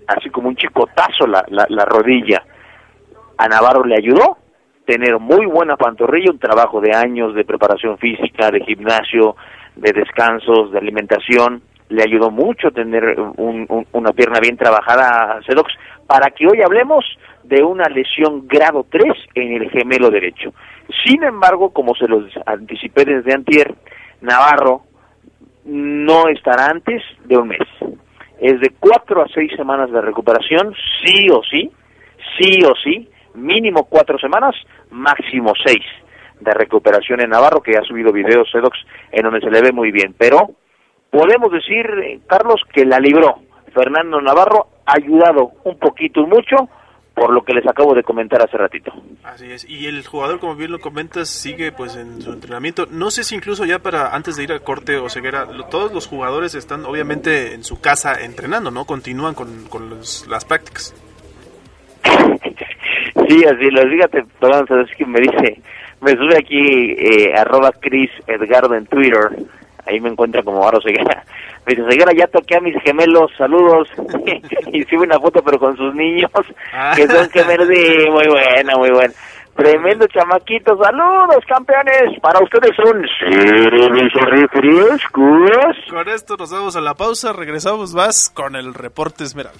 así 0.08 0.30
como 0.30 0.50
un 0.50 0.56
chicotazo 0.56 1.28
la, 1.28 1.44
la, 1.50 1.66
la 1.70 1.86
rodilla. 1.86 2.44
A 3.38 3.48
Navarro 3.48 3.84
le 3.84 3.96
ayudó, 3.96 4.38
tener 4.86 5.20
muy 5.20 5.46
buena 5.46 5.78
pantorrilla, 5.78 6.32
un 6.32 6.40
trabajo 6.40 6.82
de 6.82 6.96
años 6.96 7.34
de 7.34 7.46
preparación 7.46 7.98
física, 7.98 8.52
de 8.52 8.62
gimnasio, 8.62 9.36
de 9.76 9.92
descansos, 9.94 10.72
de 10.72 10.80
alimentación. 10.80 11.62
Le 11.90 12.04
ayudó 12.04 12.32
mucho 12.32 12.72
tener 12.72 13.20
una 13.38 14.12
pierna 14.14 14.40
bien 14.40 14.58
trabajada 14.58 15.38
a 15.38 15.42
Sedox 15.44 15.74
para 16.08 16.32
que 16.32 16.48
hoy 16.48 16.62
hablemos 16.62 17.06
de 17.52 17.62
una 17.64 17.84
lesión 17.90 18.48
grado 18.48 18.86
3 18.90 19.04
en 19.36 19.62
el 19.62 19.70
gemelo 19.70 20.10
derecho. 20.10 20.54
Sin 21.06 21.22
embargo, 21.22 21.72
como 21.72 21.94
se 21.96 22.08
los 22.08 22.24
anticipé 22.46 23.04
desde 23.04 23.34
antier, 23.34 23.76
Navarro 24.22 24.84
no 25.66 26.30
estará 26.30 26.68
antes 26.68 27.04
de 27.26 27.38
un 27.38 27.50
mes. 27.50 27.68
Es 28.40 28.60
de 28.62 28.72
cuatro 28.80 29.22
a 29.22 29.28
seis 29.28 29.52
semanas 29.58 29.92
de 29.92 30.00
recuperación, 30.00 30.74
sí 31.04 31.28
o 31.30 31.42
sí, 31.44 31.70
sí 32.40 32.64
o 32.64 32.74
sí, 32.82 33.10
mínimo 33.36 33.84
cuatro 33.84 34.18
semanas, 34.18 34.56
máximo 34.90 35.52
seis 35.66 35.84
de 36.40 36.54
recuperación 36.54 37.20
en 37.20 37.32
Navarro, 37.32 37.62
que 37.62 37.78
ha 37.78 37.84
subido 37.84 38.14
videos 38.14 38.50
Sedox 38.50 38.80
en 39.12 39.24
donde 39.24 39.42
se 39.42 39.52
le 39.52 39.62
ve 39.62 39.74
muy 39.74 39.92
bien. 39.92 40.16
Pero 40.18 40.52
podemos 41.12 41.52
decir, 41.52 41.86
Carlos, 42.28 42.62
que 42.74 42.86
la 42.86 42.98
libró. 42.98 43.42
Fernando 43.74 44.22
Navarro 44.22 44.68
ha 44.86 44.96
ayudado 44.96 45.52
un 45.66 45.78
poquito 45.78 46.22
y 46.22 46.26
mucho 46.28 46.70
por 47.22 47.32
lo 47.34 47.44
que 47.44 47.54
les 47.54 47.68
acabo 47.68 47.94
de 47.94 48.02
comentar 48.02 48.42
hace 48.42 48.58
ratito. 48.58 48.92
Así 49.24 49.52
es, 49.52 49.70
y 49.70 49.86
el 49.86 50.04
jugador, 50.04 50.40
como 50.40 50.56
bien 50.56 50.72
lo 50.72 50.80
comentas, 50.80 51.30
sigue 51.30 51.72
pues 51.72 51.96
en 51.96 52.20
su 52.20 52.34
entrenamiento. 52.34 52.88
No 52.90 53.12
sé 53.12 53.24
si 53.24 53.36
incluso 53.36 53.64
ya 53.64 53.78
para 53.78 54.16
antes 54.16 54.38
de 54.38 54.44
ir 54.44 54.52
al 54.52 54.64
corte 54.64 54.98
o 54.98 55.08
ceguera, 55.08 55.46
todos 55.70 55.94
los 55.94 56.08
jugadores 56.08 56.56
están 56.56 56.84
obviamente 56.84 57.54
en 57.54 57.64
su 57.64 57.80
casa 57.80 58.20
entrenando, 58.20 58.72
¿no? 58.72 58.86
Continúan 58.86 59.36
con, 59.36 59.66
con 59.66 60.00
las 60.00 60.46
prácticas. 60.46 60.96
Sí, 63.28 63.46
así 63.46 63.70
lo 63.70 63.82
fíjate, 63.84 64.26
perdón, 64.40 64.66
es 64.82 64.96
que 64.98 65.06
me 65.06 65.20
dice, 65.22 65.62
me 66.02 66.12
sube 66.14 66.38
aquí 66.38 66.96
eh, 66.98 67.34
arroba 67.34 67.72
Chris 67.80 68.10
Edgardo 68.28 68.74
en 68.74 68.86
Twitter, 68.88 69.30
ahí 69.86 70.02
me 70.02 70.10
encuentra 70.10 70.44
como 70.44 70.60
Barro 70.60 70.82
Seguera. 70.82 71.24
Me 71.66 71.76
dice, 71.76 71.90
Seguera, 71.90 72.12
ya 72.14 72.28
toqué 72.28 72.58
a 72.58 72.62
mis 72.62 72.76
gemelos, 72.84 73.32
saludos. 73.38 73.88
y 74.74 74.84
sube 74.84 75.06
una 75.06 75.20
foto, 75.20 75.42
pero 75.44 75.60
con 75.60 75.76
sus 75.78 75.94
niños, 75.94 76.32
ah. 76.74 76.94
que 76.96 77.08
son 77.08 77.30
gemelos, 77.30 77.68
sí, 77.68 78.10
muy 78.10 78.28
buena, 78.28 78.76
muy 78.78 78.90
buena. 78.92 79.14
Tremendo 79.56 80.08
chamaquito, 80.08 80.78
saludos 80.82 81.44
campeones, 81.46 82.20
para 82.22 82.40
ustedes 82.42 82.72
un 82.80 83.06
Con 85.90 86.08
esto 86.08 86.38
nos 86.38 86.52
vamos 86.52 86.76
a 86.78 86.82
la 86.82 86.94
pausa, 86.94 87.34
regresamos 87.34 87.94
más 87.94 88.30
con 88.30 88.56
el 88.56 88.74
reporte 88.74 89.26
Esmeralda. 89.26 89.60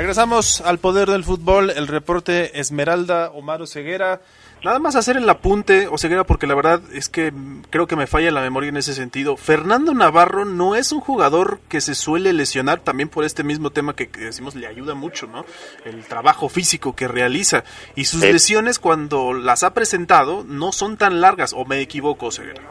Regresamos 0.00 0.62
al 0.62 0.78
poder 0.78 1.10
del 1.10 1.24
fútbol, 1.24 1.68
el 1.68 1.86
reporte 1.86 2.58
Esmeralda 2.58 3.30
Omar 3.32 3.66
Ceguera. 3.66 4.22
Nada 4.64 4.78
más 4.78 4.96
hacer 4.96 5.18
el 5.18 5.28
apunte, 5.28 5.88
Oseguera, 5.88 6.24
porque 6.24 6.46
la 6.46 6.54
verdad 6.54 6.80
es 6.94 7.10
que 7.10 7.34
creo 7.68 7.86
que 7.86 7.96
me 7.96 8.06
falla 8.06 8.30
la 8.30 8.40
memoria 8.40 8.70
en 8.70 8.78
ese 8.78 8.94
sentido. 8.94 9.36
Fernando 9.36 9.92
Navarro 9.92 10.46
no 10.46 10.74
es 10.74 10.92
un 10.92 11.00
jugador 11.00 11.60
que 11.68 11.82
se 11.82 11.94
suele 11.94 12.32
lesionar 12.32 12.80
también 12.80 13.10
por 13.10 13.24
este 13.24 13.44
mismo 13.44 13.72
tema 13.72 13.94
que, 13.94 14.06
decimos 14.06 14.54
le 14.54 14.66
ayuda 14.66 14.94
mucho, 14.94 15.26
¿no? 15.26 15.44
El 15.84 16.02
trabajo 16.06 16.48
físico 16.48 16.96
que 16.96 17.06
realiza. 17.06 17.64
Y 17.94 18.06
sus 18.06 18.22
lesiones 18.22 18.78
cuando 18.78 19.34
las 19.34 19.64
ha 19.64 19.74
presentado 19.74 20.44
no 20.48 20.72
son 20.72 20.96
tan 20.96 21.20
largas, 21.20 21.52
o 21.52 21.66
me 21.66 21.78
equivoco, 21.82 22.28
Oseguera. 22.28 22.62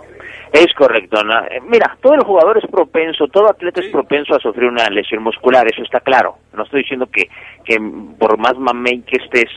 Es 0.52 0.74
correcto. 0.74 1.22
Eh, 1.22 1.62
mira, 1.68 1.95
todo 2.02 2.16
el 2.16 2.24
jugador 2.24 2.58
es 2.58 2.70
propenso, 2.70 3.28
todo 3.28 3.50
atleta 3.50 3.82
es 3.82 3.91
propenso 3.91 4.36
a 4.36 4.39
sufrir 4.39 4.68
una 4.68 4.89
lesión 4.89 5.22
muscular, 5.22 5.68
eso 5.68 5.84
está 5.84 6.00
claro. 6.00 6.38
No 6.54 6.64
estoy 6.64 6.82
diciendo 6.82 7.08
que, 7.12 7.30
que 7.64 7.78
por 8.18 8.38
más 8.38 8.58
mamey 8.58 9.02
que 9.02 9.18
estés, 9.24 9.50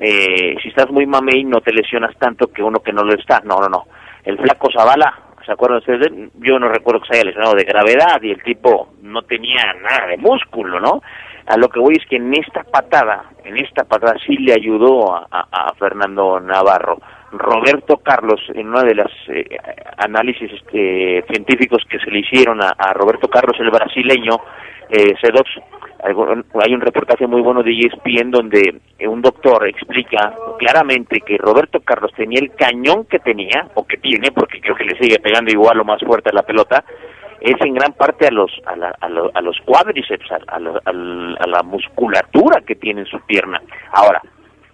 eh, 0.00 0.56
si 0.60 0.68
estás 0.68 0.90
muy 0.90 1.06
mamey 1.06 1.44
no 1.44 1.60
te 1.60 1.72
lesionas 1.72 2.16
tanto 2.18 2.48
que 2.48 2.62
uno 2.62 2.80
que 2.80 2.92
no 2.92 3.04
lo 3.04 3.14
está. 3.14 3.40
No, 3.44 3.58
no, 3.60 3.68
no. 3.68 3.84
El 4.24 4.36
flaco 4.38 4.68
Zavala, 4.72 5.16
¿se 5.46 5.52
acuerdan 5.52 5.78
ustedes? 5.78 6.10
Yo 6.40 6.58
no 6.58 6.68
recuerdo 6.68 7.02
que 7.02 7.08
se 7.08 7.14
haya 7.14 7.26
lesionado 7.26 7.54
de 7.54 7.64
gravedad 7.64 8.20
y 8.22 8.32
el 8.32 8.42
tipo 8.42 8.94
no 9.00 9.22
tenía 9.22 9.72
nada 9.74 10.08
de 10.08 10.16
músculo, 10.16 10.80
¿no? 10.80 11.02
A 11.46 11.56
lo 11.56 11.68
que 11.68 11.78
voy 11.78 11.94
es 12.00 12.06
que 12.08 12.16
en 12.16 12.34
esta 12.34 12.64
patada, 12.64 13.24
en 13.44 13.58
esta 13.58 13.84
patada 13.84 14.14
sí 14.26 14.36
le 14.36 14.54
ayudó 14.54 15.14
a, 15.14 15.26
a 15.30 15.72
Fernando 15.74 16.40
Navarro 16.40 16.98
Roberto 17.32 17.98
Carlos, 17.98 18.40
en 18.54 18.68
uno 18.68 18.82
de 18.82 18.94
los 18.94 19.10
eh, 19.28 19.56
análisis 19.96 20.50
este, 20.52 21.24
científicos 21.28 21.82
que 21.88 21.98
se 21.98 22.10
le 22.10 22.20
hicieron 22.20 22.60
a, 22.62 22.92
Roberto 22.92 23.28
Carlos, 23.28 23.56
el 23.58 23.70
brasileño, 23.70 24.38
eh, 24.90 25.14
Sedox, 25.20 25.50
hay 26.04 26.74
un 26.74 26.80
reportaje 26.80 27.26
muy 27.26 27.40
bueno 27.40 27.62
de 27.62 27.70
ESPN 27.70 28.30
donde 28.30 28.80
un 29.06 29.22
doctor 29.22 29.66
explica 29.68 30.34
claramente 30.58 31.20
que 31.20 31.38
Roberto 31.38 31.80
Carlos 31.80 32.10
tenía 32.16 32.40
el 32.40 32.52
cañón 32.54 33.04
que 33.04 33.20
tenía, 33.20 33.68
o 33.74 33.86
que 33.86 33.98
tiene, 33.98 34.32
porque 34.32 34.60
creo 34.60 34.74
que 34.74 34.84
le 34.84 34.98
sigue 34.98 35.20
pegando 35.20 35.52
igual 35.52 35.80
o 35.80 35.84
más 35.84 36.00
fuerte 36.02 36.30
a 36.30 36.34
la 36.34 36.42
pelota, 36.42 36.84
es 37.40 37.60
en 37.60 37.74
gran 37.74 37.92
parte 37.92 38.26
a 38.26 38.30
los 38.30 38.50
a, 38.66 38.74
a, 39.00 39.40
los 39.40 39.56
cuádriceps, 39.64 40.30
a, 40.30 40.38
a, 40.56 41.46
la 41.46 41.62
musculatura 41.62 42.60
que 42.66 42.76
tiene 42.76 43.00
en 43.00 43.06
su 43.06 43.20
pierna. 43.26 43.60
Ahora, 43.92 44.22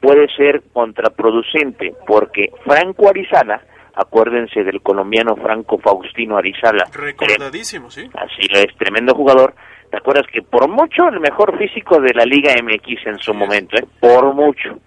puede 0.01 0.29
ser 0.37 0.63
contraproducente 0.73 1.95
porque 2.07 2.51
Franco 2.65 3.09
Arizala, 3.09 3.61
acuérdense 3.95 4.63
del 4.65 4.81
colombiano 4.81 5.37
Franco 5.37 5.79
Faustino 5.79 6.37
Arizala. 6.37 6.85
Recordadísimo, 6.93 7.91
sí. 7.91 8.09
Así 8.15 8.47
es, 8.53 8.77
tremendo 8.77 9.15
jugador. 9.15 9.55
¿Te 9.91 9.97
acuerdas 9.97 10.27
que 10.33 10.43
por 10.43 10.69
mucho 10.69 11.09
el 11.09 11.21
mejor 11.21 11.57
físico 11.57 12.01
de 12.01 12.13
la 12.15 12.25
Liga 12.25 12.53
MX 12.63 13.07
en 13.07 13.19
su 13.19 13.33
momento, 13.33 13.77
eh? 13.77 13.85
por 14.01 14.35
mucho? 14.35 14.79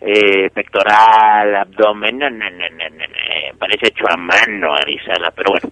Eh, 0.00 0.50
pectoral, 0.50 1.56
abdomen, 1.56 2.18
no, 2.18 2.30
no, 2.30 2.50
no, 2.50 3.58
parece 3.58 3.88
hecho 3.88 4.04
a 4.08 4.16
mano 4.16 4.74
Arizala, 4.74 5.32
pero 5.34 5.52
bueno, 5.52 5.70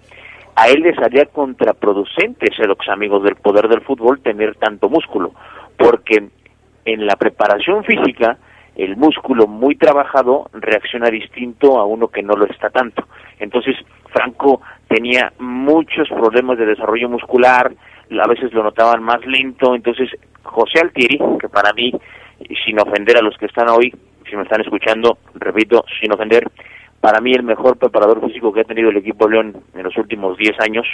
a 0.57 0.69
él 0.69 0.81
le 0.81 0.95
salía 0.95 1.27
contraproducente, 1.27 2.47
los 2.67 2.89
amigos 2.89 3.23
del 3.23 3.37
poder 3.37 3.69
del 3.69 3.83
fútbol, 3.83 4.23
tener 4.23 4.57
tanto 4.57 4.89
músculo, 4.89 5.35
porque 5.77 6.29
en 6.87 7.07
la 7.07 7.17
preparación 7.17 7.85
física 7.85 8.39
el 8.77 8.97
músculo 8.97 9.47
muy 9.47 9.77
trabajado 9.77 10.51
reacciona 10.53 11.09
distinto 11.09 11.79
a 11.79 11.85
uno 11.85 12.09
que 12.09 12.23
no 12.23 12.35
lo 12.35 12.47
está 12.47 12.71
tanto. 12.71 13.07
Entonces, 13.39 13.77
Franco 14.13 14.61
tenía 14.89 15.33
muchos 15.39 16.09
problemas 16.09 16.59
de 16.59 16.67
desarrollo 16.67 17.09
muscular, 17.09 17.73
a 18.11 18.29
veces 18.29 18.53
lo 18.53 18.63
notaban 18.63 19.03
más 19.03 19.25
lento, 19.27 19.75
entonces 19.75 20.11
José 20.43 20.81
Altieri, 20.81 21.19
que 21.41 21.49
para 21.49 21.73
mí, 21.73 21.93
sin 22.65 22.79
ofender 22.79 23.17
a 23.17 23.23
los 23.23 23.37
que 23.39 23.47
están 23.47 23.69
hoy, 23.69 23.93
si 24.29 24.37
me 24.37 24.43
están 24.43 24.61
escuchando, 24.61 25.19
repito, 25.35 25.85
sin 26.01 26.13
ofender, 26.13 26.45
para 27.01 27.21
mí 27.21 27.33
el 27.33 27.43
mejor 27.43 27.77
preparador 27.77 28.25
físico 28.27 28.53
que 28.53 28.61
ha 28.61 28.65
tenido 28.65 28.91
el 28.91 28.97
equipo 28.97 29.29
León 29.29 29.55
en 29.75 29.83
los 29.83 29.97
últimos 29.97 30.37
10 30.39 30.61
años, 30.61 30.87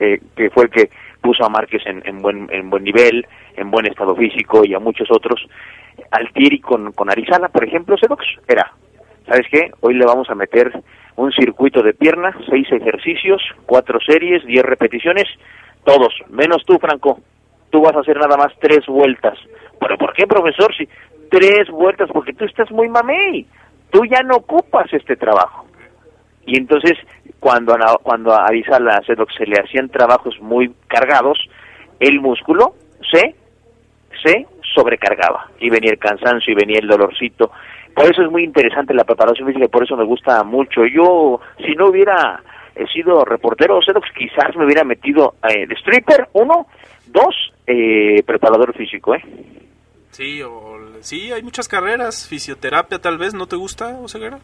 eh, 0.00 0.20
que 0.36 0.50
fue 0.50 0.64
el 0.64 0.70
que 0.70 0.90
puso 1.24 1.42
a 1.42 1.48
Márquez 1.48 1.80
en, 1.86 2.20
buen, 2.20 2.48
en 2.52 2.68
buen 2.68 2.84
nivel, 2.84 3.26
en 3.56 3.70
buen 3.70 3.86
estado 3.86 4.14
físico 4.14 4.62
y 4.62 4.74
a 4.74 4.78
muchos 4.78 5.08
otros, 5.10 5.40
Altieri 6.10 6.60
con, 6.60 6.92
con 6.92 7.10
Arizala, 7.10 7.48
por 7.48 7.64
ejemplo, 7.64 7.96
Sedox, 7.96 8.26
era, 8.46 8.70
¿sabes 9.26 9.46
qué? 9.50 9.70
Hoy 9.80 9.94
le 9.94 10.04
vamos 10.04 10.28
a 10.28 10.34
meter 10.34 10.70
un 11.16 11.32
circuito 11.32 11.82
de 11.82 11.94
pierna, 11.94 12.36
seis 12.50 12.70
ejercicios, 12.70 13.40
cuatro 13.64 13.98
series, 14.04 14.44
diez 14.44 14.62
repeticiones, 14.62 15.24
todos, 15.82 16.12
menos 16.28 16.62
tú, 16.66 16.78
Franco. 16.78 17.20
Tú 17.70 17.80
vas 17.80 17.96
a 17.96 18.00
hacer 18.00 18.18
nada 18.18 18.36
más 18.36 18.52
tres 18.60 18.84
vueltas. 18.86 19.38
¿Pero 19.80 19.96
por 19.96 20.12
qué, 20.12 20.26
profesor? 20.26 20.74
Si 20.76 20.86
tres 21.30 21.70
vueltas, 21.70 22.10
porque 22.12 22.34
tú 22.34 22.44
estás 22.44 22.70
muy 22.70 22.88
mamey. 22.88 23.46
Tú 23.90 24.04
ya 24.04 24.20
no 24.22 24.36
ocupas 24.36 24.92
este 24.92 25.16
trabajo. 25.16 25.63
Y 26.46 26.58
entonces, 26.58 26.92
cuando 27.40 27.76
cuando 28.02 28.32
a 28.32 28.48
Sedox 29.06 29.34
se 29.34 29.46
le 29.46 29.60
hacían 29.60 29.88
trabajos 29.88 30.38
muy 30.40 30.72
cargados, 30.88 31.38
el 32.00 32.20
músculo 32.20 32.74
se, 33.10 33.34
se 34.22 34.46
sobrecargaba 34.74 35.50
y 35.60 35.70
venía 35.70 35.92
el 35.92 35.98
cansancio 35.98 36.52
y 36.52 36.56
venía 36.56 36.80
el 36.80 36.88
dolorcito. 36.88 37.50
Por 37.94 38.10
eso 38.10 38.22
es 38.22 38.30
muy 38.30 38.42
interesante 38.42 38.92
la 38.92 39.04
preparación 39.04 39.46
física 39.46 39.66
y 39.66 39.68
por 39.68 39.84
eso 39.84 39.96
me 39.96 40.04
gusta 40.04 40.42
mucho. 40.42 40.84
Yo, 40.84 41.40
si 41.64 41.74
no 41.74 41.86
hubiera 41.86 42.42
eh, 42.74 42.84
sido 42.92 43.24
reportero, 43.24 43.80
Xerox, 43.80 44.08
quizás 44.16 44.56
me 44.56 44.64
hubiera 44.64 44.82
metido 44.82 45.34
eh, 45.48 45.66
de 45.66 45.74
stripper, 45.76 46.28
uno, 46.32 46.66
dos, 47.06 47.52
eh, 47.66 48.22
preparador 48.26 48.74
físico, 48.74 49.14
¿eh? 49.14 49.22
Sí, 50.10 50.42
o, 50.42 50.78
sí, 51.00 51.32
hay 51.32 51.42
muchas 51.42 51.68
carreras, 51.68 52.28
fisioterapia 52.28 53.00
tal 53.00 53.18
vez, 53.18 53.34
¿no 53.34 53.46
te 53.46 53.56
gusta, 53.56 53.98
Oseguera? 54.00 54.38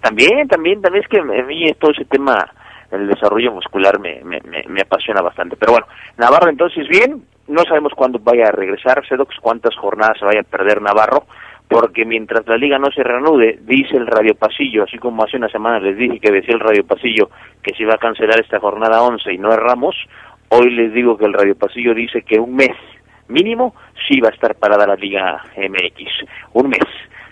También, 0.00 0.48
también, 0.48 0.80
también 0.80 1.04
es 1.04 1.08
que 1.08 1.20
a 1.20 1.42
mí 1.44 1.72
todo 1.78 1.92
ese 1.92 2.04
tema, 2.04 2.50
el 2.90 3.08
desarrollo 3.08 3.52
muscular 3.52 3.98
me, 3.98 4.22
me, 4.24 4.40
me 4.68 4.80
apasiona 4.80 5.22
bastante. 5.22 5.56
Pero 5.56 5.72
bueno, 5.72 5.86
Navarro 6.16 6.50
entonces 6.50 6.88
bien, 6.88 7.22
no 7.48 7.62
sabemos 7.64 7.92
cuándo 7.94 8.18
vaya 8.18 8.48
a 8.48 8.52
regresar. 8.52 9.06
Sedox, 9.06 9.36
cuántas 9.40 9.74
jornadas 9.76 10.18
se 10.18 10.24
vaya 10.24 10.40
a 10.40 10.44
perder 10.44 10.82
Navarro, 10.82 11.24
porque 11.68 12.04
mientras 12.04 12.46
la 12.46 12.56
liga 12.56 12.78
no 12.78 12.90
se 12.90 13.02
reanude, 13.02 13.58
dice 13.62 13.96
el 13.96 14.06
Radio 14.06 14.34
Pasillo, 14.34 14.84
así 14.84 14.98
como 14.98 15.24
hace 15.24 15.36
una 15.36 15.48
semana 15.48 15.80
les 15.80 15.96
dije 15.96 16.20
que 16.20 16.30
decía 16.30 16.54
el 16.54 16.60
Radio 16.60 16.86
Pasillo 16.86 17.30
que 17.62 17.74
se 17.74 17.82
iba 17.82 17.94
a 17.94 17.98
cancelar 17.98 18.40
esta 18.40 18.60
jornada 18.60 19.02
11 19.02 19.32
y 19.32 19.38
no 19.38 19.52
erramos, 19.52 19.96
hoy 20.48 20.70
les 20.70 20.92
digo 20.92 21.16
que 21.16 21.24
el 21.24 21.32
Radio 21.32 21.56
Pasillo 21.56 21.94
dice 21.94 22.22
que 22.22 22.38
un 22.38 22.54
mes 22.54 22.76
mínimo 23.28 23.74
sí 24.06 24.20
va 24.20 24.28
a 24.28 24.32
estar 24.32 24.54
parada 24.54 24.86
la 24.86 24.94
Liga 24.94 25.42
MX, 25.56 26.28
un 26.52 26.68
mes, 26.68 26.86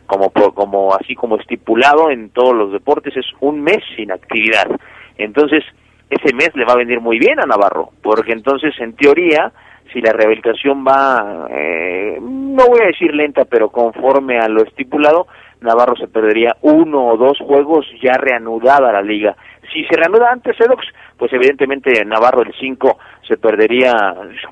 como, 0.07 0.31
como 0.31 0.95
así 0.95 1.15
como 1.15 1.37
estipulado 1.37 2.11
en 2.11 2.31
todos 2.31 2.55
los 2.55 2.73
deportes 2.73 3.17
es 3.17 3.27
un 3.41 3.63
mes 3.63 3.83
sin 3.97 4.13
actividad. 4.13 4.69
Entonces, 5.17 5.65
ese 6.11 6.35
mes 6.35 6.51
le 6.55 6.65
va 6.65 6.73
a 6.73 6.79
venir 6.79 7.01
muy 7.01 7.19
bien 7.19 7.41
a 7.41 7.47
Navarro, 7.47 7.91
porque 8.03 8.33
entonces 8.33 8.75
en 8.79 8.95
teoría 8.95 9.53
si 9.93 10.01
la 10.01 10.13
rehabilitación 10.13 10.85
va, 10.85 11.47
eh, 11.51 12.19
no 12.21 12.67
voy 12.67 12.81
a 12.83 12.87
decir 12.87 13.15
lenta, 13.15 13.45
pero 13.45 13.69
conforme 13.69 14.39
a 14.39 14.49
lo 14.49 14.63
estipulado, 14.65 15.27
Navarro 15.61 15.97
se 15.97 16.09
perdería 16.09 16.57
uno 16.63 17.07
o 17.07 17.17
dos 17.17 17.39
juegos 17.39 17.87
ya 18.03 18.15
reanudada 18.15 18.93
la 18.93 19.03
liga. 19.03 19.37
Si 19.73 19.85
se 19.85 19.97
reanuda 19.97 20.31
antes 20.31 20.61
Edox, 20.61 20.87
pues 21.17 21.33
evidentemente 21.33 22.05
Navarro 22.05 22.43
el 22.43 22.53
5 22.59 22.99
se 23.27 23.37
perdería 23.37 23.93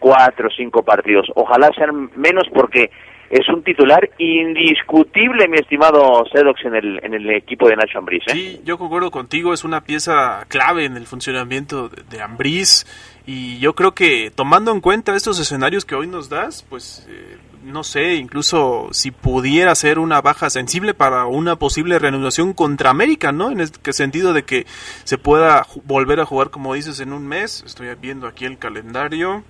cuatro 0.01 0.49
o 0.49 0.51
cinco 0.51 0.83
partidos. 0.83 1.27
Ojalá 1.35 1.71
sean 1.77 2.11
menos 2.17 2.45
porque 2.55 2.91
es 3.33 3.49
un 3.49 3.63
titular 3.63 4.11
indiscutible, 4.19 5.49
mi 5.49 5.57
estimado 5.57 6.23
Sedox, 6.31 6.67
en 6.67 6.75
el, 6.75 7.01
en 7.03 7.15
el 7.15 7.31
equipo 7.31 7.67
de 7.67 7.77
Nacho 7.77 7.99
Ambriz. 7.99 8.23
¿eh? 8.27 8.33
Sí, 8.33 8.61
yo 8.63 8.77
concuerdo 8.77 9.11
contigo, 9.11 9.55
es 9.55 9.65
una 9.65 9.81
pieza 9.81 10.45
clave 10.49 10.85
en 10.85 10.99
el 10.99 11.07
funcionamiento 11.07 11.89
de, 11.89 12.03
de 12.11 12.23
y 13.25 13.59
yo 13.59 13.75
creo 13.75 13.93
que 13.93 14.31
tomando 14.35 14.71
en 14.71 14.83
cuenta 14.83 15.17
estos 15.17 15.41
escenarios 15.41 15.87
que 15.87 15.95
hoy 15.95 16.09
nos 16.09 16.29
das, 16.29 16.67
pues 16.69 17.07
eh, 17.09 17.39
no 17.65 17.85
sé, 17.85 18.17
incluso 18.17 18.89
si 18.91 19.13
pudiera 19.13 19.75
ser 19.77 19.99
una 19.99 20.21
baja 20.21 20.51
sensible 20.51 20.93
para 20.93 21.25
una 21.25 21.57
posible 21.57 21.99
reanudación 21.99 22.53
contra 22.53 22.91
América, 22.91 23.33
¿no? 23.33 23.51
En 23.51 23.61
este 23.61 23.95
sentido 23.95 24.35
de 24.35 24.43
que 24.43 24.67
se 25.05 25.17
pueda 25.17 25.67
volver 25.85 26.21
a 26.21 26.27
jugar, 26.27 26.51
como 26.51 26.75
dices, 26.75 27.01
en 27.01 27.15
un 27.15 27.27
mes. 27.27 27.63
Estoy 27.65 27.89
viendo 27.99 28.27
aquí 28.27 28.45
el 28.45 28.59
calendario 28.59 29.43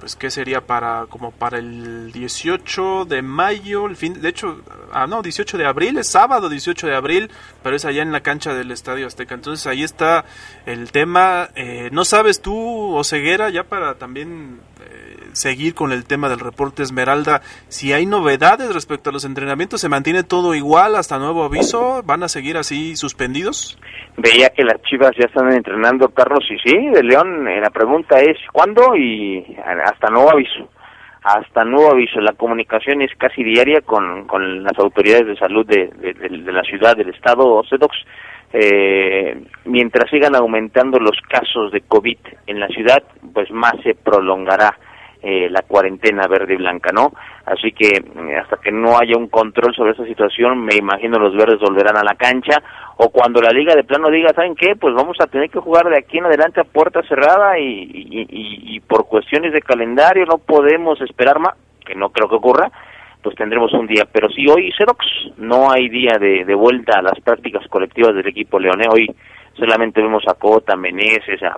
pues 0.00 0.16
qué 0.16 0.30
sería 0.30 0.66
para 0.66 1.06
como 1.08 1.30
para 1.30 1.58
el 1.58 2.10
18 2.10 3.04
de 3.04 3.22
mayo, 3.22 3.86
el 3.86 3.96
fin, 3.96 4.20
de 4.20 4.28
hecho, 4.30 4.62
ah 4.92 5.06
no, 5.06 5.22
18 5.22 5.58
de 5.58 5.66
abril, 5.66 5.98
es 5.98 6.08
sábado 6.08 6.48
18 6.48 6.86
de 6.86 6.96
abril, 6.96 7.30
pero 7.62 7.76
es 7.76 7.84
allá 7.84 8.02
en 8.02 8.10
la 8.10 8.22
cancha 8.22 8.54
del 8.54 8.72
Estadio 8.72 9.06
Azteca. 9.06 9.34
Entonces 9.34 9.66
ahí 9.66 9.84
está 9.84 10.24
el 10.66 10.90
tema. 10.90 11.50
Eh, 11.54 11.90
¿No 11.92 12.04
sabes 12.04 12.40
tú, 12.40 12.94
Oseguera, 12.96 13.50
ya 13.50 13.64
para 13.64 13.96
también 13.96 14.60
eh, 14.80 15.09
seguir 15.32 15.74
con 15.74 15.92
el 15.92 16.04
tema 16.04 16.28
del 16.28 16.40
reporte 16.40 16.82
Esmeralda, 16.82 17.40
si 17.68 17.92
hay 17.92 18.06
novedades 18.06 18.74
respecto 18.74 19.10
a 19.10 19.12
los 19.12 19.24
entrenamientos, 19.24 19.80
se 19.80 19.88
mantiene 19.88 20.22
todo 20.22 20.54
igual 20.54 20.96
hasta 20.96 21.18
nuevo 21.18 21.44
aviso, 21.44 22.02
van 22.04 22.22
a 22.22 22.28
seguir 22.28 22.56
así 22.56 22.96
suspendidos? 22.96 23.78
Veía 24.16 24.50
que 24.50 24.64
las 24.64 24.82
Chivas 24.82 25.12
ya 25.18 25.26
están 25.26 25.52
entrenando, 25.52 26.08
Carlos, 26.08 26.44
y 26.50 26.58
sí, 26.58 26.76
de 26.92 27.02
León, 27.02 27.48
eh, 27.48 27.60
la 27.60 27.70
pregunta 27.70 28.20
es 28.20 28.36
¿cuándo? 28.52 28.94
Y 28.96 29.56
hasta 29.84 30.10
nuevo 30.10 30.30
aviso. 30.30 30.68
Hasta 31.22 31.64
nuevo 31.64 31.92
aviso. 31.92 32.20
La 32.20 32.32
comunicación 32.32 33.02
es 33.02 33.10
casi 33.18 33.42
diaria 33.42 33.80
con, 33.82 34.26
con 34.26 34.62
las 34.62 34.78
autoridades 34.78 35.26
de 35.26 35.36
salud 35.36 35.66
de, 35.66 35.88
de, 35.88 36.52
la 36.52 36.62
ciudad, 36.62 36.96
del 36.96 37.10
estado, 37.10 37.62
CEDOX. 37.68 37.96
Eh, 38.52 39.44
mientras 39.64 40.10
sigan 40.10 40.34
aumentando 40.34 40.98
los 40.98 41.16
casos 41.28 41.70
de 41.72 41.82
COVID 41.82 42.18
en 42.46 42.58
la 42.58 42.68
ciudad, 42.68 43.02
pues 43.32 43.50
más 43.50 43.74
se 43.84 43.94
prolongará 43.94 44.76
eh, 45.22 45.48
la 45.50 45.62
cuarentena 45.62 46.26
verde 46.26 46.54
y 46.54 46.56
blanca, 46.56 46.90
¿no? 46.92 47.12
Así 47.44 47.72
que 47.72 47.88
eh, 47.88 48.36
hasta 48.40 48.56
que 48.56 48.72
no 48.72 48.98
haya 48.98 49.18
un 49.18 49.28
control 49.28 49.74
sobre 49.74 49.92
esa 49.92 50.06
situación, 50.06 50.64
me 50.64 50.76
imagino 50.76 51.18
los 51.18 51.36
verdes 51.36 51.60
volverán 51.60 51.96
a 51.98 52.04
la 52.04 52.14
cancha 52.14 52.62
o 52.96 53.10
cuando 53.10 53.42
la 53.42 53.50
liga 53.50 53.74
de 53.74 53.84
plano 53.84 54.08
diga, 54.10 54.32
¿saben 54.34 54.54
qué? 54.54 54.76
Pues 54.76 54.94
vamos 54.94 55.16
a 55.20 55.26
tener 55.26 55.50
que 55.50 55.58
jugar 55.58 55.88
de 55.88 55.98
aquí 55.98 56.18
en 56.18 56.24
adelante 56.24 56.60
a 56.60 56.64
puerta 56.64 57.02
cerrada 57.02 57.58
y, 57.58 57.88
y, 57.92 58.80
por 58.80 59.06
cuestiones 59.06 59.52
de 59.52 59.62
calendario 59.62 60.24
no 60.26 60.38
podemos 60.38 61.00
esperar 61.02 61.38
más, 61.38 61.54
que 61.84 61.94
no 61.94 62.10
creo 62.10 62.28
que 62.28 62.36
ocurra, 62.36 62.70
pues 63.22 63.36
tendremos 63.36 63.72
un 63.72 63.86
día. 63.86 64.06
Pero 64.10 64.30
si 64.30 64.48
hoy, 64.48 64.72
Xerox, 64.72 65.04
no 65.36 65.70
hay 65.70 65.88
día 65.88 66.18
de, 66.18 66.44
de 66.44 66.54
vuelta 66.54 66.98
a 66.98 67.02
las 67.02 67.20
prácticas 67.20 67.66
colectivas 67.68 68.14
del 68.14 68.26
equipo 68.26 68.58
Leoné, 68.58 68.86
hoy 68.90 69.06
solamente 69.54 70.00
vemos 70.00 70.24
a 70.26 70.34
Cota, 70.34 70.76
Meneses, 70.76 71.42
a 71.42 71.56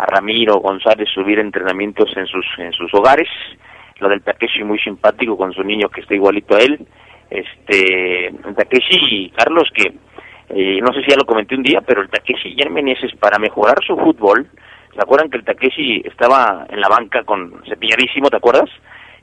a 0.00 0.06
Ramiro 0.06 0.60
González 0.60 1.08
subir 1.12 1.38
entrenamientos 1.38 2.10
en 2.16 2.26
sus 2.26 2.46
en 2.58 2.72
sus 2.72 2.92
hogares. 2.94 3.28
Lo 3.98 4.08
del 4.08 4.22
Takeshi 4.22 4.64
muy 4.64 4.78
simpático 4.78 5.36
con 5.36 5.52
su 5.52 5.62
niño 5.62 5.88
que 5.90 6.00
está 6.00 6.14
igualito 6.14 6.56
a 6.56 6.60
él. 6.60 6.86
Este 7.28 8.32
Takeshi 8.56 9.30
Carlos 9.36 9.68
que 9.74 9.92
eh, 10.48 10.80
no 10.80 10.92
sé 10.92 11.02
si 11.02 11.10
ya 11.10 11.16
lo 11.16 11.26
comenté 11.26 11.54
un 11.54 11.62
día 11.62 11.80
pero 11.82 12.00
el 12.00 12.08
Takeshi 12.08 12.56
es 12.56 13.14
para 13.16 13.38
mejorar 13.38 13.76
su 13.86 13.96
fútbol. 13.96 14.46
Se 14.94 15.00
acuerdan 15.00 15.30
que 15.30 15.36
el 15.36 15.44
Takeshi 15.44 16.02
estaba 16.04 16.66
en 16.70 16.80
la 16.80 16.88
banca 16.88 17.22
con 17.24 17.62
cepilladísimo 17.68 18.30
te 18.30 18.36
acuerdas 18.36 18.70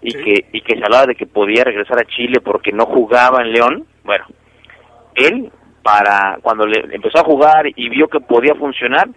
y 0.01 0.13
que 0.13 0.45
y 0.53 0.61
que 0.61 0.77
se 0.77 0.83
hablaba 0.83 1.07
de 1.07 1.15
que 1.15 1.25
podía 1.25 1.63
regresar 1.63 1.99
a 1.99 2.05
Chile 2.05 2.39
porque 2.39 2.71
no 2.71 2.85
jugaba 2.85 3.41
en 3.41 3.51
León. 3.51 3.85
Bueno 4.03 4.25
él 5.15 5.51
para 5.81 6.37
cuando 6.43 6.67
le 6.67 6.93
empezó 6.93 7.19
a 7.19 7.23
jugar 7.23 7.65
y 7.75 7.89
vio 7.89 8.07
que 8.07 8.19
podía 8.19 8.53
funcionar 8.55 9.07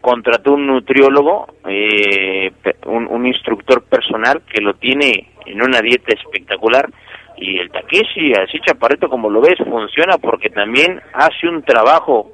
contrató 0.00 0.54
un 0.54 0.66
nutriólogo, 0.66 1.46
eh, 1.68 2.50
un, 2.86 3.26
instructor 3.26 3.84
personal 3.84 4.42
que 4.52 4.60
lo 4.60 4.74
tiene 4.74 5.28
en 5.46 5.62
una 5.62 5.80
dieta 5.80 6.12
espectacular 6.14 6.88
y 7.36 7.58
el 7.58 7.70
Takeshi, 7.70 8.32
así 8.32 8.58
chaparrito 8.60 9.08
como 9.08 9.30
lo 9.30 9.40
ves, 9.40 9.56
funciona 9.58 10.18
porque 10.18 10.50
también 10.50 11.00
hace 11.14 11.48
un 11.48 11.62
trabajo 11.62 12.32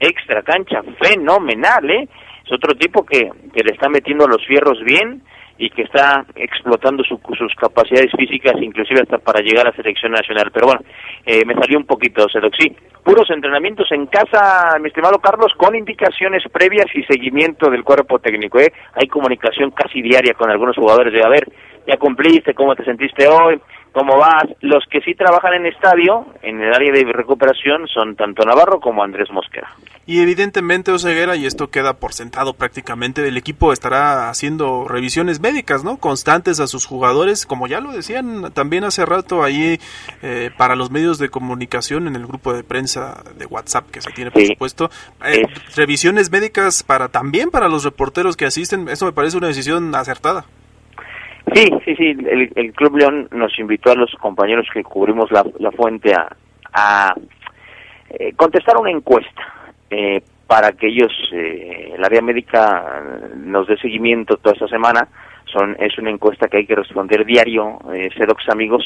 extra 0.00 0.42
cancha 0.42 0.82
fenomenal, 1.02 1.90
¿eh? 1.90 2.08
Es 2.44 2.52
otro 2.52 2.74
tipo 2.74 3.04
que, 3.04 3.30
que 3.52 3.62
le 3.64 3.72
está 3.72 3.88
metiendo 3.88 4.26
los 4.26 4.44
fierros 4.46 4.78
bien 4.84 5.22
y 5.58 5.70
que 5.70 5.82
está 5.82 6.24
explotando 6.36 7.02
sus 7.02 7.54
capacidades 7.56 8.12
físicas, 8.16 8.54
inclusive 8.62 9.00
hasta 9.02 9.18
para 9.18 9.42
llegar 9.42 9.66
a 9.66 9.74
selección 9.74 10.12
nacional. 10.12 10.50
Pero 10.52 10.66
bueno, 10.68 10.80
eh, 11.26 11.44
me 11.44 11.54
salió 11.54 11.78
un 11.78 11.84
poquito, 11.84 12.28
Sedoxí. 12.28 12.74
Puros 13.02 13.28
entrenamientos 13.30 13.90
en 13.90 14.06
casa, 14.06 14.78
mi 14.80 14.88
estimado 14.88 15.18
Carlos, 15.18 15.52
con 15.56 15.74
indicaciones 15.74 16.44
previas 16.52 16.86
y 16.94 17.02
seguimiento 17.02 17.70
del 17.70 17.82
cuerpo 17.82 18.20
técnico. 18.20 18.60
¿eh? 18.60 18.72
Hay 18.94 19.08
comunicación 19.08 19.72
casi 19.72 20.00
diaria 20.00 20.34
con 20.34 20.50
algunos 20.50 20.76
jugadores 20.76 21.12
de, 21.12 21.24
a 21.24 21.28
ver, 21.28 21.48
ya 21.86 21.96
cumpliste, 21.96 22.54
cómo 22.54 22.76
te 22.76 22.84
sentiste 22.84 23.26
hoy, 23.26 23.60
cómo 23.92 24.18
vas. 24.18 24.44
Los 24.60 24.84
que 24.90 25.00
sí 25.00 25.14
trabajan 25.14 25.54
en 25.54 25.66
estadio, 25.66 26.26
en 26.42 26.60
el 26.60 26.72
área 26.72 26.92
de 26.92 27.04
recuperación, 27.12 27.86
son 27.88 28.16
tanto 28.16 28.44
Navarro 28.44 28.80
como 28.80 29.02
Andrés 29.02 29.30
Mosquera. 29.30 29.68
Y 30.06 30.22
evidentemente 30.22 30.90
Oseguera, 30.90 31.36
y 31.36 31.44
esto 31.44 31.68
queda 31.68 31.98
por 31.98 32.14
sentado 32.14 32.54
prácticamente, 32.54 33.28
el 33.28 33.36
equipo 33.36 33.74
estará 33.74 34.30
haciendo 34.30 34.88
revisiones 34.88 35.38
médicas, 35.38 35.84
¿no? 35.84 35.98
Constantes 35.98 36.60
a 36.60 36.66
sus 36.66 36.86
jugadores, 36.86 37.44
como 37.44 37.66
ya 37.66 37.80
lo 37.80 37.92
decían 37.92 38.50
también 38.54 38.84
hace 38.84 39.04
rato 39.04 39.42
ahí 39.42 39.78
eh, 40.22 40.50
para 40.56 40.76
los 40.76 40.90
medios 40.90 41.18
de 41.18 41.28
comunicación 41.28 42.06
en 42.06 42.16
el 42.16 42.26
grupo 42.26 42.54
de 42.54 42.64
prensa 42.64 43.22
de 43.36 43.44
WhatsApp 43.44 43.90
que 43.90 44.00
se 44.00 44.10
tiene, 44.12 44.30
por 44.30 44.46
supuesto. 44.46 44.90
Eh, 45.26 45.42
revisiones 45.76 46.30
médicas 46.30 46.82
para 46.82 47.08
también 47.08 47.50
para 47.50 47.68
los 47.68 47.84
reporteros 47.84 48.36
que 48.36 48.46
asisten, 48.46 48.88
eso 48.88 49.04
me 49.04 49.12
parece 49.12 49.36
una 49.36 49.48
decisión 49.48 49.94
acertada. 49.94 50.46
Sí, 51.54 51.68
sí, 51.84 51.96
sí, 51.96 52.16
el, 52.54 52.72
Club 52.72 52.96
León 52.96 53.28
nos 53.32 53.58
invitó 53.58 53.92
a 53.92 53.94
los 53.94 54.12
compañeros 54.20 54.66
que 54.72 54.82
cubrimos 54.82 55.30
la, 55.30 55.70
fuente 55.72 56.12
a, 56.72 57.14
eh, 58.10 58.32
contestar 58.34 58.76
una 58.76 58.90
encuesta 58.90 59.42
eh, 59.90 60.22
para 60.48 60.72
que 60.72 60.88
ellos, 60.88 61.12
eh, 61.32 61.92
el 61.94 62.04
área 62.04 62.22
médica, 62.22 63.02
nos 63.36 63.68
dé 63.68 63.76
seguimiento 63.76 64.36
toda 64.38 64.54
esta 64.54 64.68
semana. 64.68 65.06
Son, 65.44 65.76
es 65.78 65.96
una 65.98 66.10
encuesta 66.10 66.48
que 66.48 66.58
hay 66.58 66.66
que 66.66 66.74
responder 66.74 67.24
diario, 67.24 67.78
eh, 67.94 68.08
Sedox 68.16 68.48
amigos, 68.50 68.84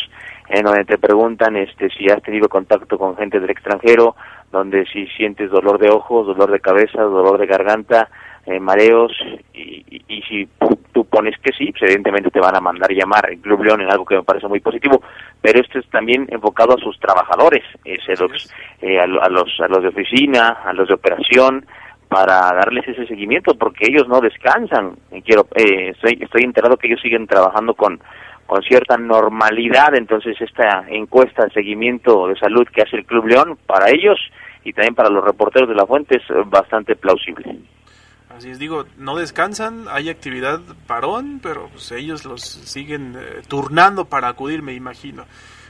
en 0.49 0.65
donde 0.65 0.85
te 0.85 0.99
preguntan 0.99 1.57
este, 1.57 1.89
si 1.91 2.07
has 2.07 2.23
tenido 2.23 2.49
contacto 2.49 2.99
con 2.99 3.17
gente 3.17 3.41
del 3.41 3.51
extranjero, 3.51 4.17
donde 4.51 4.85
si 4.87 5.07
sientes 5.09 5.51
dolor 5.51 5.79
de 5.79 5.91
ojos, 5.91 6.27
dolor 6.27 6.51
de 6.51 6.61
cabeza, 6.61 7.03
dolor 7.03 7.39
de 7.39 7.47
garganta, 7.47 8.09
eh, 8.47 8.59
mareos 8.59 9.13
y, 9.55 10.03
y, 10.09 10.23
si 10.23 10.49
tú 10.93 11.05
pones 11.05 11.39
que 11.41 11.53
sí, 11.53 11.73
pues 11.73 11.83
evidentemente 11.83 12.31
te 12.31 12.41
van 12.41 12.57
a 12.57 12.61
mandar 12.61 12.93
llamar 12.93 13.31
el 13.31 13.41
Club 13.41 13.65
León 13.65 13.81
en 13.81 13.91
algo 13.91 14.05
que 14.05 14.17
me 14.17 14.23
parece 14.23 14.47
muy 14.47 14.61
positivo, 14.61 15.03
pero 15.41 15.61
esto 15.61 15.79
es 15.79 15.89
también 15.89 16.27
enfocado 16.31 16.75
a 16.75 16.81
sus 16.81 16.99
trabajadores, 17.01 17.65
ese 17.85 18.15
eh, 18.83 19.01
a, 19.01 19.07
los, 19.07 19.49
a 19.61 19.69
los 19.69 19.83
de 19.83 19.89
oficina, 19.89 20.59
a 20.65 20.73
los 20.73 20.89
de 20.89 20.95
operación, 20.95 21.67
para 22.09 22.53
darles 22.53 22.87
ese 22.87 23.07
seguimiento, 23.07 23.55
porque 23.55 23.87
ellos 23.89 24.07
no 24.07 24.21
descansan. 24.21 24.97
Quiero, 25.25 25.47
eh, 25.55 25.91
estoy, 25.91 26.19
estoy 26.21 26.43
enterado 26.43 26.77
que 26.77 26.87
ellos 26.87 27.01
siguen 27.01 27.27
trabajando 27.27 27.75
con, 27.75 28.01
con 28.47 28.63
cierta 28.63 28.99
normalidad, 28.99 29.95
entonces 29.95 30.39
esta 30.39 30.85
encuesta 30.89 31.45
de 31.45 31.51
seguimiento 31.53 32.29
de 32.29 32.37
salud 32.37 32.69
que 32.69 32.83
hace 32.83 32.97
el 32.97 33.07
Club 33.07 33.29
León 33.29 33.57
para 33.67 33.89
ellos 33.89 34.19
y 34.63 34.75
también 34.75 34.95
para 34.95 35.09
los 35.09 35.25
reporteros 35.25 35.71
de 35.71 35.75
la 35.75 35.87
fuente 35.87 36.19
es 36.19 36.51
bastante 36.51 36.95
plausible. 36.97 37.57
Así 38.43 38.51
es, 38.51 38.59
digo, 38.59 38.87
no 38.97 39.15
descansan, 39.15 39.87
hay 39.89 40.09
actividad 40.09 40.61
parón, 40.89 41.39
pero 41.41 41.69
pues 41.69 41.93
ellos 41.93 42.25
los 42.25 42.43
siguen 42.43 43.15
eh, 43.17 43.43
turnando 43.47 44.07
para 44.07 44.27
acudir, 44.27 44.63
me 44.63 44.75
imagino. 44.75 45.27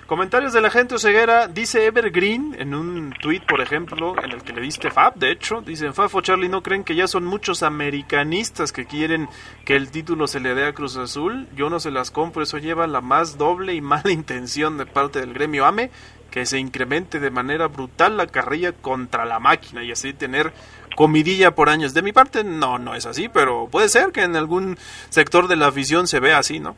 Comentarios 0.07 0.55
de 0.55 0.63
la 0.63 0.71
gente 0.71 0.95
Oseguera, 0.95 1.49
dice 1.49 1.85
Evergreen 1.85 2.57
en 2.59 2.75
un 2.75 3.13
tweet, 3.21 3.43
por 3.47 3.61
ejemplo, 3.61 4.15
en 4.25 4.31
el 4.31 4.43
que 4.43 4.55
le 4.55 4.63
diste 4.63 4.91
Fab, 4.91 5.17
de 5.17 5.33
hecho, 5.33 5.61
dice 5.61 5.93
Fafo 5.93 6.23
Charlie, 6.23 6.49
¿no 6.49 6.63
creen 6.63 6.83
que 6.83 6.95
ya 6.95 7.07
son 7.07 7.27
muchos 7.27 7.63
americanistas 7.63 8.73
que 8.73 8.87
quieren 8.87 9.29
que 9.67 9.77
el 9.77 9.91
título 9.91 10.27
se 10.27 10.41
le 10.41 10.55
dé 10.55 10.65
a 10.65 10.73
Cruz 10.73 10.97
Azul? 10.97 11.49
Yo 11.55 11.69
no 11.69 11.79
se 11.79 11.91
las 11.91 12.11
compro, 12.11 12.43
eso 12.43 12.57
lleva 12.57 12.87
la 12.87 13.03
más 13.03 13.37
doble 13.37 13.75
y 13.75 13.83
mala 13.83 14.13
intención 14.13 14.79
de 14.79 14.87
parte 14.87 15.21
del 15.21 15.35
gremio 15.35 15.67
AME, 15.67 15.91
que 16.31 16.47
se 16.47 16.59
incremente 16.59 17.21
de 17.21 17.31
manera 17.31 17.69
brutal 17.69 18.17
la 18.17 18.27
carrilla 18.27 18.73
contra 18.73 19.27
la 19.27 19.39
máquina 19.39 19.85
y 19.85 19.93
así 19.93 20.15
tener 20.15 20.55
comidilla 20.95 21.53
por 21.53 21.69
años. 21.69 21.95
De 21.95 22.03
mi 22.03 22.13
parte, 22.13 22.45
no, 22.45 22.79
no 22.79 22.95
es 22.95 23.07
así, 23.07 23.29
pero 23.29 23.69
puede 23.71 23.89
ser 23.89 24.13
que 24.13 24.23
en 24.23 24.37
algún 24.37 24.77
sector 25.09 25.49
de 25.49 25.57
la 25.57 25.69
afición 25.69 26.07
se 26.07 26.21
vea 26.21 26.39
así, 26.39 26.61
¿no? 26.61 26.75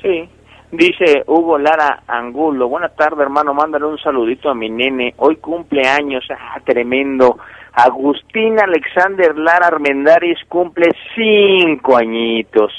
Sí. 0.00 0.28
Dice 0.72 1.22
Hugo 1.26 1.58
Lara 1.58 2.02
Angulo, 2.06 2.66
buena 2.66 2.88
tarde 2.88 3.22
hermano, 3.22 3.52
mándale 3.52 3.84
un 3.84 3.98
saludito 3.98 4.48
a 4.48 4.54
mi 4.54 4.70
nene, 4.70 5.12
hoy 5.18 5.36
cumple 5.36 5.86
años, 5.86 6.24
ah, 6.30 6.58
tremendo. 6.64 7.36
Agustín 7.74 8.58
Alexander 8.58 9.36
Lara 9.36 9.66
Armendaris 9.66 10.38
cumple 10.48 10.88
cinco 11.14 11.94
añitos. 11.94 12.72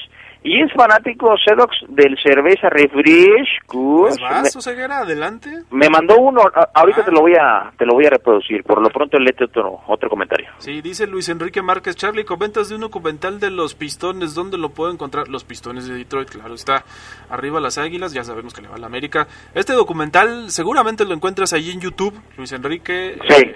Y 0.43 0.61
es 0.61 0.73
fanático 0.73 1.35
Sedox 1.37 1.85
del 1.87 2.17
cerveza 2.21 2.69
Refresh. 2.69 3.59
Pues 3.65 4.19
vas, 4.19 4.67
adelante. 4.67 5.49
Me 5.71 5.89
mandó 5.89 6.17
uno, 6.17 6.41
ahorita 6.73 7.01
ah. 7.01 7.05
te 7.05 7.11
lo 7.11 7.21
voy 7.21 7.33
a 7.39 7.71
te 7.77 7.85
lo 7.85 7.93
voy 7.93 8.05
a 8.05 8.09
reproducir. 8.09 8.61
Por 8.63 8.81
lo 8.81 8.89
pronto 8.89 9.17
léete 9.17 9.45
otro 9.45 9.79
otro 9.87 10.09
comentario. 10.09 10.49
Sí, 10.57 10.81
dice 10.81 11.07
Luis 11.07 11.29
Enrique 11.29 11.61
Márquez 11.61 11.95
Charlie, 11.95 12.25
comentas 12.25 12.67
de 12.67 12.75
un 12.75 12.81
documental 12.81 13.39
de 13.39 13.51
los 13.51 13.73
Pistones, 13.73 14.35
¿dónde 14.35 14.57
lo 14.57 14.69
puedo 14.69 14.91
encontrar? 14.91 15.29
Los 15.29 15.45
Pistones 15.45 15.87
de 15.87 15.95
Detroit, 15.95 16.29
claro, 16.29 16.53
está 16.55 16.83
arriba 17.29 17.61
las 17.61 17.77
Águilas, 17.77 18.13
ya 18.13 18.23
sabemos 18.23 18.53
que 18.53 18.61
le 18.61 18.67
va 18.67 18.75
a 18.75 18.79
la 18.79 18.87
América. 18.87 19.27
Este 19.55 19.73
documental 19.73 20.49
seguramente 20.49 21.05
lo 21.05 21.13
encuentras 21.13 21.53
ahí 21.53 21.71
en 21.71 21.79
YouTube, 21.79 22.13
Luis 22.37 22.51
Enrique. 22.51 23.17
Sí. 23.29 23.51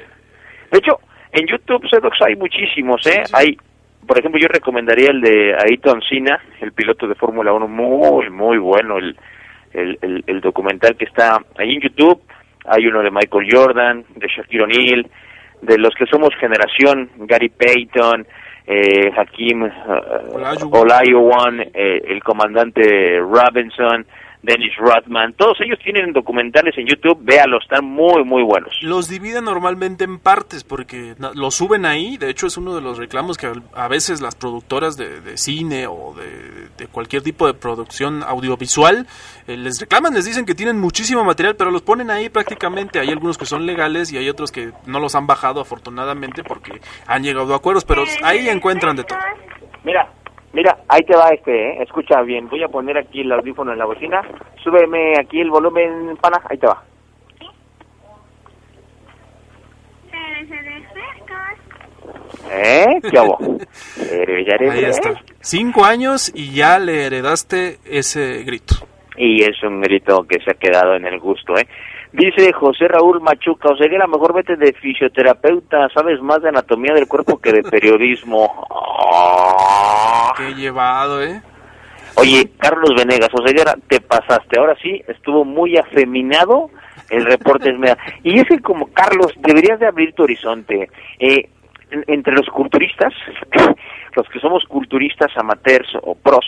De 0.72 0.78
hecho, 0.78 1.00
en 1.32 1.46
YouTube 1.48 1.88
Sedox 1.90 2.18
hay 2.26 2.36
muchísimos, 2.36 3.06
¿eh? 3.06 3.24
Hay 3.34 3.58
por 4.08 4.18
ejemplo, 4.18 4.40
yo 4.40 4.48
recomendaría 4.48 5.12
el 5.12 5.22
de 5.22 5.56
Ayrton 5.56 6.02
Senna, 6.02 6.40
el 6.62 6.72
piloto 6.72 7.08
de 7.08 7.16
Fórmula 7.16 7.54
1, 7.54 7.68
muy, 7.68 8.30
muy 8.30 8.58
bueno, 8.58 8.98
el, 8.98 9.18
el, 9.74 10.24
el, 10.26 10.42
documental 10.42 10.96
que 10.96 11.06
está 11.06 11.38
ahí 11.58 11.76
en 11.76 11.82
YouTube. 11.82 12.22
Hay 12.66 12.88
uno 12.88 13.02
de 13.02 13.12
Michael 13.12 13.48
Jordan, 13.52 14.06
de 14.16 14.28
Shaquille 14.28 14.64
O'Neal, 14.64 15.08
de 15.62 15.78
los 15.78 15.94
que 15.96 16.06
somos 16.06 16.30
generación, 16.40 17.10
Gary 17.18 17.50
Payton, 17.50 18.26
eh, 18.66 19.12
Hakim 19.16 19.64
uh, 19.64 20.72
Olajuwon, 20.72 21.62
eh, 21.74 22.02
el 22.08 22.24
comandante 22.24 23.20
Robinson, 23.20 24.06
Dennis 24.44 24.76
Rodman, 24.78 25.34
todos 25.34 25.58
ellos 25.62 25.80
tienen 25.84 26.14
documentales 26.14 26.78
en 26.78 26.86
YouTube, 26.86 27.18
véalos, 27.22 27.64
están 27.64 27.86
muy, 27.86 28.24
muy 28.24 28.44
buenos. 28.44 28.78
Los 28.82 29.10
dividen 29.10 29.46
normalmente 29.46 30.04
en 30.04 30.20
partes 30.20 30.64
porque 30.64 31.16
los 31.34 31.56
suben 31.56 31.86
ahí, 31.86 32.18
de 32.18 32.30
hecho 32.30 32.48
es 32.48 32.58
uno 32.58 32.76
de 32.76 32.82
los 32.82 32.98
reclamos 32.98 33.38
que 33.38 33.52
a 33.74 33.88
veces 33.88 34.22
las 34.22 34.36
productoras 34.36 34.96
de, 34.96 35.38
cine 35.38 35.88
o 35.88 36.14
de, 36.16 36.88
cualquier 36.88 37.22
tipo 37.22 37.48
de 37.48 37.54
producción 37.54 38.24
audiovisual 38.24 39.08
eh, 39.48 39.58
les 39.58 39.80
reclaman, 39.80 40.14
les 40.14 40.26
dicen 40.26 40.46
que 40.46 40.56
tienen 40.56 40.80
muchísimo 40.80 41.24
material, 41.24 41.56
pero 41.56 41.72
los 41.72 41.82
ponen 41.82 42.10
ahí 42.12 42.30
prácticamente, 42.30 43.00
hay 43.00 43.10
algunos 43.10 43.38
que 43.38 43.46
son 43.46 43.66
legales 43.66 44.12
y 44.12 44.18
hay 44.18 44.30
otros 44.30 44.52
que 44.52 44.72
no 44.86 45.00
los 45.00 45.16
han 45.16 45.28
bajado 45.28 45.62
afortunadamente 45.62 46.44
porque 46.44 46.80
han 47.08 47.24
llegado 47.24 47.54
a 47.54 47.58
acuerdos, 47.58 47.86
pero 47.86 48.04
ahí 48.24 48.48
encuentran 48.48 48.96
de 48.96 49.04
todo. 49.04 49.20
Mira, 49.84 50.10
Mira, 50.58 50.76
ahí 50.88 51.02
te 51.04 51.16
va 51.16 51.30
este, 51.30 51.52
¿eh? 51.52 51.84
escucha 51.84 52.20
bien. 52.24 52.50
Voy 52.50 52.64
a 52.64 52.68
poner 52.68 52.98
aquí 52.98 53.22
el 53.22 53.32
audífono 53.32 53.74
en 53.74 53.78
la 53.78 53.86
bocina. 53.86 54.22
Súbeme 54.64 55.14
aquí 55.20 55.40
el 55.40 55.52
volumen, 55.52 56.18
pana. 56.20 56.42
Ahí 56.50 56.58
te 56.58 56.66
va. 56.66 56.84
¿Eh? 62.50 62.86
¿Qué 63.08 63.20
hago? 63.20 63.38
Ahí 64.72 64.86
está. 64.86 65.14
Cinco 65.42 65.86
años 65.86 66.32
y 66.34 66.56
ya 66.56 66.80
le 66.80 67.06
heredaste 67.06 67.78
ese 67.86 68.42
grito. 68.44 68.78
Y 69.18 69.44
es 69.44 69.62
un 69.64 69.82
grito 69.82 70.26
que 70.28 70.40
se 70.44 70.52
ha 70.52 70.54
quedado 70.54 70.96
en 70.96 71.06
el 71.06 71.20
gusto, 71.20 71.58
¿eh? 71.58 71.68
Dice 72.14 72.54
José 72.54 72.88
Raúl 72.88 73.20
Machuca, 73.20 73.70
o 73.70 73.78
sea 73.78 73.90
que 73.90 73.98
la 73.98 74.08
mejor 74.08 74.34
vete 74.34 74.56
de 74.56 74.74
fisioterapeuta, 74.74 75.90
sabes 75.90 76.22
más 76.22 76.42
de 76.42 76.50
anatomía 76.50 76.94
del 76.94 77.08
cuerpo 77.08 77.38
que 77.38 77.52
de 77.52 77.64
periodismo. 77.64 78.66
Qué 80.38 80.54
llevado, 80.56 81.22
¿eh? 81.22 81.42
Oye, 82.16 82.50
Carlos 82.58 82.92
Venegas, 82.96 83.30
o 83.34 83.46
sea, 83.46 83.76
te 83.88 84.00
pasaste, 84.00 84.60
ahora 84.60 84.76
sí, 84.82 85.04
estuvo 85.08 85.46
muy 85.46 85.78
afeminado 85.78 86.72
el 87.10 87.26
reporte. 87.26 87.76
y 88.24 88.40
es 88.40 88.46
que 88.48 88.60
como, 88.60 88.88
Carlos, 88.92 89.34
deberías 89.38 89.80
de 89.80 89.88
abrir 89.88 90.14
tu 90.14 90.24
horizonte. 90.24 90.90
Eh, 91.20 91.50
entre 92.08 92.34
los 92.34 92.48
culturistas, 92.48 93.14
los 94.16 94.28
que 94.30 94.40
somos 94.40 94.64
culturistas 94.66 95.32
amateurs 95.38 95.88
o 96.02 96.16
pros, 96.16 96.46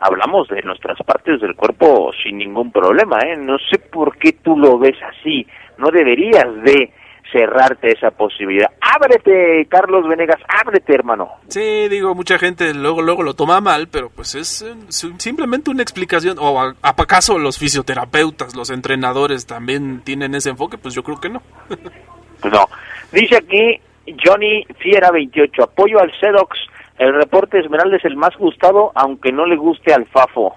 hablamos 0.00 0.48
de 0.48 0.62
nuestras 0.62 0.98
partes 1.04 1.40
del 1.40 1.54
cuerpo 1.54 2.10
sin 2.22 2.38
ningún 2.38 2.72
problema, 2.72 3.18
¿eh? 3.20 3.36
No 3.36 3.58
sé 3.58 3.78
por 3.78 4.16
qué 4.18 4.32
tú 4.32 4.56
lo 4.56 4.78
ves 4.78 4.96
así, 5.02 5.46
no 5.78 5.90
deberías 5.90 6.46
de 6.64 6.92
cerrarte 7.30 7.92
esa 7.92 8.10
posibilidad. 8.10 8.70
Ábrete, 8.80 9.66
Carlos 9.68 10.06
Venegas, 10.08 10.40
ábrete, 10.48 10.94
hermano. 10.94 11.28
Sí, 11.48 11.88
digo, 11.88 12.14
mucha 12.14 12.38
gente 12.38 12.74
luego 12.74 13.02
luego 13.02 13.22
lo 13.22 13.34
toma 13.34 13.60
mal, 13.60 13.88
pero 13.88 14.10
pues 14.10 14.34
es, 14.34 14.64
simplemente 14.88 15.70
una 15.70 15.82
explicación. 15.82 16.38
¿O 16.40 16.60
acaso 16.82 17.38
los 17.38 17.58
fisioterapeutas, 17.58 18.56
los 18.56 18.70
entrenadores 18.70 19.46
también 19.46 20.00
tienen 20.02 20.34
ese 20.34 20.50
enfoque? 20.50 20.78
Pues 20.78 20.94
yo 20.94 21.02
creo 21.02 21.20
que 21.20 21.28
no. 21.28 21.42
pues 22.40 22.52
no. 22.52 22.68
Dice 23.12 23.36
aquí 23.36 23.80
Johnny 24.24 24.64
Fiera 24.78 25.10
28, 25.10 25.62
apoyo 25.62 26.00
al 26.00 26.12
Sedox. 26.18 26.58
El 27.00 27.14
reporte 27.14 27.58
Esmeralda 27.58 27.96
es 27.96 28.04
el 28.04 28.14
más 28.14 28.36
gustado, 28.36 28.92
aunque 28.94 29.32
no 29.32 29.46
le 29.46 29.56
guste 29.56 29.94
al 29.94 30.04
Fafo. 30.08 30.54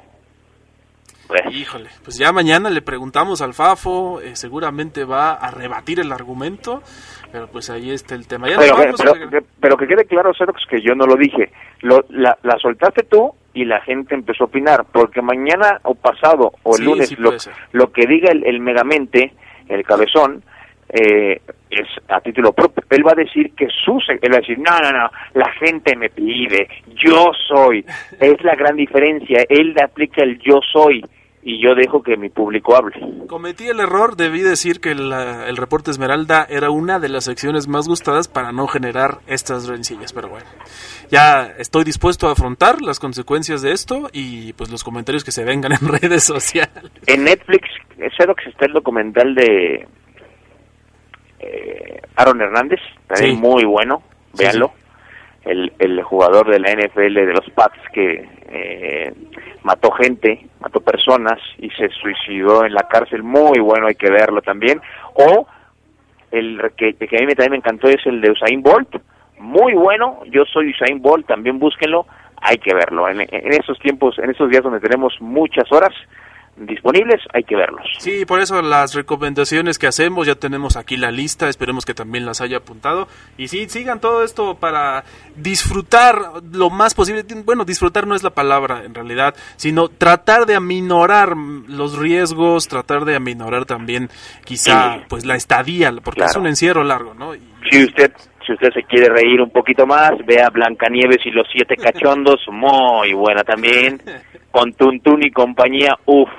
Pues. 1.26 1.42
Híjole, 1.56 1.88
pues 2.04 2.18
ya 2.18 2.34
mañana 2.34 2.70
le 2.70 2.82
preguntamos 2.82 3.42
al 3.42 3.54
Fafo, 3.54 4.20
eh, 4.20 4.36
seguramente 4.36 5.06
va 5.06 5.36
a 5.36 5.52
rebatir 5.52 6.02
el 6.02 6.12
argumento, 6.12 6.82
pero 7.32 7.48
pues 7.48 7.70
ahí 7.70 7.92
está 7.92 8.16
el 8.16 8.28
tema. 8.28 8.48
pero, 9.62 9.78
que 9.78 9.88
quede 9.88 10.04
claro, 10.04 10.34
Sedox, 10.34 10.64
que 10.70 10.82
yo 10.82 10.94
no 10.96 11.06
lo 11.06 11.16
dije. 11.16 11.50
Lo, 11.80 12.04
la, 12.10 12.38
soltaste 12.62 13.04
tú 13.04 13.32
y 13.54 13.64
la 13.64 13.80
gente 13.80 14.14
empezó 14.14 14.44
a 14.44 14.48
opinar, 14.48 14.86
porque 14.92 15.22
mañana 15.22 15.80
o 15.84 15.96
pasado 15.96 16.52
o 16.64 16.76
el 16.76 16.84
lunes 16.84 17.18
lo, 17.72 17.92
que 17.94 18.06
diga 18.06 18.34
el, 18.34 18.46
el 18.46 18.60
megamente, 18.60 19.32
el 19.70 19.86
cabezón, 19.86 20.44
eh, 20.94 21.42
es 21.72 21.88
a 22.08 22.22
título 22.22 22.54
propio. 22.54 22.84
Él 22.90 23.06
va 23.06 23.14
a 23.14 23.16
decir 23.16 23.54
que 23.56 23.68
su, 23.84 24.00
él 24.08 24.32
va 24.32 24.38
a 24.38 24.42
decir, 24.42 24.60
no, 24.60 24.80
no, 24.80 24.92
no, 24.92 25.10
la 25.34 25.52
gente 25.54 25.96
me 25.96 26.10
pide, 26.10 26.68
yo 27.04 27.32
soy. 27.48 27.84
Es 28.20 28.44
la 28.44 28.56
gran 28.56 28.76
diferencia. 28.76 29.44
Él 29.50 29.76
aplica 29.82 30.24
el 30.24 30.40
yo 30.40 30.60
soy 30.72 31.04
y 31.42 31.62
yo 31.62 31.76
dejo 31.76 32.02
que 32.02 32.16
mi 32.16 32.30
público 32.30 32.76
hable. 32.76 32.96
Cometí 33.28 33.68
el 33.68 33.80
error, 33.80 34.16
debí 34.16 34.42
decir 34.42 34.80
que 34.80 34.92
el 34.92 35.58
reporte 35.58 35.92
Esmeralda 35.92 36.46
era 36.50 36.70
una 36.70 37.00
de 37.00 37.10
las 37.10 37.26
secciones 37.26 37.68
más 37.68 37.88
gustadas 37.88 38.28
para 38.28 38.52
no 38.52 38.68
generar 38.68 39.18
estas 39.28 39.68
rencillas, 39.68 40.14
pero 40.14 40.30
bueno, 40.30 40.46
ya 41.10 41.54
estoy 41.58 41.84
dispuesto 41.84 42.30
a 42.30 42.32
afrontar 42.32 42.82
las 42.82 43.00
consecuencias 43.00 43.62
de 43.62 43.74
esto 43.74 44.10
y 44.14 44.54
pues 44.54 44.70
los 44.72 44.84
comentarios 44.84 45.26
que 45.26 45.32
se 45.32 45.44
vengan 45.44 45.74
en 45.74 45.88
redes 46.02 46.24
sociales. 46.24 46.92
En 47.08 47.26
Netflix, 47.26 47.68
sé 48.18 48.26
lo 48.26 48.36
que 48.36 48.50
está 48.50 48.66
el 48.66 48.74
documental 48.74 49.36
de 49.36 49.86
eh, 51.44 52.02
Aaron 52.16 52.42
Hernández, 52.42 52.80
también 53.08 53.40
muy 53.40 53.64
bueno, 53.66 54.04
véanlo. 54.38 54.72
El, 55.44 55.74
el 55.78 56.02
jugador 56.04 56.50
de 56.50 56.60
la 56.60 56.72
NFL 56.72 57.14
de 57.16 57.34
los 57.34 57.50
Pats 57.50 57.78
que 57.92 58.26
eh, 58.48 59.14
mató 59.64 59.92
gente, 59.92 60.48
mató 60.62 60.80
personas 60.80 61.40
y 61.58 61.70
se 61.72 61.90
suicidó 61.90 62.64
en 62.66 62.74
la 62.74 62.84
cárcel, 62.84 63.24
muy 63.24 63.60
bueno, 63.60 63.88
hay 63.88 63.96
que 63.96 64.10
verlo 64.10 64.42
también. 64.42 64.82
O 65.16 65.46
el 66.32 66.62
que, 66.78 66.94
que 66.94 67.18
a 67.18 67.26
mí 67.26 67.36
también 67.36 67.52
me 67.52 67.58
encantó 67.58 67.90
es 67.90 68.06
el 68.06 68.22
de 68.22 68.32
Usain 68.32 68.62
Bolt, 68.62 68.96
muy 69.38 69.74
bueno, 69.74 70.22
yo 70.32 70.46
soy 70.46 70.72
Usain 70.72 71.02
Bolt, 71.02 71.28
también 71.28 71.60
búsquenlo, 71.60 72.06
hay 72.38 72.58
que 72.58 72.74
verlo. 72.74 73.10
En, 73.10 73.22
en 73.22 73.54
esos 73.54 73.78
tiempos, 73.80 74.18
en 74.20 74.30
esos 74.30 74.50
días 74.50 74.64
donde 74.64 74.80
tenemos 74.80 75.14
muchas 75.20 75.70
horas, 75.72 75.94
disponibles, 76.56 77.22
hay 77.34 77.44
que 77.44 77.56
verlos. 77.56 77.86
Sí, 78.00 78.26
por 78.26 78.40
eso 78.40 78.62
las 78.62 78.94
recomendaciones 78.94 79.80
que 79.80 79.88
hacemos, 79.88 80.28
ya 80.28 80.36
tenemos 80.36 80.78
aquí 80.78 80.98
la 80.98 81.12
lista, 81.12 81.50
esperemos 81.50 81.86
que 81.86 81.94
también 81.94 82.26
las 82.26 82.42
haya 82.42 82.58
apuntado. 82.58 83.08
Y 83.38 83.48
sí, 83.48 83.68
sigan 83.70 84.00
todo 84.00 84.24
esto 84.24 84.56
para 84.56 85.04
disfrutar 85.36 86.16
lo 86.52 86.70
más 86.70 86.94
posible. 86.94 87.24
Bueno, 87.44 87.66
disfrutar 87.66 88.08
no 88.08 88.16
es 88.16 88.24
la 88.24 88.30
palabra 88.32 88.84
en 88.86 88.94
realidad, 88.94 89.36
sino 89.56 89.90
tratar 89.90 90.46
de 90.46 90.56
aminorar 90.56 91.36
los 91.36 91.98
riesgos, 91.98 92.68
tratar 92.68 93.06
de 93.06 93.16
aminorar 93.16 93.66
también 93.66 94.10
quizá 94.46 95.00
pues 95.10 95.26
la 95.26 95.36
estadía, 95.36 95.92
porque 96.04 96.24
es 96.24 96.36
un 96.36 96.48
encierro 96.48 96.84
largo, 96.84 97.14
¿no? 97.14 97.34
Si 97.70 97.84
usted 97.84 98.12
si 98.46 98.52
usted 98.52 98.74
se 98.74 98.84
quiere 98.84 99.08
reír 99.08 99.42
un 99.42 99.50
poquito 99.50 99.86
más, 99.86 100.12
vea 100.26 100.50
Blancanieves 100.50 101.26
y 101.26 101.32
los 101.32 101.48
siete 101.52 101.76
cachondos, 101.82 102.42
muy 102.52 103.14
buena 103.14 103.44
también. 103.44 104.02
Con 104.52 104.74
Tuntún 104.74 105.24
y 105.24 105.32
compañía, 105.32 105.98
uff, 106.06 106.30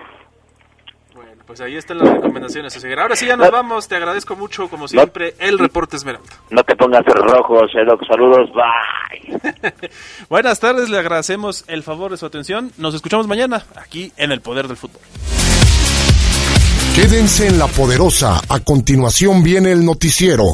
pues 1.47 1.61
ahí 1.61 1.76
están 1.76 1.99
las 1.99 2.09
recomendaciones 2.09 2.76
a 2.76 2.80
seguir. 2.80 2.99
Ahora 2.99 3.16
sí 3.16 3.26
ya 3.26 3.36
nos 3.36 3.51
vamos, 3.51 3.88
te 3.88 3.97
agradezco 3.97 4.36
mucho, 4.36 4.68
como 4.68 4.88
siempre, 4.88 5.34
el 5.38 5.59
reporte 5.59 5.97
Esmeralda. 5.97 6.28
No 6.51 6.62
te 6.64 6.74
pongas 6.76 7.05
rojos, 7.05 7.70
Edoc, 7.74 8.01
saludos, 8.07 8.51
bye. 8.53 9.61
Buenas 10.28 10.61
tardes, 10.61 10.88
le 10.88 10.99
agradecemos 10.99 11.64
el 11.68 11.82
favor 11.82 12.11
de 12.11 12.16
su 12.16 12.26
atención. 12.26 12.72
Nos 12.78 12.95
escuchamos 12.95 13.26
mañana, 13.26 13.64
aquí 13.76 14.12
en 14.16 14.32
El 14.32 14.40
Poder 14.40 14.68
del 14.68 14.76
Fútbol. 14.76 15.01
Quédense 16.95 17.49
en 17.49 17.59
La 17.59 17.66
Poderosa, 17.66 18.40
a 18.49 18.61
continuación 18.61 19.42
viene 19.42 19.72
el 19.72 19.84
noticiero. 19.84 20.45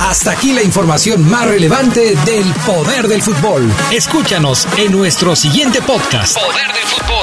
Hasta 0.00 0.32
aquí 0.32 0.52
la 0.52 0.62
información 0.62 1.28
más 1.30 1.46
relevante 1.46 2.16
del 2.24 2.44
Poder 2.66 3.08
del 3.08 3.22
Fútbol. 3.22 3.70
Escúchanos 3.92 4.66
en 4.78 4.90
nuestro 4.90 5.36
siguiente 5.36 5.80
podcast. 5.82 6.36
Poder 6.38 6.66
del 6.66 6.86
Fútbol. 6.86 7.17